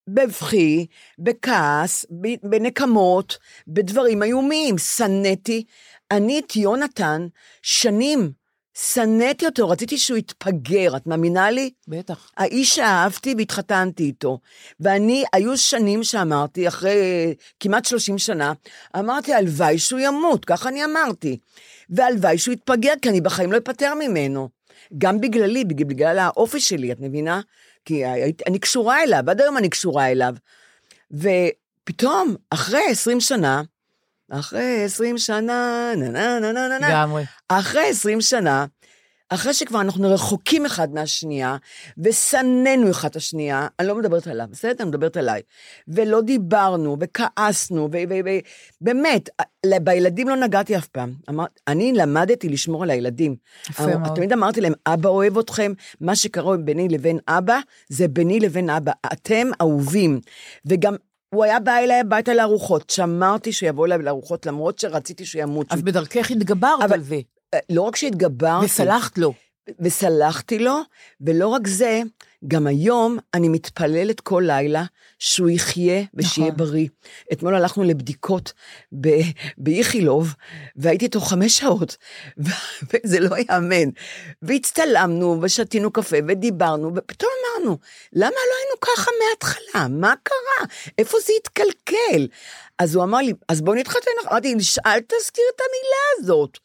בבכי, 0.09 0.87
בכעס, 1.19 2.07
בנקמות, 2.43 3.39
בדברים 3.69 4.23
איומים. 4.23 4.79
שנאתי. 4.79 5.65
אני 6.11 6.41
את 6.47 6.57
יונתן 6.57 7.27
שנים, 7.63 8.33
שנאתי 8.75 9.47
אותו, 9.47 9.69
רציתי 9.69 9.99
שהוא 9.99 10.19
יתפגר, 10.19 10.97
את 10.97 11.07
מאמינה 11.07 11.51
לי? 11.51 11.71
בטח. 11.89 12.31
האיש 12.37 12.75
שאהבתי 12.75 13.35
והתחתנתי 13.39 14.03
איתו. 14.03 14.39
ואני, 14.81 15.25
היו 15.33 15.57
שנים 15.57 16.05
שאמרתי, 16.05 16.69
אחרי 16.69 17.35
כמעט 17.61 17.85
30 17.85 18.19
שנה, 18.19 18.53
אמרתי, 18.99 19.35
הלוואי 19.35 19.79
שהוא 19.79 20.01
ימות, 20.01 20.45
ככה 20.45 20.69
אני 20.69 20.85
אמרתי. 20.85 21.39
והלוואי 21.91 22.39
שהוא 22.39 22.53
יתפגר, 22.53 22.93
כי 23.03 23.09
אני 23.09 23.21
בחיים 23.21 23.53
לא 23.53 23.57
אפטר 23.57 23.95
ממנו. 23.95 24.49
גם 24.99 25.21
בגללי, 25.21 25.65
בגלל, 25.65 25.89
בגלל 25.89 26.19
האופי 26.19 26.61
שלי, 26.61 26.93
את 26.93 27.01
מבינה? 27.01 27.41
כי 27.85 28.03
אני 28.47 28.59
קשורה 28.59 29.03
אליו, 29.03 29.25
עד 29.31 29.41
היום 29.41 29.59
אני 29.59 29.69
קשורה 29.69 30.11
אליו. 30.11 30.35
ופתאום, 31.11 32.35
אחרי 32.51 32.83
20 32.91 33.21
שנה, 33.21 33.63
אחרי 34.31 34.85
20 34.85 35.19
שנה, 35.19 35.93
נה 35.97 36.09
נה 36.09 36.41
נה 36.41 36.53
נה 36.53 36.69
נה 36.69 36.79
נה, 36.79 36.89
לגמרי. 36.89 37.25
אחרי 37.49 37.89
20 37.89 38.21
שנה, 38.21 38.67
אחרי 39.35 39.55
שכבר 39.55 39.81
אנחנו 39.81 40.15
רחוקים 40.15 40.67
אחד 40.67 40.95
מהשנייה, 40.95 41.57
ושנאנו 41.99 42.91
אחד 42.91 43.09
את 43.09 43.17
השנייה, 43.17 43.67
אני 43.79 43.89
לא 43.89 43.95
מדברת 43.99 44.27
עליו, 44.27 44.47
בסדר? 44.51 44.73
אני 44.81 44.89
מדברת 44.89 45.17
עליי. 45.17 45.41
ולא 45.89 46.21
דיברנו, 46.21 46.97
וכעסנו, 47.01 47.89
ובאמת, 47.93 49.29
בילדים 49.83 50.29
לא 50.29 50.37
נגעתי 50.37 50.77
אף 50.77 50.87
פעם. 50.87 51.13
אמר, 51.29 51.45
אני 51.69 51.93
למדתי 51.93 52.49
לשמור 52.49 52.83
על 52.83 52.91
הילדים. 52.91 53.37
יפה 53.71 53.87
מאוד. 53.97 54.15
תמיד 54.15 54.33
אמרתי 54.33 54.61
להם, 54.61 54.73
אבא 54.87 55.09
אוהב 55.09 55.39
אתכם, 55.39 55.73
מה 56.01 56.17
שקרה 56.17 56.57
ביני 56.57 56.89
לבין 56.89 57.19
אבא, 57.29 57.59
זה 57.89 58.09
ביני 58.09 58.41
לבין 58.41 58.71
אבא. 58.71 58.93
אתם 59.13 59.51
אהובים. 59.61 60.21
וגם... 60.67 60.97
הוא 61.35 61.45
היה 61.45 61.61
בא 61.61 61.79
אליי 61.79 62.01
הביתה 62.01 62.35
לארוחות, 62.35 62.91
שמרתי 62.91 63.53
שיבוא 63.53 63.87
אליי 63.87 63.99
לארוחות, 63.99 64.47
למרות 64.47 64.79
שרציתי 64.79 65.25
שימות. 65.27 65.67
אז 65.71 65.83
בדרכך 65.83 66.31
התגברת 66.31 66.83
אבל- 66.83 66.93
על 66.95 67.03
זה, 67.03 67.21
לא 67.71 67.83
רק 67.83 67.97
שהתגברתי, 67.97 68.67
וסלחת 68.67 69.19
לו. 69.19 69.35
וסלחתי 69.81 70.59
לו, 70.59 70.81
ולא 71.21 71.49
רק 71.49 71.67
זה, 71.67 72.03
גם 72.49 72.67
היום 72.67 73.19
אני 73.35 73.49
מתפללת 73.49 74.21
כל 74.21 74.43
לילה 74.47 74.85
שהוא 75.19 75.51
יחיה 75.51 76.03
ושיהיה 76.15 76.47
נכון. 76.53 76.57
בריא. 76.57 76.89
אתמול 77.33 77.55
הלכנו 77.55 77.85
לבדיקות 77.85 78.53
ב- 79.01 79.21
באיכילוב, 79.59 80.35
והייתי 80.77 81.05
איתו 81.05 81.21
חמש 81.21 81.59
שעות, 81.59 81.97
וזה 82.93 83.21
לא 83.21 83.37
ייאמן. 83.37 83.89
והצטלמנו, 84.43 85.39
ושתינו 85.43 85.91
קפה, 85.91 86.17
ודיברנו, 86.29 86.91
ופתאום 86.95 87.31
אמרנו, 87.57 87.79
למה 88.13 88.31
לא 88.31 88.55
היינו 88.63 88.81
ככה 88.81 89.11
מההתחלה? 89.21 89.89
מה 89.89 90.15
קרה? 90.23 90.69
איפה 90.99 91.19
זה 91.27 91.33
התקלקל? 91.41 92.27
אז 92.83 92.95
הוא 92.95 93.05
אמר 93.05 93.19
לי, 93.19 93.33
אז 93.49 93.61
בוא 93.61 93.75
נתחתן, 93.75 94.11
אמרתי, 94.31 94.55
אל 94.87 95.01
תזכיר 95.01 95.45
את 95.57 95.61
המילה 95.61 96.05
הזאת. 96.19 96.59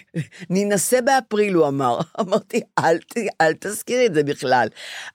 ננסה 0.50 1.00
באפריל, 1.00 1.54
הוא 1.54 1.68
אמר. 1.68 1.98
אמרתי, 2.20 2.60
אל, 2.78 2.98
אל 3.40 3.52
תזכירי 3.60 4.06
את 4.06 4.14
זה 4.14 4.22
בכלל. 4.22 4.68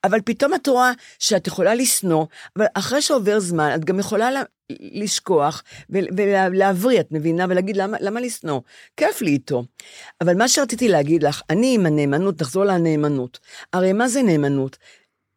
אבל 0.04 0.20
פתאום 0.26 0.54
את 0.54 0.68
רואה 0.68 0.92
שאת 1.20 1.48
יכולה 1.48 1.76
לשנוא, 1.76 2.26
אבל 2.58 2.66
אחרי 2.74 3.02
שעובר 3.02 3.40
זמן, 3.40 3.72
את 3.76 3.86
גם 3.86 4.00
יכולה 4.00 4.32
לה, 4.32 4.44
לשכוח 4.80 5.64
ולהבריא, 5.90 7.00
את 7.00 7.12
מבינה? 7.12 7.46
ולהגיד, 7.50 7.78
למה, 7.78 7.98
למה 8.00 8.20
לשנוא? 8.20 8.62
כיף 8.98 9.22
לי 9.22 9.32
איתו. 9.32 9.64
אבל 10.22 10.38
מה 10.38 10.48
שרציתי 10.48 10.88
להגיד 10.88 11.24
לך, 11.24 11.42
אני 11.50 11.76
עם 11.76 11.86
הנאמנות, 11.86 12.42
נחזור 12.42 12.64
לנאמנות. 12.66 13.40
הרי 13.74 13.94
מה 13.94 14.08
זה 14.08 14.22
נאמנות? 14.22 14.78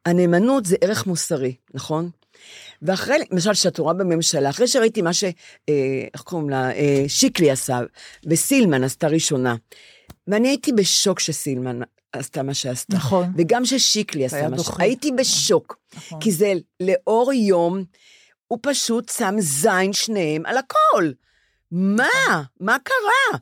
הנאמנות 0.06 0.66
זה 0.66 0.76
ערך 0.80 1.06
מוסרי, 1.06 1.54
נכון? 1.74 2.10
ואחרי, 2.82 3.16
למשל, 3.30 3.54
שאת 3.54 3.78
רואה 3.78 3.94
בממשלה, 3.94 4.50
אחרי 4.50 4.68
שראיתי 4.68 5.02
מה 5.02 5.12
ש... 5.12 5.24
אה, 5.24 6.04
איך 6.14 6.22
קוראים 6.22 6.50
לה? 6.50 6.72
אה, 6.72 7.04
שיקלי 7.08 7.50
עשה, 7.50 7.80
וסילמן 8.26 8.84
עשתה 8.84 9.06
ראשונה. 9.06 9.56
ואני 10.28 10.48
הייתי 10.48 10.72
בשוק 10.72 11.20
שסילמן 11.20 11.80
עשתה 12.12 12.42
מה 12.42 12.54
שעשתה. 12.54 12.96
נכון. 12.96 13.32
וגם 13.36 13.64
ששיקלי 13.64 14.26
היה 14.32 14.48
מה. 14.48 14.58
שעשתה. 14.58 14.82
הייתי 14.82 15.12
בשוק. 15.12 15.78
נכון. 15.96 16.20
כי 16.20 16.32
זה 16.32 16.52
לאור 16.80 17.32
יום, 17.32 17.84
הוא 18.48 18.58
פשוט 18.62 19.08
שם 19.08 19.34
זין 19.38 19.92
שניהם 19.92 20.46
על 20.46 20.56
הכל. 20.56 21.10
מה? 21.70 22.42
מה 22.60 22.76
קרה? 22.84 23.38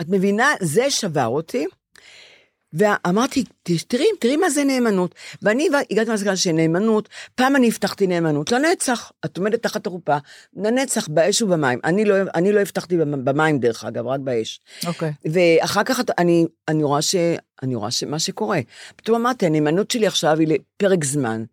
את 0.00 0.06
מבינה? 0.08 0.48
זה 0.60 0.90
שבר 0.90 1.26
אותי. 1.26 1.66
ואמרתי, 2.72 3.44
"ת- 3.44 3.70
תראי, 3.88 4.06
תראי 4.20 4.36
מה 4.36 4.50
זה 4.50 4.64
נאמנות. 4.64 5.14
ואני 5.42 5.68
הגעתי 5.90 6.10
למסקנה 6.10 6.36
שנאמנות, 6.36 7.08
פעם 7.34 7.56
אני 7.56 7.68
הבטחתי 7.68 8.06
נאמנות 8.06 8.52
לנצח. 8.52 9.12
את 9.24 9.38
עומדת 9.38 9.62
תחת 9.62 9.86
החופה, 9.86 10.16
לנצח, 10.56 11.08
באש 11.08 11.42
ובמים. 11.42 11.78
אני 11.84 12.04
לא, 12.04 12.14
אני 12.34 12.52
לא 12.52 12.60
הבטחתי 12.60 12.96
במ- 12.96 13.24
במים, 13.24 13.58
דרך 13.58 13.84
אגב, 13.84 14.06
רק 14.06 14.20
באש. 14.20 14.60
אוקיי. 14.86 15.12
ואחר 15.32 15.82
כך 15.84 16.00
אני, 16.18 16.46
אני 16.68 16.82
רואה 16.84 17.02
ש... 17.02 17.14
אני 17.62 17.74
רואה 17.74 17.90
שמה 17.90 18.18
שקורה. 18.18 18.60
פתאום 18.96 19.20
אמרתי, 19.20 19.46
הנאמנות 19.46 19.90
שלי 19.90 20.06
עכשיו 20.06 20.38
היא 20.38 20.48
לפרק 20.48 21.04
זמן. 21.04 21.44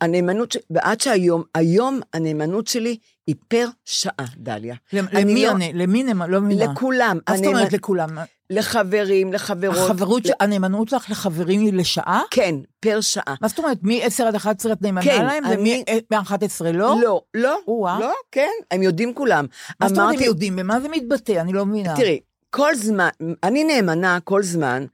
הנאמנות. 0.00 0.56
ועד 0.70 1.00
שהיום, 1.00 1.42
היום 1.54 2.00
הנאמנות 2.14 2.66
שלי 2.66 2.96
היא 3.26 3.34
פר 3.48 3.66
שעה, 3.84 4.12
דליה. 4.36 4.74
למי 4.92 5.44
לא- 5.44 5.50
אני? 5.50 5.72
למי 5.74 6.02
נאמן? 6.02 6.30
לא 6.30 6.40
מבינה. 6.40 6.72
לכולם. 6.72 7.18
מה 7.28 7.36
זאת 7.36 7.46
אומרת 7.46 7.72
לכולם? 7.72 8.08
לחברים, 8.50 9.32
לחברות. 9.32 9.76
החברות, 9.90 10.26
ל- 10.26 10.30
הנאמנות 10.40 10.88
שלך 10.88 11.10
לחברים 11.10 11.60
היא 11.60 11.72
לשעה? 11.72 12.22
כן, 12.30 12.54
פר 12.80 13.00
שעה. 13.00 13.34
מה 13.40 13.48
זאת 13.48 13.58
אומרת, 13.58 13.78
מ-10 13.82 14.24
עד 14.26 14.34
11 14.34 14.72
את 14.72 14.82
נאמנה 14.82 15.04
כן, 15.04 15.24
להם, 15.26 15.44
אני- 15.44 15.84
ומ-11 16.12 16.36
לא? 16.72 16.96
לא, 17.02 17.22
לא, 17.34 17.58
או-אה. 17.68 18.00
לא, 18.00 18.12
כן, 18.32 18.50
הם 18.70 18.82
יודעים 18.82 19.14
כולם. 19.14 19.46
מה 19.80 19.88
זאת 19.88 19.98
אומרת 19.98 20.14
הם 20.18 20.22
יודעים? 20.22 20.56
במה 20.56 20.80
זה 20.80 20.88
מתבטא? 20.88 21.32
אני 21.40 21.52
לא 21.52 21.66
מבינה. 21.66 21.96
תראי, 21.96 22.20
כל 22.50 22.74
זמן, 22.74 23.08
אני 23.42 23.64
נאמנה 23.64 24.18
כל 24.24 24.42
זמן 24.42 24.86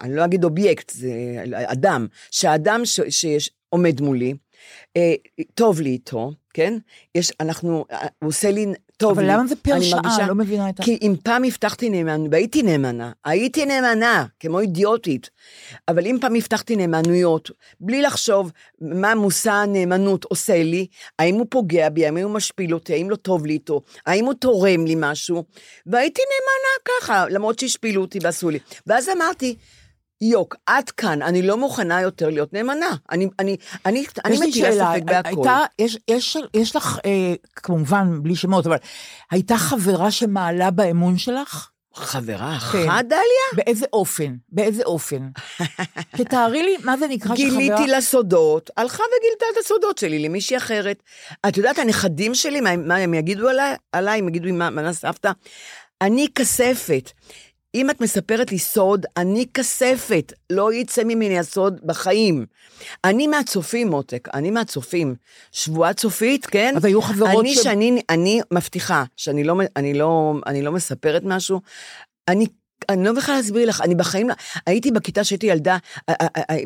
אני 0.00 0.14
לא 0.16 0.24
אגיד 0.24 0.44
אובייקט, 0.44 0.90
זה 0.90 1.10
אדם, 1.66 2.06
שהאדם 2.30 2.80
ש- 2.84 3.00
שיש, 3.08 3.50
עומד 3.68 4.00
מולי, 4.00 4.34
אה, 4.96 5.14
טוב 5.54 5.80
לי 5.80 5.90
איתו, 5.90 6.32
כן? 6.54 6.78
יש, 7.14 7.32
אנחנו, 7.40 7.84
אה, 7.92 8.06
הוא 8.22 8.28
עושה 8.28 8.50
לי 8.50 8.66
טוב 8.96 9.10
אבל 9.10 9.22
לי. 9.22 9.32
למה 9.32 9.46
זה 9.46 9.56
פר 9.56 9.80
שעה? 9.80 10.00
מרגישה- 10.02 10.26
לא 10.26 10.34
מבינה 10.34 10.68
את 10.68 10.80
ה... 10.80 10.82
כי 10.82 10.98
אם 11.02 11.14
פעם 11.24 11.44
הבטחתי 11.44 11.90
נאמנה, 11.90 12.28
והייתי 12.30 12.62
נאמנה, 12.62 13.12
הייתי 13.24 13.66
נאמנה, 13.66 14.26
כמו 14.40 14.60
אידיוטית, 14.60 15.30
אבל 15.88 16.06
אם 16.06 16.16
פעם 16.20 16.34
הבטחתי 16.34 16.76
נאמנויות, 16.76 17.50
בלי 17.80 18.02
לחשוב 18.02 18.52
מה 18.80 19.14
מושא 19.14 19.50
הנאמנות 19.52 20.24
עושה 20.24 20.62
לי, 20.62 20.86
האם 21.18 21.34
הוא 21.34 21.46
פוגע 21.50 21.88
בי, 21.88 22.06
האם 22.06 22.16
הוא 22.16 22.30
משפיל 22.30 22.74
אותי, 22.74 22.92
האם 22.92 23.10
לא 23.10 23.16
טוב 23.16 23.46
לי 23.46 23.52
איתו, 23.52 23.80
האם 24.06 24.24
הוא 24.24 24.34
תורם 24.34 24.86
לי 24.86 24.94
משהו, 24.98 25.44
והייתי 25.86 26.22
נאמנה 26.22 27.00
ככה, 27.00 27.24
למרות 27.30 27.58
שהשפילו 27.58 28.00
אותי 28.02 28.18
ועשו 28.22 28.50
לי. 28.50 28.58
ואז 28.86 29.08
אמרתי, 29.08 29.54
יוק, 30.20 30.56
עד 30.66 30.90
כאן, 30.90 31.22
אני 31.22 31.42
לא 31.42 31.56
מוכנה 31.56 32.00
יותר 32.00 32.30
להיות 32.30 32.52
נאמנה. 32.52 32.96
אני, 33.10 33.28
אני, 33.38 33.56
אני, 33.86 34.04
אני 34.24 34.38
מטילה 34.38 34.72
שאלה, 34.72 34.92
ספק 34.94 35.02
בהכל. 35.04 35.28
הייתה, 35.28 35.58
יש, 35.78 35.98
יש, 36.08 36.36
יש 36.54 36.76
לך, 36.76 36.98
אה, 37.04 37.34
כמובן, 37.56 38.22
בלי 38.22 38.36
שמות, 38.36 38.66
אבל 38.66 38.76
הייתה 39.30 39.56
חברה 39.56 40.10
שמעלה 40.10 40.70
באמון 40.70 41.18
שלך? 41.18 41.70
חברה 41.94 42.58
כן. 42.72 42.88
אחת, 42.88 43.04
דליה? 43.04 43.20
באיזה 43.54 43.86
אופן? 43.92 44.36
באיזה 44.48 44.82
אופן? 44.82 45.28
תתארי 46.18 46.62
לי 46.62 46.76
מה 46.84 46.96
זה 46.96 47.06
נקרא 47.08 47.36
שחברה... 47.36 47.50
גיליתי 47.50 47.86
לה 47.86 48.00
סודות, 48.00 48.70
הלכה 48.76 49.02
וגילתה 49.02 49.46
את 49.52 49.64
הסודות 49.64 49.98
שלי 49.98 50.18
למישהי 50.18 50.56
אחרת. 50.56 51.02
את 51.48 51.56
יודעת, 51.56 51.78
הנכדים 51.78 52.34
שלי, 52.34 52.60
מה, 52.60 52.76
מה 52.76 52.96
הם 52.96 53.14
יגידו 53.14 53.48
עליי? 53.48 53.76
עליי, 53.92 54.18
הם 54.18 54.28
יגידו 54.28 54.52
מה, 54.52 54.70
מה 54.70 54.92
סבתא? 54.92 55.30
אני 56.00 56.26
כספת. 56.34 57.10
אם 57.74 57.90
את 57.90 58.00
מספרת 58.00 58.52
לי 58.52 58.58
סוד, 58.58 59.06
אני 59.16 59.46
כספת, 59.54 60.32
לא 60.50 60.72
יצא 60.72 61.04
ממני 61.04 61.38
הסוד 61.38 61.80
בחיים. 61.86 62.46
אני 63.04 63.26
מהצופים, 63.26 63.88
מותק, 63.88 64.28
אני 64.34 64.50
מהצופים. 64.50 65.14
שבועה 65.52 65.92
צופית, 65.94 66.46
כן? 66.46 66.74
אז 66.76 66.84
היו 66.84 67.02
חברות 67.02 67.40
אני, 67.40 67.54
ש- 67.54 67.58
שאני, 67.58 68.02
אני 68.10 68.40
מבטיחה 68.52 69.04
שאני 69.16 69.44
לא, 69.44 69.54
אני 69.76 69.94
לא, 69.94 70.34
אני 70.46 70.62
לא 70.62 70.72
מספרת 70.72 71.22
משהו, 71.24 71.60
אני 72.28 72.46
אני 72.88 73.04
לא 73.04 73.12
בכלל 73.12 73.34
להסביר 73.34 73.68
לך, 73.68 73.80
אני 73.80 73.94
בחיים, 73.94 74.28
לא- 74.28 74.34
הייתי 74.66 74.90
בכיתה 74.90 75.24
שהייתי 75.24 75.46
ילדה, 75.46 75.76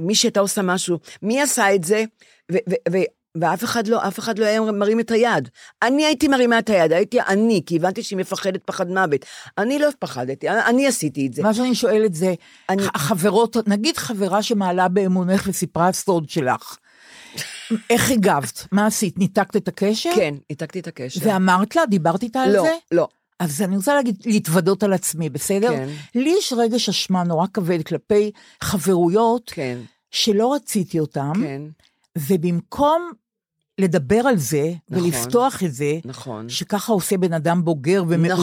מי 0.00 0.14
שהייתה 0.14 0.40
עושה 0.40 0.62
משהו, 0.62 0.98
מי 1.22 1.42
עשה 1.42 1.74
את 1.74 1.84
זה, 1.84 2.04
ו- 2.52 2.56
ו- 2.70 2.92
ו- 2.92 3.04
ואף 3.40 3.64
אחד 3.64 3.86
לא, 3.86 4.08
אף 4.08 4.18
אחד 4.18 4.38
לא 4.38 4.44
היה 4.46 4.60
מרים 4.60 5.00
את 5.00 5.10
היד. 5.10 5.48
אני 5.82 6.04
הייתי 6.04 6.28
מרימה 6.28 6.58
את 6.58 6.70
היד, 6.70 6.92
הייתי 6.92 7.20
אני, 7.20 7.62
כי 7.66 7.76
הבנתי 7.76 8.02
שהיא 8.02 8.18
מפחדת 8.18 8.60
פחד 8.64 8.88
מוות. 8.90 9.20
אני 9.58 9.78
לא 9.78 9.88
פחדתי, 9.98 10.48
אני, 10.48 10.60
אני 10.64 10.86
עשיתי 10.86 11.26
את 11.26 11.34
זה. 11.34 11.42
מה 11.42 11.54
שאני 11.54 11.74
שואלת 11.74 12.14
זה, 12.14 12.34
אני- 12.68 12.82
החברות, 12.94 13.56
נגיד 13.68 13.96
חברה 13.96 14.42
שמעלה 14.42 14.88
באמונך 14.88 15.44
וסיפרה 15.46 15.92
סוד 15.92 16.30
שלך, 16.30 16.76
איך 17.90 18.10
הגבת? 18.10 18.66
מה 18.72 18.86
עשית? 18.86 19.18
ניתקת 19.18 19.56
את 19.56 19.68
הקשר? 19.68 20.10
כן, 20.16 20.34
ניתקתי 20.50 20.80
את 20.80 20.86
הקשר. 20.86 21.20
ואמרת 21.24 21.76
לה? 21.76 21.86
דיברת 21.86 22.22
איתה 22.22 22.42
על 22.42 22.52
לא, 22.56 22.62
זה? 22.62 22.72
לא. 22.92 23.08
אז 23.40 23.62
אני 23.62 23.76
רוצה 23.76 23.94
להגיד, 23.94 24.16
להתוודות 24.26 24.82
על 24.82 24.92
עצמי, 24.92 25.28
בסדר? 25.30 25.68
כן. 25.68 25.88
לי 26.14 26.34
יש 26.38 26.52
רגש 26.56 26.88
אשמה 26.88 27.22
נורא 27.22 27.46
כבד 27.54 27.82
כלפי 27.82 28.30
חברויות 28.60 29.50
כן, 29.54 29.78
שלא 30.10 30.54
רציתי 30.54 31.00
אותן, 31.00 31.32
כן, 31.42 31.62
ובמקום 32.18 33.10
לדבר 33.78 34.20
על 34.26 34.36
זה 34.36 34.72
נכון. 34.90 35.04
ולפתוח 35.04 35.62
את 35.62 35.74
זה, 35.74 35.98
נכון. 36.04 36.48
שככה 36.48 36.92
עושה 36.92 37.16
בן 37.18 37.32
אדם 37.32 37.64
בוגר 37.64 38.04
ומעובד, 38.08 38.34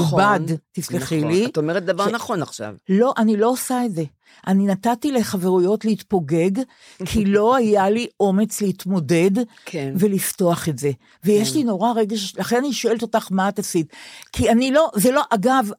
נכון, 0.42 0.46
תסלחי 0.72 1.18
נכון. 1.18 1.32
לי. 1.32 1.46
את 1.46 1.58
אומרת 1.58 1.86
דבר 1.86 2.10
ש- 2.10 2.12
נכון 2.12 2.42
עכשיו. 2.42 2.74
לא, 2.90 3.14
אני 3.18 3.38
לא 3.38 3.50
עושה 3.50 3.86
את 3.86 3.96
זה. 3.96 4.04
אני 4.48 4.66
נתתי 4.66 5.12
לחברויות 5.12 5.86
להתפוגג, 5.86 6.52
כי 7.06 7.26
לא 7.36 7.56
היה 7.56 7.90
לי 7.90 8.08
אומץ 8.20 8.62
להתמודד 8.62 9.32
כן. 9.66 9.94
ולפתוח 9.98 10.70
את 10.70 10.80
זה. 10.80 10.92
ויש 11.24 11.56
לי 11.56 11.64
נורא 11.64 11.92
רגש, 11.96 12.36
לכן 12.38 12.56
אני 12.58 12.74
שואלת 12.74 13.02
אותך 13.02 13.28
מה 13.32 13.50
את 13.50 13.60
עשית. 13.60 13.94
כי 14.32 14.50
אני 14.52 14.72
לא, 14.72 14.90
זה 14.96 15.12
לא, 15.12 15.22
אגב, 15.30 15.72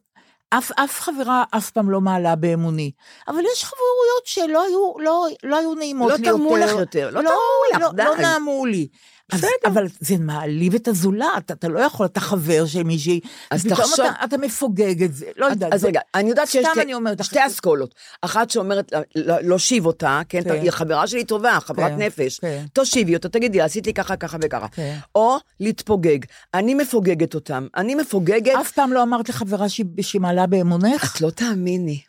אף, 0.49 0.71
אף 0.75 0.99
חברה 0.99 1.43
אף 1.51 1.69
פעם 1.71 1.89
לא 1.89 2.01
מעלה 2.01 2.35
באמוני. 2.35 2.91
אבל 3.27 3.39
יש 3.53 3.63
חברויות 3.63 4.25
שלא 4.25 4.63
היו, 4.63 4.93
לא, 4.99 5.25
לא 5.43 5.57
היו 5.57 5.73
נעימות 5.75 6.09
לא 6.11 6.15
לי 6.17 6.23
תרמו 6.23 6.57
יותר. 6.57 6.65
לך 6.73 6.79
יותר, 6.79 7.09
לא 7.09 7.21
תרמו 7.21 7.31
לך, 7.75 7.81
לא, 7.81 7.91
די. 7.91 8.03
לא 8.03 8.17
נעמו 8.17 8.65
לי. 8.65 8.87
בסדר. 9.31 9.47
אבל 9.65 9.85
זה 9.99 10.17
מעליב 10.17 10.75
את 10.75 10.87
הזולת, 10.87 11.51
אתה 11.51 11.67
לא 11.67 11.79
יכול, 11.79 12.05
אתה 12.05 12.19
חבר 12.19 12.65
של 12.65 12.83
מישהי, 12.83 13.19
אז 13.51 13.65
תחשוב- 13.65 13.93
אתה, 13.93 14.23
אתה 14.23 14.37
מפוגג 14.37 15.03
את 15.03 15.13
זה, 15.15 15.25
לא 15.37 15.45
יודעת. 15.45 15.73
אז 15.73 15.81
זה- 15.81 15.87
רגע, 15.87 15.99
אני 16.15 16.29
יודעת 16.29 16.47
שיש 16.47 16.65
שתי- 16.71 16.81
אני 16.81 16.93
אומרת, 16.93 17.23
שתי 17.23 17.39
אסכולות. 17.47 17.95
אחת 18.21 18.49
שאומרת 18.49 18.91
לה- 18.91 19.01
לה- 19.15 19.41
להושיב 19.41 19.85
אותה, 19.85 20.21
כן, 20.29 20.43
כן. 20.43 20.51
היא 20.51 20.71
חברה 20.71 21.07
שלי 21.07 21.23
טובה, 21.23 21.57
חברת 21.61 21.91
כן, 21.91 22.01
נפש. 22.01 22.39
כן. 22.39 22.65
תושיבי 22.73 23.15
אותה, 23.15 23.29
תגידי, 23.29 23.61
עשיתי 23.61 23.93
ככה, 23.93 24.15
ככה 24.15 24.37
וככה. 24.43 24.67
כן. 24.67 24.97
או 25.15 25.37
להתפוגג. 25.59 26.19
אני 26.53 26.73
מפוגגת 26.73 27.35
אותם. 27.35 27.67
אני 27.77 27.95
מפוגגת, 27.95 28.53
אף 28.61 28.71
פעם 28.71 28.93
לא 28.93 29.03
אמרת 29.03 29.29
לחברה 29.29 29.69
שהיא 29.69 29.85
מעלה 30.21 30.47
באמונך? 30.47 31.15
את 31.15 31.21
לא 31.21 31.29
תאמיני. 31.29 32.01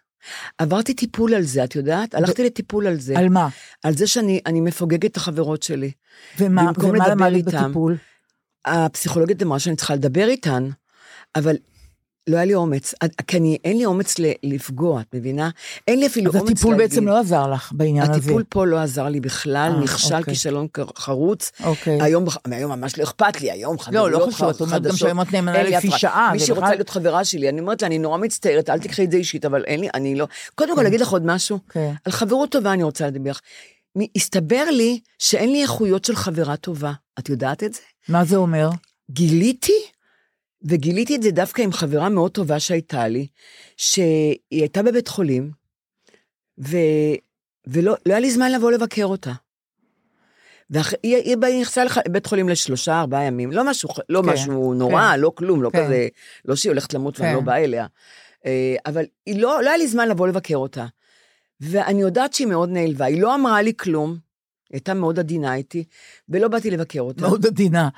עברתי 0.59 0.95
טיפול 0.95 1.35
על 1.35 1.43
זה, 1.43 1.65
את 1.65 1.77
יודעת? 1.77 2.15
הלכתי 2.15 2.45
לטיפול 2.45 2.87
על 2.87 3.01
זה. 3.01 3.19
על 3.19 3.29
מה? 3.29 3.49
על 3.83 3.97
זה 3.97 4.07
שאני 4.07 4.41
אני 4.47 4.61
מפוגגת 4.61 5.11
את 5.11 5.17
החברות 5.17 5.63
שלי. 5.63 5.91
ומה 6.39 6.71
ומה 6.79 7.09
למדת. 7.09 7.55
בטיפול? 7.55 7.97
הפסיכולוגית 8.65 9.43
אמרה 9.43 9.59
שאני 9.59 9.77
צריכה 9.77 9.95
לדבר 9.95 10.29
איתן, 10.29 10.69
אבל 11.37 11.57
לא 12.27 12.37
היה 12.37 12.45
לי 12.45 12.55
אומץ, 12.55 12.95
עד- 13.01 13.13
כי 13.27 13.37
אני, 13.37 13.59
אין 13.65 13.79
לי 13.79 13.85
אומץ 13.85 14.19
ל- 14.19 14.33
לפגוע, 14.43 15.01
את 15.01 15.07
מבינה? 15.15 15.51
אין 15.89 16.01
לי 16.01 16.07
אפילו 16.07 16.31
אז 16.31 16.35
אומץ 16.37 16.45
להגיד. 16.45 16.57
הטיפול 16.57 16.77
בעצם 16.77 17.07
לא 17.09 17.19
עזר 17.19 17.47
לך 17.47 17.73
בעניין 17.75 18.11
הזה. 18.11 18.13
הטיפול 18.21 18.45
פה 18.49 18.67
לא 18.67 18.79
עזר 18.79 19.05
לי 19.09 19.21
בכלל, 19.21 19.73
אה, 19.77 19.81
נכשל 19.81 20.15
אוקיי. 20.17 20.35
כישלון 20.35 20.67
חרוץ. 20.97 21.51
אוקיי. 21.65 22.03
היום, 22.03 22.25
היום 22.45 22.73
ממש 22.73 22.99
לא 22.99 23.05
אכפת 23.05 23.41
לי, 23.41 23.51
היום 23.51 23.79
חברות 23.79 24.11
לא 24.13 24.27
חשוב, 24.33 24.49
את 24.49 24.61
אומרת 24.61 24.73
גם 24.83 24.89
חדשות. 24.91 24.99
שהיום 24.99 25.21
את 25.21 25.33
נאמנה 25.33 25.63
לפי. 25.63 25.91
שעה, 25.91 26.31
מי 26.33 26.41
שרוצה 26.41 26.71
להיות 26.75 26.91
חברה 26.91 27.25
שלי, 27.25 27.49
אני 27.49 27.61
אומרת 27.61 27.83
לה, 27.83 27.89
אני 27.89 27.99
נורא 27.99 28.19
מצטערת, 28.19 28.71
אל 28.71 28.79
תקחי 28.79 29.05
את 29.05 29.11
זה 29.11 29.17
אישית, 29.17 29.45
אבל 29.45 29.65
אין 29.65 29.81
לי, 29.81 29.89
אני 29.95 30.15
לא... 30.15 30.27
קודם 30.55 30.77
כל, 30.77 30.83
להגיד 30.83 31.01
לך 31.01 31.09
עוד 31.09 31.23
משהו? 31.27 31.59
כן. 31.69 31.93
על 32.05 32.13
חברות 32.13 32.51
טובה 32.51 32.73
אני 32.73 32.83
רוצה 32.83 33.07
לדבר. 33.07 33.33
הסתבר 34.17 34.65
לי 34.71 35.01
שאין 35.19 35.53
לי 35.53 35.63
איכויות 35.63 36.05
של 36.05 36.17
חברה 36.17 36.57
טובה. 36.57 36.93
את 37.19 37.29
יודעת 37.29 37.63
את 37.65 37.75
זה? 37.75 37.81
מה 38.09 38.25
זה 38.25 38.37
אומר? 38.37 38.71
גיליתי, 39.11 39.73
וגיליתי 40.65 41.17
את 41.17 41.23
זה 41.23 41.31
דווקא 41.31 41.63
עם 41.63 41.73
חברה 41.73 42.09
מאוד 42.09 42.31
טובה 42.31 42.61
שהייתה 42.61 43.09
לי, 43.09 43.27
שהיא 43.77 44.37
הייתה 44.51 44.83
בבית 44.83 45.09
חולים, 45.09 45.51
ו... 46.59 46.77
ולא 47.67 47.95
לא 48.07 48.13
היה 48.13 48.21
לי 48.21 48.31
זמן 48.31 48.53
לבוא 48.53 48.73
לבקר 48.73 49.05
אותה. 49.05 49.33
והיא 50.71 50.87
היא, 51.03 51.37
היא 51.43 51.61
נכנסה 51.61 51.83
לבית 52.09 52.27
חולים 52.27 52.49
לשלושה, 52.49 53.01
ארבעה 53.01 53.25
ימים, 53.25 53.53
לא 53.53 53.65
משהו, 53.65 53.89
לא 54.09 54.23
כן, 54.23 54.29
משהו 54.29 54.75
נורא, 54.75 55.13
כן. 55.15 55.21
לא 55.21 55.33
כלום, 55.35 55.63
לא 55.63 55.71
כן. 55.71 55.85
כזה, 55.85 56.09
לא 56.45 56.57
שהיא 56.57 56.71
הולכת 56.71 56.95
למות 56.95 57.21
ואני 57.21 57.31
כן. 57.31 57.37
לא 57.37 57.41
באה 57.41 57.65
אליה. 57.65 57.87
אה, 58.47 58.77
אבל 58.87 59.05
היא 59.27 59.41
לא, 59.41 59.63
לא 59.63 59.69
היה 59.69 59.77
לי 59.77 59.89
זמן 59.89 60.09
לבוא 60.09 60.29
לבקר 60.29 60.57
אותה. 60.57 60.87
ואני 61.61 62.01
יודעת 62.01 62.35
שהיא 62.35 62.47
מאוד 62.47 62.69
נעלבה, 62.69 63.05
היא 63.05 63.23
לא 63.23 63.35
אמרה 63.35 63.63
לי 63.63 63.73
כלום, 63.77 64.11
היא 64.11 64.19
הייתה 64.73 64.95
מאוד 64.95 65.19
עדינה 65.19 65.55
איתי, 65.55 65.85
ולא 66.29 66.49
באתי 66.49 66.71
לבקר 66.71 67.01
אותה. 67.01 67.21
מאוד 67.21 67.47
עדינה. 67.47 67.89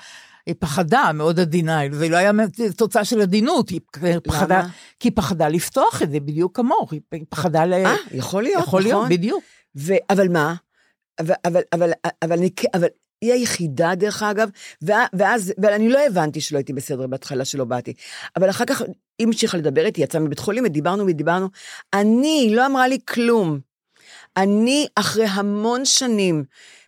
היא 0.47 0.55
פחדה, 0.59 1.11
מאוד 1.15 1.41
עדינה, 1.41 1.81
זה 1.93 2.09
לא 2.09 2.17
היה 2.17 2.31
תוצאה 2.77 3.05
של 3.05 3.21
עדינות, 3.21 3.69
היא 3.69 3.81
פחדה, 4.23 4.59
למה? 4.59 4.69
כי 5.01 5.09
היא 5.09 5.13
פחדה 5.17 5.49
לפתוח 5.49 6.03
את 6.03 6.11
זה, 6.11 6.21
בדיוק 6.21 6.57
כמוך, 6.57 6.93
היא 6.93 7.01
פחדה 7.29 7.65
ל... 7.65 7.73
אה, 7.73 7.95
יכול 8.11 8.43
להיות, 8.43 8.63
יכול 8.63 8.83
להיות, 8.83 8.99
נכון? 8.99 9.09
בדיוק. 9.09 9.45
ו... 9.77 9.95
אבל 10.11 10.29
מה? 10.29 10.55
אבל, 11.19 11.35
אבל, 11.45 11.61
אבל, 11.73 11.93
אבל, 12.23 12.39
אני, 12.39 12.51
אבל 12.75 12.87
היא 13.21 13.33
היחידה, 13.33 13.95
דרך 13.95 14.23
אגב, 14.23 14.51
ואז, 15.13 15.53
ואני 15.59 15.89
לא 15.89 16.07
הבנתי 16.07 16.41
שלא 16.41 16.59
הייתי 16.59 16.73
בסדר 16.73 17.07
בהתחלה, 17.07 17.45
שלא 17.45 17.65
באתי. 17.65 17.93
אבל 18.37 18.51
אחר 18.51 18.65
כך 18.65 18.81
היא 19.19 19.27
המשיכה 19.27 19.59
לדבר 19.59 19.87
איתי, 19.87 20.01
יצאה 20.01 20.21
מבית 20.21 20.39
חולים, 20.39 20.65
ודיברנו 20.65 21.07
ודיברנו. 21.07 21.49
אני, 21.95 22.29
היא 22.29 22.57
לא 22.57 22.67
אמרה 22.67 22.89
לי 22.89 22.99
כלום. 23.09 23.59
אני, 24.37 24.87
אחרי 24.95 25.27
המון 25.27 25.85
שנים, 25.85 26.45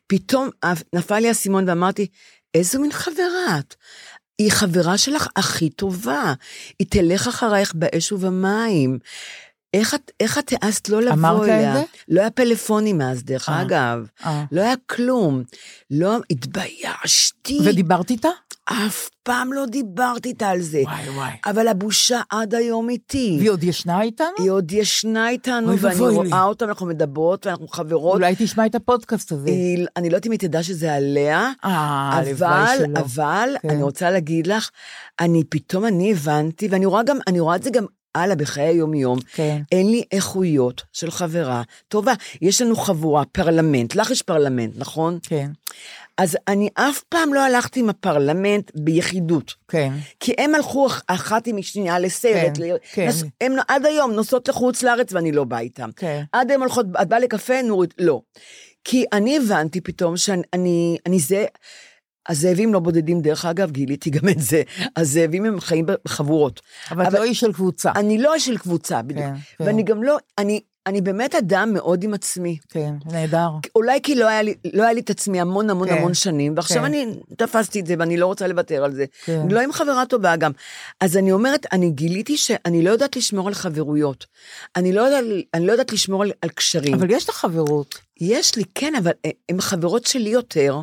פתאום 0.07 0.49
נפל 0.95 1.19
לי 1.19 1.29
האסימון 1.29 1.69
ואמרתי, 1.69 2.07
איזו 2.59 2.81
מין 2.81 2.93
חברה 2.93 3.59
את? 3.59 3.75
היא 4.39 4.53
חברה 4.53 4.99
שלך 4.99 5.29
הכי 5.37 5.71
טובה, 5.71 6.35
היא 6.79 6.87
תלך 6.91 7.29
אחרייך 7.29 7.75
באש 7.75 8.13
ובמים. 8.13 8.99
איך 9.75 9.95
את, 9.95 10.11
איך 10.21 10.39
את 10.39 10.53
העזת 10.53 10.89
לא 10.89 11.03
לבוא 11.03 11.13
אמרת 11.15 11.47
לה 11.47 11.55
את 11.55 11.61
אליה? 11.61 11.75
זה? 11.75 11.83
לא 12.09 12.21
היה 12.21 12.31
פלאפונים 12.31 13.01
אז, 13.01 13.25
דרך 13.25 13.49
אה. 13.49 13.63
אגב. 13.63 14.07
אה. 14.27 14.45
לא 14.53 14.61
היה 14.61 14.75
כלום. 14.87 15.43
לא, 15.91 16.17
התביישתי. 16.31 17.59
ודיברת 17.65 18.11
איתה? 18.11 18.29
אף 18.65 19.09
פעם 19.23 19.53
לא 19.53 19.67
דיברתי 19.67 20.29
איתה 20.29 20.49
על 20.49 20.61
זה. 20.61 20.83
וואי 20.85 21.09
וואי. 21.11 21.31
אבל 21.47 21.69
הבושה 21.69 22.21
עד 22.31 22.55
היום 22.55 22.89
איתי. 22.89 23.37
והיא 23.39 23.51
עוד 23.51 23.65
ישנה 23.65 24.03
איתנו? 24.03 24.27
היא 24.39 24.51
עוד 24.51 24.73
ישנה 24.73 25.29
איתנו, 25.29 25.69
אוי 25.69 25.77
ואני. 25.81 26.01
רואה 26.01 26.43
אותה, 26.45 26.65
אנחנו 26.65 26.87
מדברות, 26.87 27.47
ואנחנו 27.47 27.69
חברות. 27.69 28.15
אולי 28.15 28.35
תשמע 28.39 28.67
את 28.67 28.75
הפודקאסט 28.75 29.33
הזה. 29.33 29.49
היא- 29.49 29.87
אני 29.97 30.11
לא 30.11 30.15
יודעת 30.15 30.27
אם 30.27 30.33
היא 30.33 30.41
תדע 30.41 30.63
שזה 30.63 30.95
עליה, 30.95 31.51
אה, 31.65 32.21
אבל. 32.31 32.85
אבל, 32.97 33.57
כן. 33.63 33.71
אני 33.71 33.83
רוצה 33.83 34.11
להגיד 34.11 34.47
לך, 34.47 34.71
אני 35.21 35.45
פתאום, 35.45 35.85
אני 35.85 36.13
הבנתי, 36.13 36.69
ואני 36.71 36.87
רואה 36.87 37.03
גם, 37.03 37.19
אני 37.27 37.41
רואה 37.41 37.57
את 37.57 37.63
זה 37.63 37.71
גם 37.71 37.85
הלאה 38.15 38.37
בחיי 38.37 38.65
היום-יום. 38.65 39.19
כן. 39.35 39.63
אין 39.73 39.91
לי 39.91 40.03
איכויות 40.13 40.83
של 40.93 41.11
חברה 41.11 41.63
טובה. 41.89 42.13
יש 42.43 42.63
לנו 42.63 42.77
חבורה, 42.77 43.25
פרלמנט, 43.25 43.95
לך 43.95 44.11
יש 44.11 44.23
פרלמנט, 44.23 44.73
נכון? 44.77 45.19
כן, 45.23 45.51
אז 46.19 46.37
אני 46.49 46.69
אף 46.75 47.03
פעם 47.09 47.35
לא 47.35 47.41
הלכתי 47.41 47.81
עם 47.81 47.89
הפרלמנט 47.91 48.71
ביחידות. 48.75 49.55
כן. 49.69 49.93
כי 50.21 50.33
הם 50.39 50.55
הלכו 50.55 50.87
אח- 50.87 51.03
אחת 51.07 51.47
עם 51.47 51.59
השנייה 51.59 51.99
לסרט, 51.99 52.57
כן, 52.59 52.63
ל- 52.63 52.77
כן. 52.93 53.09
נס- 53.09 53.25
הם 53.41 53.53
עד 53.69 53.87
היום 53.87 54.13
נוסעות 54.13 54.49
לחוץ 54.49 54.83
לארץ 54.83 55.13
ואני 55.13 55.33
לא 55.33 55.45
באה 55.45 55.61
איתם. 55.61 55.91
כן. 55.97 56.23
עד 56.33 56.51
היום 56.51 56.63
הולכות, 56.63 56.87
את 57.03 57.09
באה 57.09 57.19
לקפה, 57.19 57.63
נורית, 57.63 57.95
לא. 57.99 58.21
כי 58.85 59.05
אני 59.13 59.37
הבנתי 59.37 59.81
פתאום 59.81 60.17
שאני, 60.17 60.43
אני, 60.53 60.97
אני 61.07 61.19
זה, 61.19 61.45
הזאבים 62.29 62.73
לא 62.75 62.79
בודדים, 62.81 63.21
דרך 63.21 63.45
אגב, 63.45 63.71
גיליתי 63.71 64.11
גם 64.11 64.29
את 64.29 64.41
זה, 64.41 64.63
הזאבים 64.97 65.45
הם 65.45 65.61
חיים 65.61 65.87
בחבורות. 66.05 66.61
אבל 66.91 67.03
את 67.03 67.09
אבל- 67.09 67.19
לא 67.19 67.25
איש 67.25 67.41
של 67.41 67.53
קבוצה. 67.53 67.93
אני 67.97 68.19
לא 68.19 68.39
של 68.39 68.59
קבוצה, 68.59 69.03
בדיוק. 69.03 69.27
כן, 69.27 69.35
כן. 69.59 69.65
ואני 69.65 69.83
גם 69.83 70.03
לא, 70.03 70.17
אני, 70.39 70.61
אני 70.87 71.01
באמת 71.01 71.35
אדם 71.35 71.73
מאוד 71.73 72.05
עם 72.05 72.15
עצמי. 72.15 72.59
כן, 72.69 72.95
נהדר. 73.07 73.49
אולי 73.77 74.01
כי 74.03 74.15
לא 74.15 74.29
היה 74.29 74.43
לי, 74.43 74.55
לא 74.73 74.83
היה 74.83 74.93
לי 74.93 75.01
את 75.01 75.11
עצמי 75.11 75.41
המון 75.41 75.71
המון 75.71 75.89
כן, 75.89 75.95
המון 75.99 76.15
שנים, 76.15 76.53
ועכשיו 76.57 76.79
כן. 76.79 76.85
אני 76.85 77.07
תפסתי 77.37 77.81
את 77.81 77.87
זה 77.87 77.95
ואני 77.99 78.17
לא 78.17 78.27
רוצה 78.27 78.47
לוותר 78.47 78.85
על 78.85 78.93
זה. 78.95 79.05
כן. 79.25 79.41
אני 79.41 79.55
לא 79.55 79.61
עם 79.61 79.73
חברה 79.73 80.07
טובה 80.07 80.37
גם. 80.37 80.53
אז 81.01 81.17
אני 81.17 81.33
אומרת, 81.33 81.67
אני 81.73 81.91
גיליתי 81.91 82.37
שאני 82.37 82.83
לא 82.83 82.91
יודעת 82.91 83.17
לשמור 83.17 83.49
על 83.49 83.55
חברויות. 83.55 84.27
אני 84.77 84.93
לא 84.93 85.01
יודעת, 85.01 85.25
אני 85.55 85.67
לא 85.67 85.73
יודעת 85.73 85.93
לשמור 85.93 86.23
על, 86.23 86.33
על 86.43 86.49
קשרים. 86.49 86.95
אבל 86.95 87.11
יש 87.11 87.29
לך 87.29 87.35
חברות. 87.35 87.95
יש 88.21 88.57
לי, 88.57 88.65
כן, 88.75 88.93
אבל 88.99 89.13
הן 89.49 89.61
חברות 89.61 90.07
שלי 90.07 90.31
יותר. 90.31 90.81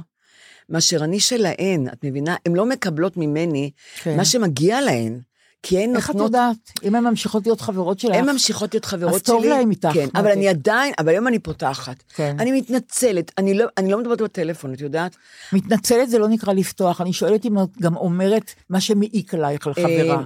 מאשר 0.69 1.03
אני 1.03 1.19
שלהן, 1.19 1.87
את 1.87 2.03
מבינה? 2.03 2.35
הן 2.45 2.53
לא 2.55 2.65
מקבלות 2.65 3.17
ממני 3.17 3.71
כן. 4.03 4.17
מה 4.17 4.25
שמגיע 4.25 4.81
להן. 4.81 5.19
כי 5.63 5.83
הן 5.83 5.95
איך 5.95 6.09
את 6.09 6.15
נותנות 6.15 6.25
יודעת? 6.27 6.55
אם 6.83 6.95
הן 6.95 7.03
ממשיכות 7.03 7.45
להיות 7.45 7.61
חברות 7.61 7.99
שלך? 7.99 8.15
הן 8.15 8.29
ממשיכות 8.29 8.73
להיות 8.73 8.85
חברות 8.85 9.13
אז 9.13 9.19
שלי. 9.19 9.35
טוב 9.35 9.45
להם 9.45 9.71
איתך, 9.71 9.89
כן, 9.93 10.07
אבל 10.15 10.21
מתי? 10.21 10.33
אני 10.33 10.47
עדיין, 10.49 10.93
אבל 10.99 11.09
היום 11.09 11.27
אני 11.27 11.39
פותחת. 11.39 12.03
כן. 12.15 12.35
אני 12.39 12.51
מתנצלת, 12.51 13.31
אני 13.37 13.53
לא, 13.53 13.65
אני 13.77 13.91
לא 13.91 13.97
מדברת 13.97 14.21
בטלפון, 14.21 14.73
את 14.73 14.81
יודעת? 14.81 15.15
מתנצלת 15.53 16.09
זה 16.09 16.19
לא 16.19 16.27
נקרא 16.27 16.53
לפתוח, 16.53 17.01
אני 17.01 17.13
שואלת 17.13 17.45
אם 17.45 17.59
את 17.59 17.77
גם 17.81 17.97
אומרת 17.97 18.53
מה 18.69 18.81
שמעיק 18.81 19.33
עלייך 19.33 19.67
על 19.67 19.73
חברה. 19.73 20.23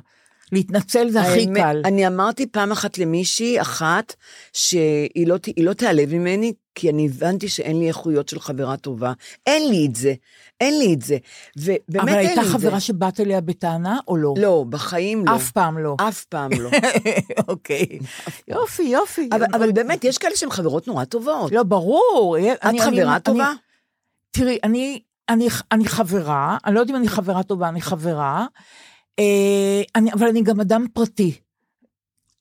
להתנצל 0.51 1.09
זה 1.09 1.21
הכי 1.21 1.39
האמת, 1.39 1.57
קל. 1.57 1.81
אני 1.85 2.07
אמרתי 2.07 2.47
פעם 2.47 2.71
אחת 2.71 2.97
למישהי 2.97 3.61
אחת, 3.61 4.15
שהיא 4.53 5.27
לא, 5.27 5.35
לא 5.59 5.73
תיעלב 5.73 6.13
ממני, 6.13 6.53
כי 6.75 6.89
אני 6.89 7.05
הבנתי 7.05 7.49
שאין 7.49 7.79
לי 7.79 7.87
איכויות 7.87 8.29
של 8.29 8.39
חברה 8.39 8.77
טובה. 8.77 9.13
אין 9.45 9.69
לי 9.69 9.85
את 9.85 9.95
זה, 9.95 10.13
אין 10.61 10.79
לי 10.79 10.93
את 10.93 11.01
זה. 11.01 11.17
ובאמת 11.57 11.89
אין 11.89 11.99
אבל 11.99 12.11
לי 12.11 12.27
הייתה 12.27 12.41
את 12.41 12.45
זה. 12.45 12.51
חברה 12.53 12.79
שבאת 12.79 13.19
אליה 13.19 13.41
בטענה 13.41 13.97
או 14.07 14.17
לא? 14.17 14.33
לא, 14.37 14.65
בחיים 14.69 15.25
לא. 15.25 15.35
אף 15.35 15.51
פעם 15.51 15.77
לא. 15.77 15.95
אף 16.07 16.25
פעם 16.25 16.51
לא. 16.59 16.69
אוקיי. 17.47 17.99
יופי, 18.47 18.83
יופי. 18.83 19.29
אבל, 19.31 19.45
אבל 19.53 19.71
באמת, 19.71 20.03
יש 20.03 20.17
כאלה 20.17 20.35
שהן 20.35 20.49
חברות 20.49 20.87
נורא 20.87 21.05
טובות. 21.05 21.51
לא, 21.51 21.63
ברור. 21.63 22.37
את 22.53 22.79
חברה 22.79 23.19
טובה? 23.19 23.53
תראי, 24.31 24.57
אני, 24.63 25.01
אני, 25.29 25.47
אני 25.71 25.85
חברה, 25.85 26.57
אני 26.65 26.75
לא 26.75 26.79
יודעת 26.79 26.95
אם 26.95 27.01
אני 27.01 27.07
חברה 27.07 27.43
טובה, 27.43 27.69
אני 27.69 27.81
חברה, 27.81 28.45
אני, 29.95 30.13
אבל 30.13 30.27
אני 30.27 30.41
גם 30.41 30.59
אדם 30.59 30.85
פרטי. 30.93 31.39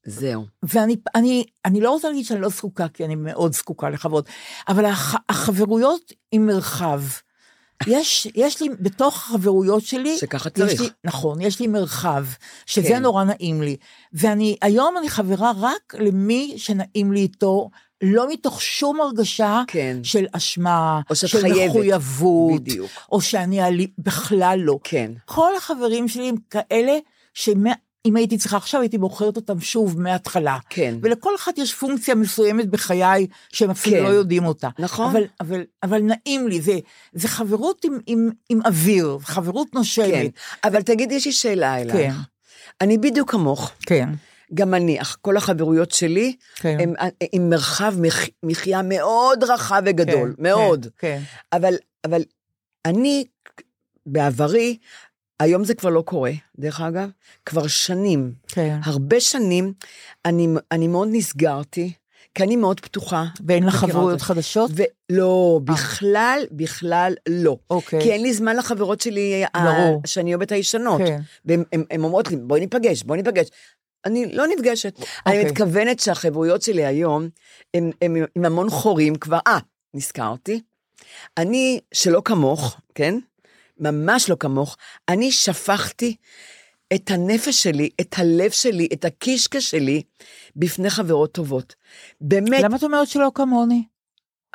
זהו. 0.07 0.47
ואני 0.63 0.97
אני, 1.15 1.45
אני 1.65 1.81
לא 1.81 1.91
רוצה 1.91 2.09
להגיד 2.09 2.25
שאני 2.25 2.41
לא 2.41 2.49
זקוקה, 2.49 2.89
כי 2.89 3.05
אני 3.05 3.15
מאוד 3.15 3.53
זקוקה 3.53 3.91
לחברות, 3.91 4.29
אבל 4.69 4.85
הח, 4.85 5.15
החברויות 5.29 6.13
עם 6.33 6.47
מרחב. 6.47 7.03
יש, 7.87 8.29
יש 8.35 8.63
לי, 8.63 8.69
בתוך 8.81 9.17
החברויות 9.17 9.83
שלי, 9.83 10.19
שככה 10.19 10.51
צריך. 10.51 10.81
לי, 10.81 10.89
נכון, 11.05 11.41
יש 11.41 11.61
לי 11.61 11.67
מרחב, 11.67 12.25
שזה 12.67 12.89
כן. 12.89 13.03
נורא 13.03 13.25
נעים 13.25 13.63
לי. 13.63 13.77
ואני, 14.13 14.57
היום 14.63 14.95
אני 14.99 15.09
חברה 15.09 15.53
רק 15.61 15.95
למי 15.95 16.55
שנעים 16.57 17.13
לי 17.13 17.21
איתו, 17.21 17.71
לא 18.03 18.33
מתוך 18.33 18.63
שום 18.63 19.01
הרגשה 19.01 19.63
כן. 19.67 19.97
של 20.03 20.25
אשמה, 20.33 21.01
או 21.11 21.15
שאת 21.15 21.29
של 21.29 21.41
חייבת. 21.41 21.69
מחויבות, 21.71 22.61
בדיוק. 22.63 22.91
או 23.13 23.21
שאני, 23.21 23.61
עלי- 23.61 23.91
בכלל 23.99 24.59
לא. 24.63 24.79
כן. 24.85 25.13
כל 25.25 25.51
החברים 25.57 26.09
שלי 26.09 26.29
הם 26.29 26.35
כאלה 26.51 26.93
שעם 27.35 27.65
אם 28.07 28.17
הייתי 28.17 28.39
צריכה 28.39 28.57
עכשיו, 28.57 28.81
הייתי 28.81 28.99
בוחרת 28.99 29.37
אותם 29.37 29.61
שוב 29.61 30.01
מההתחלה. 30.01 30.57
כן. 30.71 30.95
ולכל 31.03 31.35
אחת 31.37 31.59
יש 31.59 31.75
פונקציה 31.75 32.15
מסוימת 32.15 32.67
בחיי 32.71 33.27
שהם 33.53 33.71
אפילו 33.71 33.97
כן. 33.97 34.03
לא 34.03 34.09
יודעים 34.09 34.45
אותה. 34.45 34.69
נכון. 34.79 35.11
אבל, 35.11 35.23
אבל, 35.41 35.63
אבל 35.83 36.03
נעים 36.03 36.49
לי, 36.49 36.61
זה, 36.61 36.79
זה 37.13 37.29
חברות 37.29 37.85
עם, 37.85 37.99
עם, 38.07 38.31
עם 38.49 38.61
אוויר, 38.67 39.19
חברות 39.23 39.69
כן. 39.73 39.79
נושמת. 39.79 40.31
אבל 40.65 40.83
תגידי, 40.83 41.15
יש 41.15 41.27
לי 41.27 41.33
שאלה 41.33 41.77
אלייך. 41.81 41.93
כן. 41.97 42.13
אני 42.81 42.99
בדיוק 42.99 43.31
כמוך. 43.31 43.71
כן. 43.87 44.09
גם 44.55 44.75
אני, 44.75 45.01
אך 45.01 45.17
כל 45.21 45.37
החברויות 45.37 45.91
שלי, 45.91 46.37
כן. 46.57 46.77
הם 46.81 46.95
אה, 47.01 47.09
עם 47.33 47.51
מרחב 47.51 47.95
מח- 48.01 48.29
מחיה 48.43 48.81
מאוד 48.83 49.45
רחב 49.45 49.83
וגדול, 49.87 50.35
כן, 50.37 50.43
מאוד. 50.43 50.87
כן. 50.99 51.21
אבל, 51.53 51.75
אבל 52.05 52.23
אני, 52.85 53.25
בעברי, 54.07 54.77
היום 55.41 55.65
זה 55.65 55.75
כבר 55.75 55.91
לא 55.91 56.01
קורה, 56.07 56.33
דרך 56.59 56.81
אגב, 56.81 57.09
כבר 57.47 57.67
שנים, 57.67 58.33
כן. 58.49 58.79
הרבה 58.85 59.21
שנים, 59.21 59.73
אני, 60.25 60.49
אני 60.73 60.89
מאוד 60.89 61.09
נסגרתי, 61.13 61.93
כי 62.35 62.43
אני 62.43 62.57
מאוד 62.57 62.81
פתוחה. 62.81 63.25
ואין 63.47 63.63
לך 63.67 63.75
חברויות. 63.75 64.21
חדשות? 64.21 64.71
ולא, 65.11 65.61
בכלל, 65.65 66.43
בכלל 66.51 67.15
לא. 67.29 67.57
אוקיי. 67.71 68.01
כי 68.03 68.13
אין 68.13 68.23
לי 68.23 68.35
זמן 68.35 68.57
לחברות 68.57 69.01
שלי, 69.01 69.45
ברור. 69.65 70.03
שאני 70.07 70.35
אוהבת 70.35 70.53
הישנות. 70.53 71.01
כן. 71.01 71.21
והן 71.45 71.63
הן- 71.73 71.85
הן 71.91 72.05
אומרות 72.05 72.31
לי, 72.31 72.37
בואי 72.37 72.61
ניפגש, 72.61 73.03
בואי 73.03 73.23
ניפגש. 73.23 73.49
אני 74.05 74.33
לא 74.33 74.47
נפגשת. 74.47 74.99
אני 75.27 75.37
אוקיי. 75.37 75.51
מתכוונת 75.51 76.01
שהחברויות 76.01 76.63
שלי 76.63 76.85
היום, 76.85 77.29
הן 77.75 77.91
הן 78.03 78.17
עם 78.37 78.45
המון 78.45 78.71
חורים 78.71 79.15
כבר, 79.15 79.39
אה, 79.47 79.59
נזכרתי. 79.95 80.61
אני, 81.37 81.81
שלא 81.95 82.23
כמוך, 82.25 82.81
כן? 82.95 83.19
ממש 83.81 84.31
לא 84.31 84.37
כמוך, 84.41 84.77
אני 85.09 85.33
שפכתי 85.33 86.17
את 86.95 87.11
הנפש 87.11 87.63
שלי, 87.63 87.91
את 88.01 88.15
הלב 88.19 88.51
שלי, 88.51 88.89
את 88.93 89.05
הקישקע 89.05 89.61
שלי, 89.61 90.03
בפני 90.57 90.91
חברות 90.91 91.33
טובות. 91.33 91.75
באמת, 92.21 92.63
למה 92.63 92.77
את 92.77 92.83
אומרת 92.83 93.09
שלא 93.09 93.31
כמוני? 93.35 93.83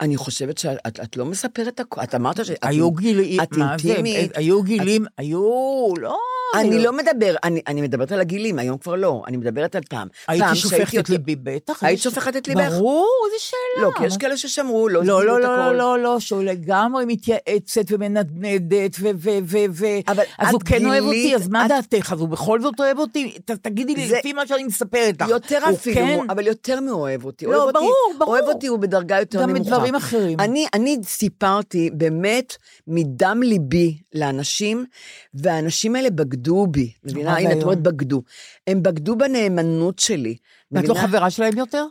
אני 0.02 0.18
חושבת 0.18 0.58
שאת 0.58 1.00
את 1.04 1.18
לא 1.18 1.26
מספרת 1.26 1.80
הכול, 1.80 2.04
את 2.04 2.16
אמרת 2.16 2.46
שאת... 2.46 2.58
היו 2.62 2.92
גילים, 2.92 3.42
את 3.42 3.50
אינטימית. 3.58 4.38
היו 4.38 4.64
גילים, 4.64 5.06
היו, 5.18 5.94
לא. 5.98 6.18
אני 6.54 6.84
לא 6.84 6.94
מדבר, 6.94 7.36
אני, 7.44 7.62
אני 7.68 7.82
מדברת 7.82 8.12
על 8.12 8.22
הגילים, 8.22 8.60
היום 8.60 8.78
כבר 8.78 8.96
לא, 8.96 9.22
אני 9.28 9.38
מדברת 9.38 9.76
על 9.76 9.82
פעם. 9.90 10.08
הייתי 10.28 10.56
שופכת 10.56 11.00
את 11.00 11.10
ליבי, 11.10 11.36
בטח. 11.36 11.84
היית 11.84 12.00
שופכת 12.00 12.36
את 12.36 12.48
ליבך? 12.48 12.70
ברור, 12.72 13.10
איזה 13.26 13.38
שאלה. 13.46 13.88
לא, 13.88 13.98
כי 13.98 14.06
יש 14.06 14.18
כאלה 14.18 14.38
ששמרו, 14.38 14.90
לא 14.90 15.04
לא, 15.04 15.26
לא, 15.26 15.38
את 15.38 15.44
לא, 15.44 15.54
הכל. 15.54 15.72
לא, 15.72 15.98
לא, 15.98 16.14
לא, 16.14 16.20
שהוא 16.20 16.44
לגמרי 16.44 17.04
מתייעצת 17.08 17.86
ומנדנדת, 17.90 18.96
ו... 19.00 19.10
ו, 19.16 19.30
ו, 19.44 19.58
ו 19.72 19.86
אבל 20.08 20.24
אז 20.38 20.54
הוא 20.54 20.62
כן 20.66 20.86
אוהב 20.86 21.04
אותי, 21.04 21.36
אז 21.36 21.48
מה 21.48 21.66
דעתך? 21.70 22.14
אז 22.14 22.20
הוא 22.20 22.30
בכל 22.30 22.62
זאת 22.62 22.80
אוהב 22.80 22.98
אותי? 23.00 23.38
ת- 23.46 23.52
תגידי 23.52 23.96
לי, 23.96 24.08
זה- 24.08 24.18
לפי 24.20 24.34
מה 24.34 24.48
שאני 24.48 24.64
מספרת 24.64 25.22
לך. 25.22 25.30
יותר 25.30 25.60
אפילו, 25.74 25.96
כן? 25.96 26.20
אבל 26.30 26.48
יותר 26.48 26.80
מאוהב 26.82 27.26
אותי. 27.26 27.46
לא, 27.46 27.72
ברור, 27.74 27.94
ברור. 28.20 28.32
אוהב 28.34 28.46
אותי 28.46 28.68
הוא 28.68 28.80
בדרגה 28.80 29.20
יותר 29.20 29.42
גם 29.42 29.50
נמוכה. 29.50 29.70
מדברים 29.72 29.96
אחרים. 29.96 30.40
אני, 30.40 30.66
אני 30.74 30.98
סיפרתי 31.04 31.90
באמת 31.94 32.56
מדם 32.88 33.42
ליבי 33.44 33.98
לאנשים, 34.16 34.86
והאנשים 35.34 35.96
האלה 35.96 36.10
בגדו 36.10 36.43
בי. 36.72 36.94
מבינה? 37.04 37.38
הנה, 37.38 37.52
את. 37.54 37.64
אומרת 37.64 37.82
בגדו. 37.82 38.24
הם 38.68 38.84
בגדו 38.84 39.16
בנאמנות 39.16 40.00
שלי. 40.00 40.38
ואת 40.72 40.88
לא? 40.88 40.94
חברה 40.94 41.30
שלהם 41.30 41.58
יותר? 41.58 41.86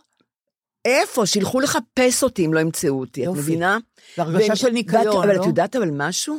איפה? 0.84 1.26
שילכו 1.26 1.61
לחפש 1.61 2.22
אותי 2.22 2.46
אם 2.46 2.55
לא 2.55 2.61
ימצאו 2.61 3.00
אותי, 3.00 3.24
את. 3.26 3.32
מבינה? 3.32 3.78
זה 4.16 4.22
הרגשה 4.22 4.57
של 4.57 4.70
ניקיון, 4.70 5.22
אבל 5.22 5.36
לא? 5.36 5.40
את 5.42 5.46
יודעת 5.46 5.76
אבל 5.76 5.90
משהו? 5.92 6.38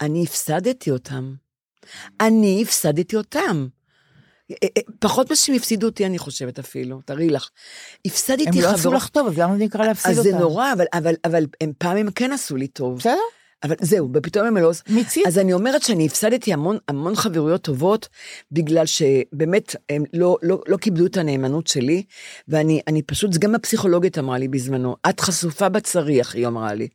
אני 0.00 0.24
הפסדתי 0.24 0.90
אותם. 0.90 1.34
אני 2.20 2.62
הפסדתי 2.62 3.16
אותם. 3.16 3.68
אה, 4.50 4.56
אה, 4.76 4.82
פחות 4.98 5.26
ממה 5.30 5.36
שהם 5.36 5.54
הפסידו 5.54 5.86
אותי, 5.86 6.06
אני 6.06 6.18
חושבת 6.18 6.58
אפילו, 6.58 7.00
תראי 7.04 7.30
לך. 7.30 7.48
הפסדתי 8.06 8.44
הם 8.48 8.54
לא 8.62 8.68
עשו 8.68 8.78
חברות- 8.78 8.94
לך 8.96 9.08
טוב, 9.08 9.26
אז 9.28 9.38
למה 9.38 9.58
זה 9.58 9.64
נקרא 9.64 9.86
להפסיד 9.86 10.10
אז 10.10 10.18
אותם? 10.18 10.30
זה 10.30 10.38
נורא, 10.38 10.72
אבל, 10.72 10.84
אבל, 10.92 11.14
אבל 11.24 11.46
הם 11.60 11.72
פעם 11.78 11.96
הם 11.96 12.10
כן 12.10 12.32
עשו 12.32 12.56
לי 12.56 12.66
טוב. 12.66 12.98
בסדר, 12.98 13.12
אבל 13.62 13.74
זהו, 13.80 14.08
ופתאום 14.14 14.46
הם 14.46 14.56
לא... 14.56 14.70
מיצית. 14.88 15.26
אז 15.26 15.38
אני 15.38 15.52
אומרת 15.52 15.82
שאני 15.82 16.06
הפסדתי 16.06 16.52
המון, 16.52 16.78
המון 16.88 17.16
חברויות 17.16 17.62
טובות, 17.62 18.08
בגלל 18.52 18.86
שבאמת 18.86 19.76
הם 19.90 20.04
לא, 20.12 20.36
לא, 20.42 20.62
לא 20.68 20.76
כיבדו 20.76 21.06
את 21.06 21.16
הנאמנות 21.16 21.66
שלי, 21.66 22.02
ואני 22.48 22.80
אני 22.86 23.02
פשוט, 23.02 23.36
גם 23.38 23.54
הפסיכולוגית 23.54 24.18
אמרה 24.18 24.38
לי 24.38 24.48
בזמנו, 24.48 24.96
את 25.08 25.20
חשופה 25.20 25.68
בצריח, 25.68 26.34
היא 26.34 26.46
אמרה 26.46 26.74
לי. 26.74 26.88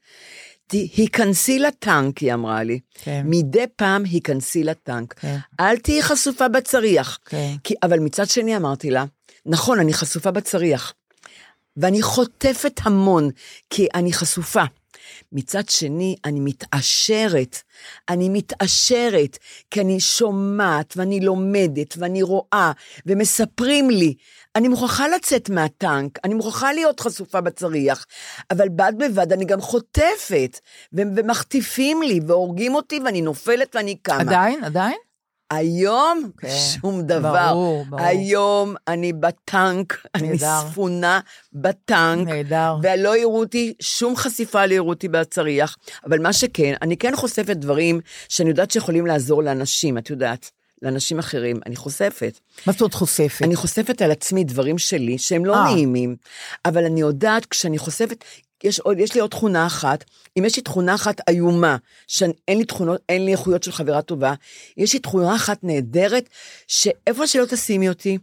היכנסי 0.72 1.60
לטנק, 1.60 2.18
היא 2.18 2.34
אמרה 2.34 2.64
לי. 2.64 2.80
כן. 2.94 3.22
מדי 3.26 3.66
פעם 3.76 4.04
היכנסי 4.04 4.64
לטנק. 4.64 5.14
כן. 5.14 5.38
אל 5.60 5.78
תהיי 5.78 6.04
חשופה 6.04 6.48
בצריח. 6.48 7.20
כן. 7.26 7.56
כי, 7.64 7.74
אבל 7.84 8.00
מצד 8.00 8.30
שני 8.30 8.58
אמרתי 8.58 8.92
לה, 8.92 9.06
נכון, 9.46 9.80
אני 9.80 9.94
חשופה 9.94 10.32
בצריח, 10.32 10.94
ואני 11.78 12.02
חוטפת 12.02 12.80
המון, 12.84 13.30
כי 13.70 13.88
אני 13.96 14.14
חשופה. 14.14 14.64
מצד 15.32 15.70
שני, 15.70 16.16
אני 16.26 16.40
מתעשרת. 16.40 17.58
אני 18.10 18.30
מתעשרת, 18.30 19.38
כי 19.72 19.82
אני 19.82 20.00
שומעת, 20.00 20.94
ואני 20.98 21.20
לומדת, 21.20 21.96
ואני 21.98 22.24
רואה, 22.24 22.72
ומספרים 23.06 23.90
לי. 23.90 24.14
אני 24.56 24.68
מוכרחה 24.68 25.08
לצאת 25.08 25.50
מהטנק, 25.50 26.20
אני 26.24 26.34
מוכרחה 26.34 26.74
להיות 26.74 27.00
חשופה 27.00 27.42
בצריח, 27.42 28.06
אבל 28.52 28.70
בד 28.70 28.94
בבד 28.98 29.34
אני 29.34 29.46
גם 29.46 29.62
חוטפת, 29.62 30.60
ומחטיפים 30.94 32.02
לי, 32.02 32.20
והורגים 32.28 32.76
אותי, 32.76 33.00
ואני 33.06 33.22
נופלת 33.22 33.76
ואני 33.76 33.96
קמה. 33.96 34.20
עדיין, 34.20 34.64
עדיין? 34.64 34.98
היום, 35.52 36.30
כן, 36.38 36.48
שום 36.82 37.02
דבר. 37.02 37.50
ברור, 37.52 37.86
ברור. 37.90 38.02
היום 38.06 38.76
אני 38.88 39.14
בטנק, 39.14 40.06
אני 40.16 40.30
נהדר. 40.30 40.62
ספונה 40.72 41.20
בטנק, 41.54 42.28
נהדר. 42.28 42.76
ולא 42.84 43.18
יראו 43.18 43.40
אותי, 43.40 43.74
שום 43.82 44.16
חשיפה 44.16 44.66
לא 44.66 44.74
יראו 44.74 44.90
אותי 44.90 45.08
בצריח. 45.08 45.78
אבל 46.06 46.22
מה 46.22 46.34
שכן, 46.34 46.74
אני 46.82 46.98
כן 46.98 47.16
חושפת 47.16 47.58
דברים 47.58 48.02
שאני 48.30 48.50
יודעת 48.50 48.72
שיכולים 48.72 49.06
לעזור 49.06 49.44
לאנשים, 49.44 49.98
את 49.98 50.10
יודעת, 50.10 50.52
לאנשים 50.82 51.20
אחרים, 51.20 51.60
אני 51.66 51.76
חושפת. 51.76 52.40
מה 52.68 52.74
זאת 52.74 52.82
אומרת 52.82 52.94
חושפת? 52.94 53.42
אני 53.42 53.56
חושפת 53.56 54.02
על 54.02 54.12
עצמי 54.12 54.44
דברים 54.44 54.78
שלי 54.78 55.18
שהם 55.18 55.46
לא 55.46 55.56
אה. 55.56 55.64
נעימים, 55.64 56.16
אבל 56.66 56.86
אני 56.86 57.02
יודעת 57.02 57.46
כשאני 57.46 57.78
חושפת, 57.78 58.24
יש, 58.64 58.80
עוד, 58.80 59.00
יש 59.00 59.16
לי 59.16 59.22
עוד 59.22 59.30
תכונה 59.30 59.66
אחת, 59.68 60.04
אם 60.40 60.46
יש 60.46 60.56
לי 60.56 60.62
תכונה 60.62 60.96
אחת 60.96 61.30
איומה, 61.30 61.78
שאין 62.08 62.58
לי 62.58 62.66
תכונות, 62.66 63.02
אין 63.10 63.26
לי 63.26 63.32
איכויות 63.32 63.64
של 63.64 63.72
חברה 63.72 64.02
טובה, 64.02 64.34
יש 64.78 64.94
לי 64.94 65.00
תכונה 65.00 65.36
אחת 65.36 65.64
נהדרת, 65.64 66.30
שאיפה 66.68 67.28
שלא 67.28 67.46
תשימי 67.46 67.90
אותי, 67.90 68.18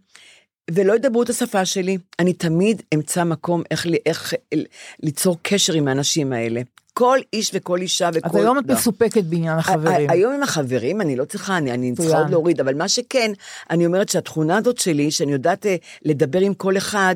ולא 0.70 0.95
ידברו 0.97 1.22
את 1.22 1.30
השפה 1.30 1.64
שלי, 1.64 1.99
אני 2.18 2.33
תמיד 2.33 2.83
אמצא 2.95 3.24
מקום 3.24 3.62
איך, 3.70 3.87
איך 4.07 4.35
ל- 4.55 4.64
ליצור 5.03 5.37
קשר 5.43 5.72
עם 5.72 5.89
האנשים 5.89 6.33
האלה. 6.33 6.61
כל 6.95 7.18
איש 7.32 7.51
וכל 7.55 7.80
אישה 7.80 8.11
וכל... 8.14 8.28
אז 8.28 8.34
היום 8.36 8.59
את 8.59 8.64
לא. 8.68 8.74
מסופקת 8.74 9.24
בעניין 9.24 9.59
החברים. 9.59 10.11
היום 10.11 10.32
עם 10.32 10.43
החברים, 10.43 11.01
אני 11.01 11.16
לא 11.16 11.24
צריכה, 11.24 11.57
אני, 11.57 11.72
אני 11.72 11.93
צריכה. 11.95 12.18
עוד 12.18 12.30
להוריד, 12.30 12.61
אבל 12.61 12.74
מה 12.74 12.88
שכן, 12.88 13.32
אני 13.70 13.86
אומרת 13.86 14.09
שהתכונה 14.09 14.57
הזאת 14.57 14.78
שלי, 14.78 15.11
שאני 15.11 15.32
יודעת 15.32 15.66
אה, 15.66 15.76
לדבר 16.03 16.40
עם 16.40 16.55
כל 16.55 16.76
אחד, 16.76 17.14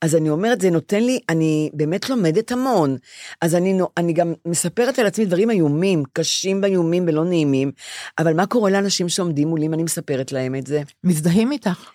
אז 0.00 0.16
אני 0.16 0.30
אומרת, 0.30 0.60
זה 0.60 0.70
נותן 0.70 1.02
לי, 1.02 1.18
אני 1.28 1.70
באמת 1.72 2.10
לומדת 2.10 2.52
המון. 2.52 2.96
אז 3.40 3.54
אני, 3.54 3.78
אני 3.96 4.12
גם 4.12 4.34
מספרת 4.44 4.98
על 4.98 5.06
עצמי 5.06 5.24
דברים 5.24 5.50
איומים, 5.50 6.02
קשים 6.12 6.60
ואיומים 6.62 7.04
ולא 7.08 7.24
נעימים, 7.24 7.72
אבל 8.18 8.34
מה 8.34 8.46
קורה 8.46 8.70
לאנשים 8.70 9.08
שעומדים 9.08 9.48
מולי 9.48 9.66
אם 9.66 9.74
אני 9.74 9.82
מספרת 9.82 10.32
להם 10.32 10.54
את 10.54 10.66
זה? 10.66 10.82
מזדהים 11.04 11.52
איתך, 11.52 11.90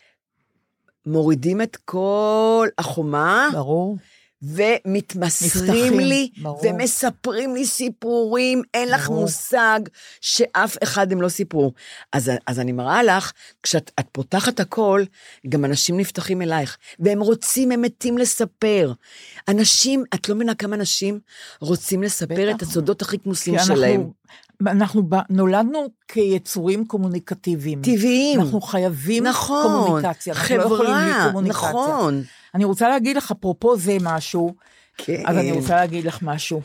מורידים 1.05 1.61
את 1.61 1.77
כל 1.85 2.67
החומה, 2.77 3.49
ברור. 3.53 3.97
ומתמסרים 4.43 5.63
נפתחים, 5.63 5.99
לי, 5.99 6.29
ברור. 6.37 6.61
ומספרים 6.63 7.55
לי 7.55 7.65
סיפורים, 7.65 8.61
אין 8.73 8.89
לך 8.89 9.07
ברור. 9.07 9.21
מושג 9.21 9.79
שאף 10.21 10.77
אחד 10.83 11.11
הם 11.11 11.21
לא 11.21 11.29
סיפרו. 11.29 11.71
אז, 12.13 12.31
אז 12.47 12.59
אני 12.59 12.71
מראה 12.71 13.03
לך, 13.03 13.31
כשאת 13.63 13.91
את 13.99 14.05
פותחת 14.11 14.59
הכל, 14.59 15.03
גם 15.49 15.65
אנשים 15.65 15.97
נפתחים 15.97 16.41
אלייך, 16.41 16.77
והם 16.99 17.19
רוצים, 17.19 17.71
הם 17.71 17.81
מתים 17.81 18.17
לספר. 18.17 18.93
אנשים, 19.47 20.03
את 20.13 20.29
לא 20.29 20.35
מבינה 20.35 20.55
כמה 20.55 20.75
אנשים 20.75 21.19
רוצים 21.59 22.03
לספר 22.03 22.51
את 22.51 22.55
בטח. 22.55 22.67
הסודות 22.67 23.01
הכי 23.01 23.19
כמוסים 23.19 23.55
שלהם. 23.59 24.09
אנחנו, 24.67 25.09
נולדנו 25.29 25.87
כיצורים 26.07 26.85
קומוניקטיביים. 26.85 27.81
טבעיים. 27.81 28.39
אנחנו 28.39 28.61
חייבים 28.61 29.23
נכון, 29.23 29.63
קומוניקציה. 29.63 30.33
אנחנו 30.33 30.57
לא 30.57 30.63
יכולים 30.63 30.93
בלי 30.93 31.13
חברה, 31.13 31.27
קומוניקציה. 31.27 31.69
נכון. 31.69 32.23
אני 32.55 32.63
רוצה 32.63 32.89
להגיד 32.89 33.17
לך, 33.17 33.31
אפרופו 33.31 33.77
זה 33.77 33.97
משהו, 34.01 34.55
כן. 34.97 35.23
אז 35.25 35.37
אני 35.37 35.51
רוצה 35.51 35.75
להגיד 35.75 36.05
לך 36.05 36.19
משהו. 36.21 36.61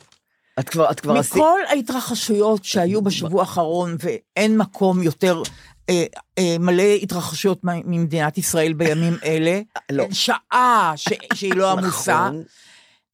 את 0.58 0.68
כבר, 0.68 0.90
את 0.90 1.00
כבר 1.00 1.16
עשית... 1.16 1.34
מכל 1.34 1.60
ההתרחשויות 1.68 2.64
שהיו 2.64 3.02
בשבוע 3.02 3.40
האחרון, 3.40 3.96
ואין 3.98 4.56
מקום 4.56 5.02
יותר 5.02 5.42
אה, 5.90 6.04
אה, 6.38 6.56
מלא 6.60 6.82
התרחשויות 7.02 7.60
ממדינת 7.64 8.38
ישראל 8.38 8.72
בימים 8.72 9.16
אלה, 9.24 9.60
לא. 9.92 10.04
שעה 10.12 10.92
ש, 10.96 11.08
שהיא 11.34 11.54
לא 11.54 11.70
עמוסה. 11.72 12.28
נכון, 12.28 12.42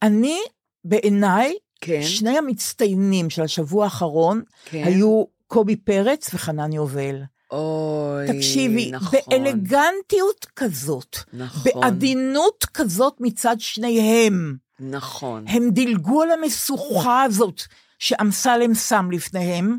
אני, 0.03 0.39
בעיניי, 0.85 1.55
כן, 1.81 2.03
שני 2.03 2.39
המצטיינים 2.39 3.31
של 3.31 3.43
השבוע 3.43 3.85
האחרון 3.85 4.43
כן. 4.65 4.85
היו 4.85 5.25
קובי 5.47 5.77
פרץ 5.77 6.35
וחנן 6.35 6.73
יובל. 6.73 7.23
אוי, 7.55 8.27
תקשיבי, 8.33 8.91
נכון. 8.91 9.19
באלגנטיות 9.29 10.47
כזאת, 10.57 11.17
נכון. 11.33 11.73
בעדינות 11.83 12.65
כזאת 12.75 13.15
מצד 13.21 13.57
שניהם, 13.59 14.57
נכון. 14.81 15.45
הם 15.49 15.71
דילגו 15.71 16.23
על 16.23 16.31
המשוכה 16.31 17.23
הזאת 17.23 17.61
שאמסלם 17.99 18.75
שם 18.75 19.09
לפניהם, 19.13 19.79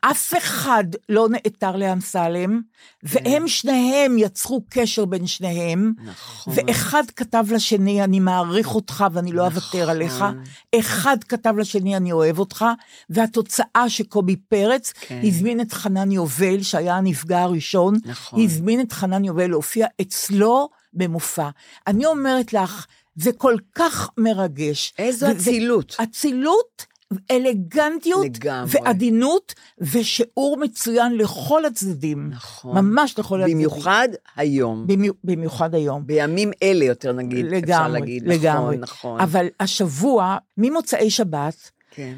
אף 0.00 0.34
אחד 0.38 0.84
לא 1.08 1.28
נעתר 1.28 1.76
לאמסלם, 1.76 2.60
והם 3.02 3.48
שניהם 3.48 4.18
יצרו 4.18 4.62
קשר 4.70 5.04
בין 5.04 5.26
שניהם, 5.26 5.92
נכון. 6.04 6.54
ואחד 6.56 7.02
כתב 7.16 7.44
לשני, 7.50 8.04
אני 8.04 8.20
מעריך 8.20 8.74
אותך 8.74 9.04
ואני 9.12 9.32
לא 9.32 9.46
אוותר 9.46 9.90
עליך, 9.90 10.14
נכון. 10.14 10.42
אחד 10.78 11.16
כתב 11.28 11.54
לשני, 11.58 11.96
אני 11.96 12.12
אוהב 12.12 12.38
אותך, 12.38 12.64
והתוצאה 13.10 13.84
שקובי 13.88 14.36
פרץ 14.36 14.92
כן. 15.00 15.20
הזמין 15.24 15.60
את 15.60 15.72
חנן 15.72 16.12
יובל, 16.12 16.62
שהיה 16.62 16.96
הנפגע 16.96 17.42
הראשון, 17.42 17.94
נכון. 18.04 18.40
הזמין 18.44 18.80
את 18.80 18.92
חנן 18.92 19.24
יובל 19.24 19.46
להופיע 19.50 19.86
אצלו 20.00 20.68
במופע. 20.92 21.48
אני 21.86 22.06
אומרת 22.06 22.52
לך, 22.52 22.86
זה 23.16 23.32
כל 23.32 23.56
כך 23.74 24.08
מרגש. 24.18 24.92
איזו 24.98 25.30
אצילות. 25.30 25.96
אצילות, 26.02 26.86
אלגנטיות, 27.30 28.24
לגמרי. 28.24 28.70
ועדינות, 28.72 29.54
ושיעור 29.78 30.56
מצוין 30.56 31.16
לכל 31.18 31.64
הצדדים. 31.64 32.30
נכון. 32.30 32.78
ממש 32.78 33.18
לכל 33.18 33.40
הצדדים. 33.40 33.56
במיוחד 33.56 34.08
היום. 34.36 34.86
במיו- 34.86 35.12
במיוחד 35.24 35.74
היום. 35.74 36.06
בימים 36.06 36.50
אלה 36.62 36.84
יותר 36.84 37.12
נגיד, 37.12 37.46
אפשר 37.46 37.56
לגמרי, 37.56 38.00
להגיד. 38.00 38.22
לגמרי. 38.28 38.76
נכון, 38.76 38.80
נכון. 38.80 39.20
אבל 39.20 39.46
השבוע, 39.60 40.36
ממוצאי 40.58 41.10
שבת, 41.10 41.70
כן. 41.90 42.14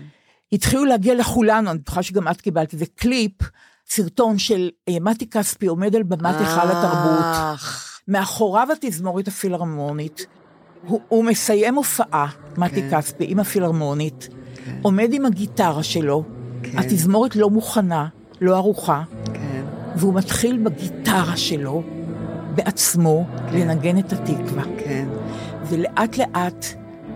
התחילו 0.52 0.84
להגיע 0.84 1.14
לכולנו, 1.14 1.70
אני 1.70 1.78
בטוחה 1.78 2.02
שגם 2.02 2.28
את 2.28 2.40
קיבלת, 2.40 2.70
זה 2.78 2.84
קליפ, 2.94 3.32
סרטון 3.88 4.38
של 4.38 4.70
אה, 4.88 4.96
מתי 5.00 5.30
כספי 5.30 5.66
עומד 5.66 5.96
על 5.96 6.02
במת 6.02 6.34
היכל 6.40 6.68
התרבות, 6.70 7.24
מאחוריו 8.08 8.68
התזמורת 8.72 9.28
הפילהרמונית, 9.28 10.26
הוא, 10.86 11.00
הוא 11.08 11.24
מסיים 11.24 11.74
הופעה, 11.74 12.26
מתי 12.56 12.74
כן. 12.82 12.98
כספי, 13.00 13.24
עם 13.28 13.38
הפילהרמונית, 13.38 14.28
עומד 14.82 15.08
עם 15.12 15.26
הגיטרה 15.26 15.82
שלו, 15.82 16.24
כן. 16.62 16.78
התזמורת 16.78 17.36
לא 17.36 17.50
מוכנה, 17.50 18.06
לא 18.40 18.56
ערוכה, 18.56 19.02
כן. 19.34 19.62
והוא 19.96 20.14
מתחיל 20.14 20.58
בגיטרה 20.58 21.36
שלו, 21.36 21.82
בעצמו, 22.54 23.24
לנגן 23.52 23.98
את 23.98 24.12
התקווה. 24.12 24.64
כן. 24.78 25.08
ולאט 25.68 26.16
לאט 26.18 26.66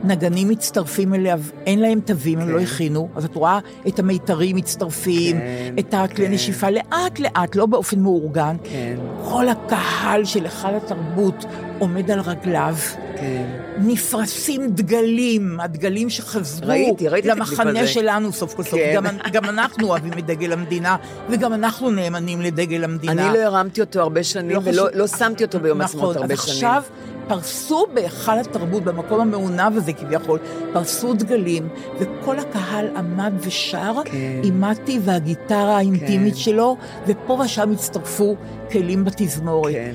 נגנים 0.04 0.48
מצטרפים 0.48 1.14
אליו, 1.14 1.40
אין 1.66 1.78
להם 1.78 2.00
תווים, 2.00 2.38
הם 2.38 2.46
כן. 2.46 2.52
לא 2.52 2.60
הכינו, 2.60 3.08
אז 3.16 3.24
את 3.24 3.34
רואה 3.34 3.58
את 3.88 3.98
המיתרים 3.98 4.56
מצטרפים, 4.56 5.36
כן, 5.38 5.74
את 5.78 5.94
הכלי 5.94 6.26
כן. 6.26 6.32
נשיפה, 6.32 6.70
לאט 6.70 7.18
לאט, 7.18 7.56
לא 7.56 7.66
באופן 7.66 8.00
מאורגן. 8.00 8.56
כן. 8.64 8.96
כל 9.24 9.48
הקהל 9.48 10.24
של 10.24 10.44
היכל 10.44 10.74
התרבות 10.74 11.44
עומד 11.78 12.10
על 12.10 12.20
רגליו, 12.20 12.74
כן. 13.16 13.46
נפרסים 13.78 14.66
דגלים, 14.70 15.60
הדגלים 15.60 16.10
שחזרו 16.10 16.68
ראיתי, 16.68 17.08
ראיתי 17.08 17.28
למחנה. 17.28 17.86
שלנו 17.86 18.32
סוף 18.32 18.54
כל 18.54 18.62
סוף. 18.62 18.72
כן. 18.72 18.92
גם, 18.94 19.04
גם 19.32 19.44
אנחנו 19.44 19.88
אוהבים 19.88 20.12
את 20.18 20.26
דגל 20.26 20.52
המדינה, 20.52 20.96
וגם 21.28 21.52
אנחנו 21.52 21.90
נאמנים 21.90 22.40
לדגל 22.40 22.84
המדינה. 22.84 23.28
אני 23.28 23.38
לא 23.38 23.42
הרמתי 23.42 23.80
אותו 23.80 24.00
הרבה 24.00 24.22
שנים, 24.24 24.58
ולא 24.64 24.82
חשוב. 24.82 24.88
לא 24.94 25.06
שמתי 25.06 25.44
אותו 25.44 25.60
ביום 25.60 25.80
העצמאות 25.80 26.16
הרבה 26.16 26.34
נכון, 26.34 26.46
שנים. 26.46 26.70
אז 26.70 26.76
עכשיו 26.76 26.82
פרסו 27.28 27.86
בהיכל 27.94 28.38
התרבות, 28.38 28.84
במקום 28.84 29.20
המעונב 29.20 29.76
הזה 29.76 29.92
כביכול, 29.92 30.38
פרסו 30.72 31.14
דגלים, 31.14 31.68
וכל 31.98 32.38
הקהל 32.38 32.96
עמד 32.96 33.32
ושר 33.38 33.94
כן. 34.04 34.40
עם 34.44 34.60
מתי 34.60 34.98
והגיטרה 35.02 35.76
האינטימית 35.76 36.34
כן. 36.34 36.40
שלו, 36.40 36.76
ופה 37.06 37.32
ושם 37.44 37.72
הצטרפו 37.72 38.36
כלים 38.72 39.04
בתזמורת. 39.04 39.72
כן, 39.72 39.94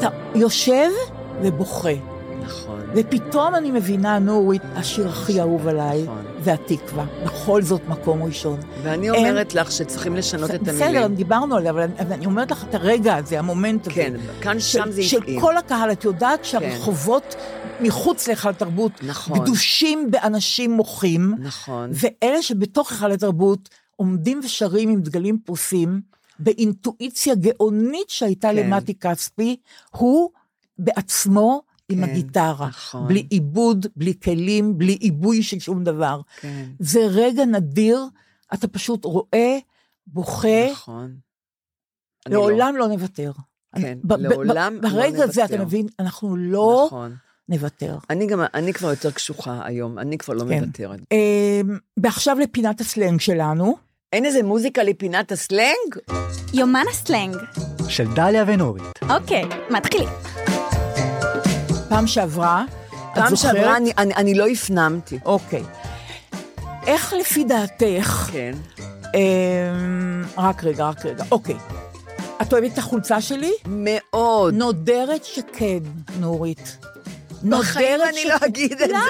אתה 0.00 0.08
יושב 0.34 0.90
ובוכה, 1.42 1.88
נכון. 2.42 2.80
ופתאום 2.94 3.54
אני 3.54 3.70
מבינה, 3.70 4.18
נורית, 4.18 4.62
השיר 4.74 5.08
הכי 5.08 5.40
אהוב 5.40 5.68
עליי, 5.68 6.02
נכון. 6.02 6.24
זה 6.42 6.52
התקווה. 6.52 7.04
בכל 7.24 7.62
זאת 7.62 7.88
מקום 7.88 8.22
ראשון. 8.22 8.60
ואני 8.82 9.10
אומרת 9.10 9.54
לך 9.54 9.72
שצריכים 9.72 10.16
לשנות 10.16 10.50
את 10.50 10.62
בסדר, 10.62 10.84
המילים. 10.84 11.14
דיברנו 11.14 11.56
עליה, 11.56 11.70
אבל 11.70 11.80
אני, 11.82 11.92
אבל 11.98 12.12
אני 12.12 12.26
אומרת 12.26 12.50
לך 12.50 12.64
את 12.68 12.74
הרגע 12.74 13.16
הזה, 13.16 13.38
המומנט 13.38 13.86
הזה. 13.86 13.94
כן, 13.94 14.14
כאן 14.40 14.60
שם 14.60 14.84
של, 14.84 14.90
זה 14.90 15.02
של 15.02 15.18
התאים. 15.18 15.40
כל 15.40 15.56
הקהל, 15.56 15.92
את 15.92 16.04
יודעת 16.04 16.44
שהרחובות 16.44 17.34
מחוץ 17.80 18.28
להיכל 18.28 18.48
התרבות 18.48 18.92
נכון. 19.02 19.38
גדושים 19.38 20.10
באנשים 20.10 20.70
מוחים, 20.70 21.34
נכון. 21.38 21.90
ואלה 21.92 22.42
שבתוך 22.42 22.92
היכל 22.92 23.12
התרבות 23.12 23.68
עומדים 23.96 24.40
ושרים 24.44 24.88
עם 24.88 25.00
דגלים 25.00 25.38
פרוסים, 25.44 26.00
באינטואיציה 26.40 27.34
גאונית 27.34 28.10
שהייתה 28.10 28.48
כן. 28.48 28.56
למתי 28.56 28.94
כספי, 28.94 29.56
הוא 29.90 30.30
בעצמו 30.78 31.62
עם 31.88 31.98
כן, 32.06 32.10
הגיטרה, 32.10 32.68
נכון. 32.68 33.08
בלי 33.08 33.26
עיבוד, 33.30 33.86
בלי 33.96 34.14
כלים, 34.24 34.78
בלי 34.78 34.92
עיבוי 34.92 35.42
של 35.42 35.58
שום 35.58 35.84
דבר. 35.84 36.20
כן, 36.40 36.68
זה 36.78 37.00
רגע 37.10 37.44
נדיר, 37.44 38.04
אתה 38.54 38.68
פשוט 38.68 39.04
רואה, 39.04 39.58
בוכה, 40.06 40.70
נכון. 40.72 41.14
אני 42.26 42.34
לא. 42.34 42.40
לעולם 42.50 42.76
לא 42.76 42.88
נוותר. 42.88 43.32
כן, 43.76 43.98
ב- 44.04 44.14
ב- 44.14 44.16
לעולם 44.16 44.78
ב- 44.80 44.84
לא 44.84 44.90
ברגע 44.90 45.24
הזה, 45.24 45.40
נוותר. 45.42 45.54
אתה 45.54 45.64
מבין, 45.64 45.86
אנחנו 45.98 46.36
לא 46.36 46.84
נכון. 46.86 47.16
נוותר. 47.48 47.98
אני 48.10 48.26
גם, 48.26 48.40
אני 48.54 48.72
כבר 48.72 48.90
יותר 48.90 49.10
קשוחה 49.10 49.60
היום, 49.66 49.98
אני 49.98 50.18
כבר 50.18 50.34
לא 50.34 50.44
כן. 50.48 50.64
מוותרת. 50.64 51.00
אמ, 51.12 51.78
ועכשיו 52.02 52.38
לפינת 52.38 52.80
הסלנג 52.80 53.20
שלנו. 53.20 53.89
אין 54.12 54.24
איזה 54.24 54.42
מוזיקה 54.42 54.82
לפינת 54.82 55.32
הסלנג? 55.32 55.96
יומן 56.54 56.84
הסלנג. 56.90 57.36
של 57.88 58.14
דליה 58.14 58.44
ונורית. 58.46 58.82
אוקיי, 59.10 59.44
מתחילים. 59.70 60.08
פעם 61.88 62.06
שעברה, 62.06 62.64
פעם? 63.14 63.36
שעברה 63.36 63.76
אני, 63.76 63.92
אני, 63.98 64.14
אני 64.14 64.34
לא 64.34 64.46
הפנמתי. 64.48 65.18
אוקיי. 65.24 65.62
איך 66.86 67.12
לפי 67.20 67.44
דעתך, 67.44 68.28
כן. 68.32 68.52
אמ, 69.14 70.24
רק 70.38 70.64
רגע, 70.64 70.88
רק 70.88 71.06
רגע, 71.06 71.24
אוקיי. 71.30 71.56
את 72.42 72.52
אוהבת 72.52 72.72
את 72.72 72.78
החולצה 72.78 73.20
שלי? 73.20 73.52
מאוד. 73.66 74.54
נודרת 74.54 75.24
שכן, 75.24 75.78
נורית. 76.20 76.76
בחיים 77.44 77.92
נודרת 77.92 78.08
אני 78.08 78.24
לא 78.24 78.34
אגיד 78.46 78.72
את 78.72 78.78
זה. 78.78 78.86
למה 78.86 79.06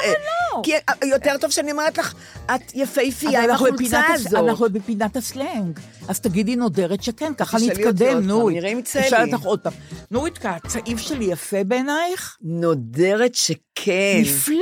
לא? 0.55 0.62
כי 0.62 0.72
יותר 1.05 1.37
טוב 1.41 1.51
שאני 1.51 1.72
אומרת 1.72 1.99
לך, 1.99 2.14
את 2.55 2.74
יפהפייה 2.74 3.45
עם 3.45 3.51
החולצה 3.51 4.03
הזאת. 4.09 4.35
אנחנו 4.35 4.70
בפינת 4.72 5.16
הסלנג. 5.16 5.81
אז 6.09 6.20
תגידי 6.20 6.57
נודרת 6.57 7.03
שכן, 7.03 7.35
ככה 7.35 7.59
נתקדם, 7.59 8.26
נורית. 8.26 8.57
נראה 8.57 8.70
אם 8.70 8.78
יצא 8.78 9.01
אשאל 9.01 9.24
לי. 9.24 9.33
אותך 9.33 9.45
עוד 9.45 9.61
פעם. 9.61 9.72
נורית, 10.11 10.39
הצעיף 10.45 10.99
שלי 10.99 11.24
יפה 11.24 11.64
בעינייך? 11.64 12.37
נודרת 12.43 13.35
שכן. 13.35 14.20
נפלא, 14.20 14.57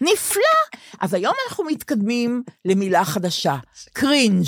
נפלא. 0.00 0.42
אז 1.00 1.14
היום 1.14 1.34
אנחנו 1.48 1.64
מתקדמים 1.64 2.42
למילה 2.64 3.04
חדשה, 3.04 3.56
cringe. 3.92 4.46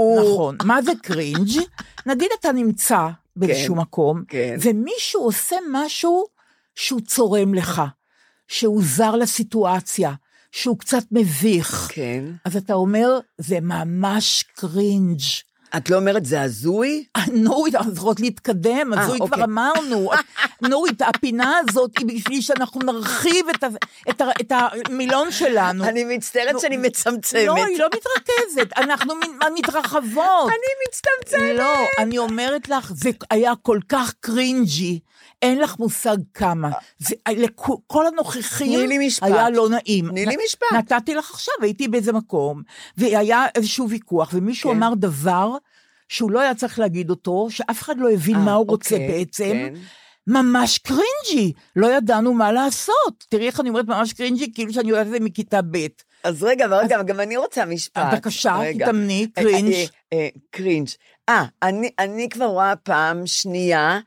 נכון. 0.00 0.56
מה 0.64 0.82
זה 0.82 0.92
cringe? 1.02 1.60
נגיד 2.06 2.28
אתה 2.40 2.52
נמצא 2.52 3.08
באיזשהו 3.36 3.74
כן, 3.74 3.80
מקום, 3.80 4.22
כן. 4.28 4.56
ומישהו 4.60 5.22
עושה 5.22 5.56
משהו 5.70 6.35
שהוא 6.76 7.00
צורם 7.00 7.54
לך, 7.54 7.82
שהוא 8.48 8.82
זר 8.84 9.16
לסיטואציה, 9.16 10.12
שהוא 10.52 10.78
קצת 10.78 11.04
מביך. 11.10 11.88
כן. 11.92 12.24
אז 12.44 12.56
אתה 12.56 12.74
אומר, 12.74 13.18
זה 13.38 13.58
ממש 13.60 14.44
קרינג'. 14.56 15.20
את 15.76 15.90
לא 15.90 15.96
אומרת 15.96 16.24
זה 16.24 16.42
הזוי? 16.42 17.04
נורית, 17.32 17.74
אנחנו 17.74 17.92
צריכות 17.92 18.20
להתקדם, 18.20 18.94
אה, 18.94 19.00
אז 19.00 19.06
זו 19.06 19.14
כבר 19.16 19.24
אוקיי. 19.24 19.44
אמרנו. 19.44 20.10
נורית, 20.70 21.02
הפינה 21.02 21.54
הזאת 21.58 21.98
היא 21.98 22.06
בשביל 22.06 22.40
שאנחנו 22.40 22.80
נרחיב 22.80 23.48
את, 23.48 23.64
ה, 23.64 23.66
את, 24.10 24.20
ה, 24.20 24.24
את 24.40 24.52
המילון 24.52 25.32
שלנו. 25.32 25.84
אני 25.84 26.04
מצטערת 26.04 26.60
שאני 26.60 26.76
מצמצמת. 26.76 27.46
לא, 27.46 27.64
היא 27.64 27.78
לא 27.78 27.86
מתרכזת, 27.86 28.72
אנחנו 28.76 29.14
מתרחבות. 29.54 30.48
אני 30.48 30.72
מצטמצמת. 30.88 31.58
לא, 31.58 31.74
אני 31.98 32.18
אומרת 32.18 32.68
לך, 32.68 32.92
זה 32.94 33.10
היה 33.30 33.52
כל 33.62 33.78
כך 33.88 34.14
cringy, 34.20 35.00
אין 35.42 35.58
לך 35.58 35.78
מושג 35.78 36.16
כמה. 36.34 36.70
זה, 36.98 37.14
לכו- 37.36 37.80
כל 37.86 38.06
הנוכחים. 38.06 38.90
היה 39.22 39.50
לא 39.50 39.68
נעים. 39.68 40.08
תני 40.08 40.26
לי 40.26 40.36
משפט. 40.46 40.72
נתתי 40.72 41.14
לך 41.14 41.30
עכשיו, 41.30 41.54
הייתי 41.62 41.88
באיזה 41.88 42.12
מקום, 42.12 42.62
והיה 42.96 43.44
איזשהו 43.54 43.88
ויכוח, 43.90 44.30
ומישהו 44.34 44.70
כן. 44.70 44.76
אמר 44.76 44.94
דבר 44.94 45.50
שהוא 46.08 46.30
לא 46.30 46.40
היה 46.40 46.54
צריך 46.54 46.78
להגיד 46.78 47.10
אותו, 47.10 47.46
שאף 47.50 47.82
אחד 47.82 47.98
לא 47.98 48.10
הבין 48.10 48.34
אה, 48.36 48.40
מה 48.40 48.52
הוא 48.54 48.66
רוצה 48.68 48.94
אוקיי, 48.94 49.08
בעצם. 49.08 49.52
כן. 49.52 49.74
ממש 50.26 50.78
cringy, 50.78 51.52
לא 51.76 51.96
ידענו 51.96 52.34
מה 52.34 52.52
לעשות. 52.52 53.24
תראי 53.28 53.46
איך 53.46 53.60
אני 53.60 53.68
אומרת 53.68 53.86
ממש 53.86 54.12
cringy, 54.12 54.52
כאילו 54.54 54.72
שאני 54.72 54.90
יודעת 54.90 55.06
את 55.06 55.12
זה 55.12 55.20
מכיתה 55.20 55.62
ב'. 55.70 55.86
אז 56.24 56.42
רגע, 56.42 56.64
אבל 56.66 56.74
רגע, 56.74 57.02
גם 57.02 57.20
אני 57.20 57.36
רוצה 57.36 57.64
משפט. 57.64 58.06
בבקשה. 58.12 58.58
תתאמני, 58.74 59.26
אה, 59.38 59.42
קרינג'. 59.42 59.72
אה, 59.72 59.84
אה, 60.12 60.28
קרינג'. 60.50 60.88
אה, 61.28 61.44
אני, 61.62 61.90
אני 61.98 62.28
כבר 62.28 62.44
רואה 62.44 62.76
פעם 62.76 63.26
שנייה 63.26 63.98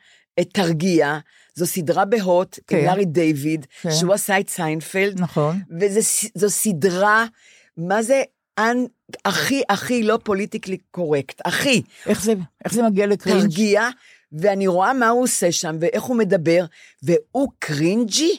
את 0.41 0.47
תרגיע. 0.53 1.19
זו 1.55 1.65
סדרה 1.65 2.05
בהוט 2.05 2.59
כן. 2.67 2.77
עם 2.77 2.85
לארי 2.85 3.05
דיוויד, 3.05 3.65
כן. 3.81 3.91
שהוא 3.91 4.13
עשה 4.13 4.39
את 4.39 4.49
סיינפלד, 4.49 5.21
נכון. 5.21 5.59
וזו 5.79 6.49
סדרה, 6.49 7.25
מה 7.77 8.03
זה 8.03 8.23
אנ... 8.59 8.85
הכי 9.25 9.61
הכי 9.69 10.03
לא 10.03 10.19
politically 10.23 10.77
correct, 10.91 11.41
הכי. 11.45 11.81
איך 12.05 12.23
זה, 12.23 12.33
איך 12.65 12.73
זה 12.73 12.83
מגיע 12.83 13.07
ל 13.07 13.12
cringe? 13.12 13.41
הרגיע, 13.41 13.89
ואני 14.31 14.67
רואה 14.67 14.93
מה 14.93 15.09
הוא 15.09 15.23
עושה 15.23 15.51
שם, 15.51 15.75
ואיך 15.79 16.03
הוא 16.03 16.17
מדבר, 16.17 16.65
והוא 17.03 17.49
cringy? 17.59 18.37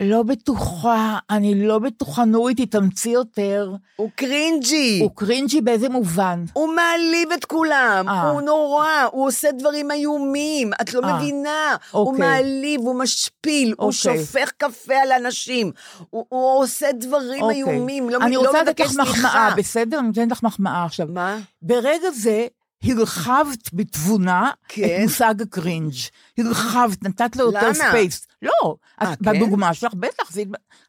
לא 0.00 0.22
בטוחה, 0.22 1.18
אני 1.30 1.66
לא 1.66 1.78
בטוחה, 1.78 2.24
נורית, 2.24 2.60
תתאמצי 2.60 3.08
יותר. 3.10 3.72
הוא 3.96 4.10
cringy. 4.14 4.98
הוא 5.02 5.10
cringy 5.14 5.60
באיזה 5.60 5.88
מובן? 5.88 6.44
הוא 6.52 6.68
מעליב 6.74 7.32
את 7.32 7.44
כולם, 7.44 8.08
אה. 8.08 8.30
הוא 8.30 8.40
נורא, 8.40 8.86
הוא 9.12 9.26
עושה 9.26 9.52
דברים 9.52 9.90
איומים, 9.90 10.70
את 10.82 10.94
לא 10.94 11.00
אה, 11.04 11.16
מבינה. 11.16 11.76
הוא 11.90 12.06
אוקיי. 12.06 12.18
מעליב, 12.20 12.80
הוא 12.80 12.94
משפיל, 12.94 13.74
הוא 13.78 13.92
אוקיי. 13.92 14.18
שופך 14.18 14.50
קפה 14.56 14.94
על 14.94 15.12
אנשים, 15.12 15.72
הוא, 16.10 16.24
הוא 16.28 16.58
עושה 16.62 16.92
דברים 16.92 17.42
אוקיי. 17.42 17.56
איומים, 17.56 18.10
לא, 18.10 18.18
אני 18.22 18.34
לא 18.34 18.40
רוצה 18.40 18.62
לתת 18.62 18.68
מבקש 18.68 18.86
לך 18.86 18.92
סליחה. 18.92 19.28
מחמאה, 19.28 19.54
בסדר? 19.56 19.98
אני 19.98 20.06
נותנת 20.06 20.32
לך 20.32 20.42
מחמאה 20.42 20.84
עכשיו. 20.84 21.06
מה? 21.10 21.38
ברגע 21.62 22.10
זה 22.10 22.46
הרחבת 22.84 23.70
בתבונה 23.72 24.50
כן. 24.68 24.84
את 24.84 25.02
מושג 25.02 25.42
ה 25.42 25.49
cringe. 25.49 25.94
הרחבת, 26.38 27.02
נתת 27.02 27.36
לו 27.36 27.44
יותר? 27.44 27.74
space. 27.74 28.26
לא, 28.42 28.74
אה, 29.02 29.12
את, 29.12 29.18
כן? 29.24 29.32
בדוגמה 29.32 29.74
שלך, 29.74 29.94
בטח, 29.94 30.30
זה, 30.30 30.42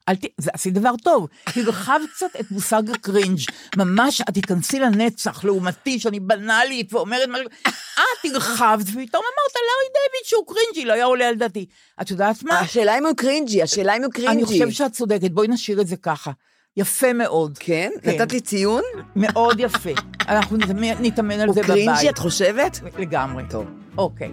אל 0.10 0.16
ת, 0.16 0.26
זה 0.38 0.52
עשית 0.54 0.74
דבר 0.74 0.92
טוב. 1.04 1.28
הרחבת 1.56 2.10
קצת 2.16 2.40
את 2.40 2.52
מושג 2.52 2.90
ה 2.90 2.96
cringe. 2.96 3.40
ממש, 3.78 4.22
את 4.22 4.34
תיכנסי 4.34 4.80
לנצח, 4.80 5.44
לעומתי, 5.44 6.00
שאני 6.00 6.20
בנאלית 6.20 6.94
ואומרת 6.94 7.30
משהו, 7.30 7.48
את 7.64 8.34
הרחבת, 8.34 8.86
ופתאום 8.86 9.24
אמרת 9.24 9.56
לארי 9.56 9.88
דיוויד 9.94 10.26
שהוא 10.26 10.46
cringy, 10.48 10.86
לא 10.86 10.94
היה 10.94 11.06
עולה 11.06 11.28
על 11.28 11.36
דעתי. 11.36 11.66
את 12.02 12.12
יודעת 12.12 12.44
מה? 12.44 12.60
השאלה 12.60 12.98
אם 12.98 13.06
הוא 13.06 13.16
cringy, 13.16 13.62
השאלה 13.62 13.98
אם 13.98 14.04
הוא 14.04 14.12
cringy. 14.12 14.34
אני 14.34 14.46
חושבת 14.46 14.74
שאת 14.74 14.92
צודקת, 14.92 15.32
בואי 15.32 15.48
נשאיר 15.48 15.82
את 15.82 15.88
זה 15.88 15.98
ככה. 15.98 16.32
יפה 16.78 17.14
מאוד. 17.14 17.58
כן? 17.60 17.92
כן. 18.02 18.10
נתת 18.12 18.34
לי 18.34 18.40
ציון? 18.42 18.82
מאוד 19.16 19.60
יפה. 19.60 19.90
אנחנו 20.30 20.58
נתאמן- 20.58 21.02
נתאמן 21.02 21.40
על 21.40 21.48
הוא 21.48 21.56
זה 21.56 21.62
בבית. 21.64 21.74
cringy, 21.86 22.10
את 22.10 22.18
חושבת? 22.18 22.80
לגמרי. 23.00 23.44
טוב. 23.50 23.66
אוקיי. 23.98 24.32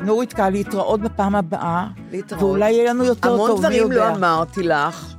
נורית 0.00 0.32
קל, 0.32 0.50
להתראות 0.50 1.00
בפעם 1.00 1.34
הבאה. 1.36 1.86
להתראות. 2.12 2.42
ואולי 2.42 2.70
יהיה 2.72 2.90
לנו 2.90 3.04
יותר 3.04 3.32
המון 3.32 3.50
טוב, 3.50 3.56
מי 3.60 3.66
דברים 3.68 3.82
יודע. 3.82 3.94
לא 4.10 4.16
אמרתי 4.16 4.62
לך. 4.62 5.14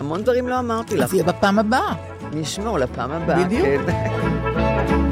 המון 0.00 0.22
דברים 0.22 0.48
לא 0.48 0.58
אמרתי 0.58 0.96
לך. 0.96 1.04
אז 1.04 1.14
יהיה 1.14 1.24
בפעם 1.24 1.58
הבאה. 1.58 1.94
נשמור 2.32 2.78
לפעם 2.78 3.10
הבאה. 3.12 3.44
בדיוק. 3.44 3.66
כן. 3.66 3.80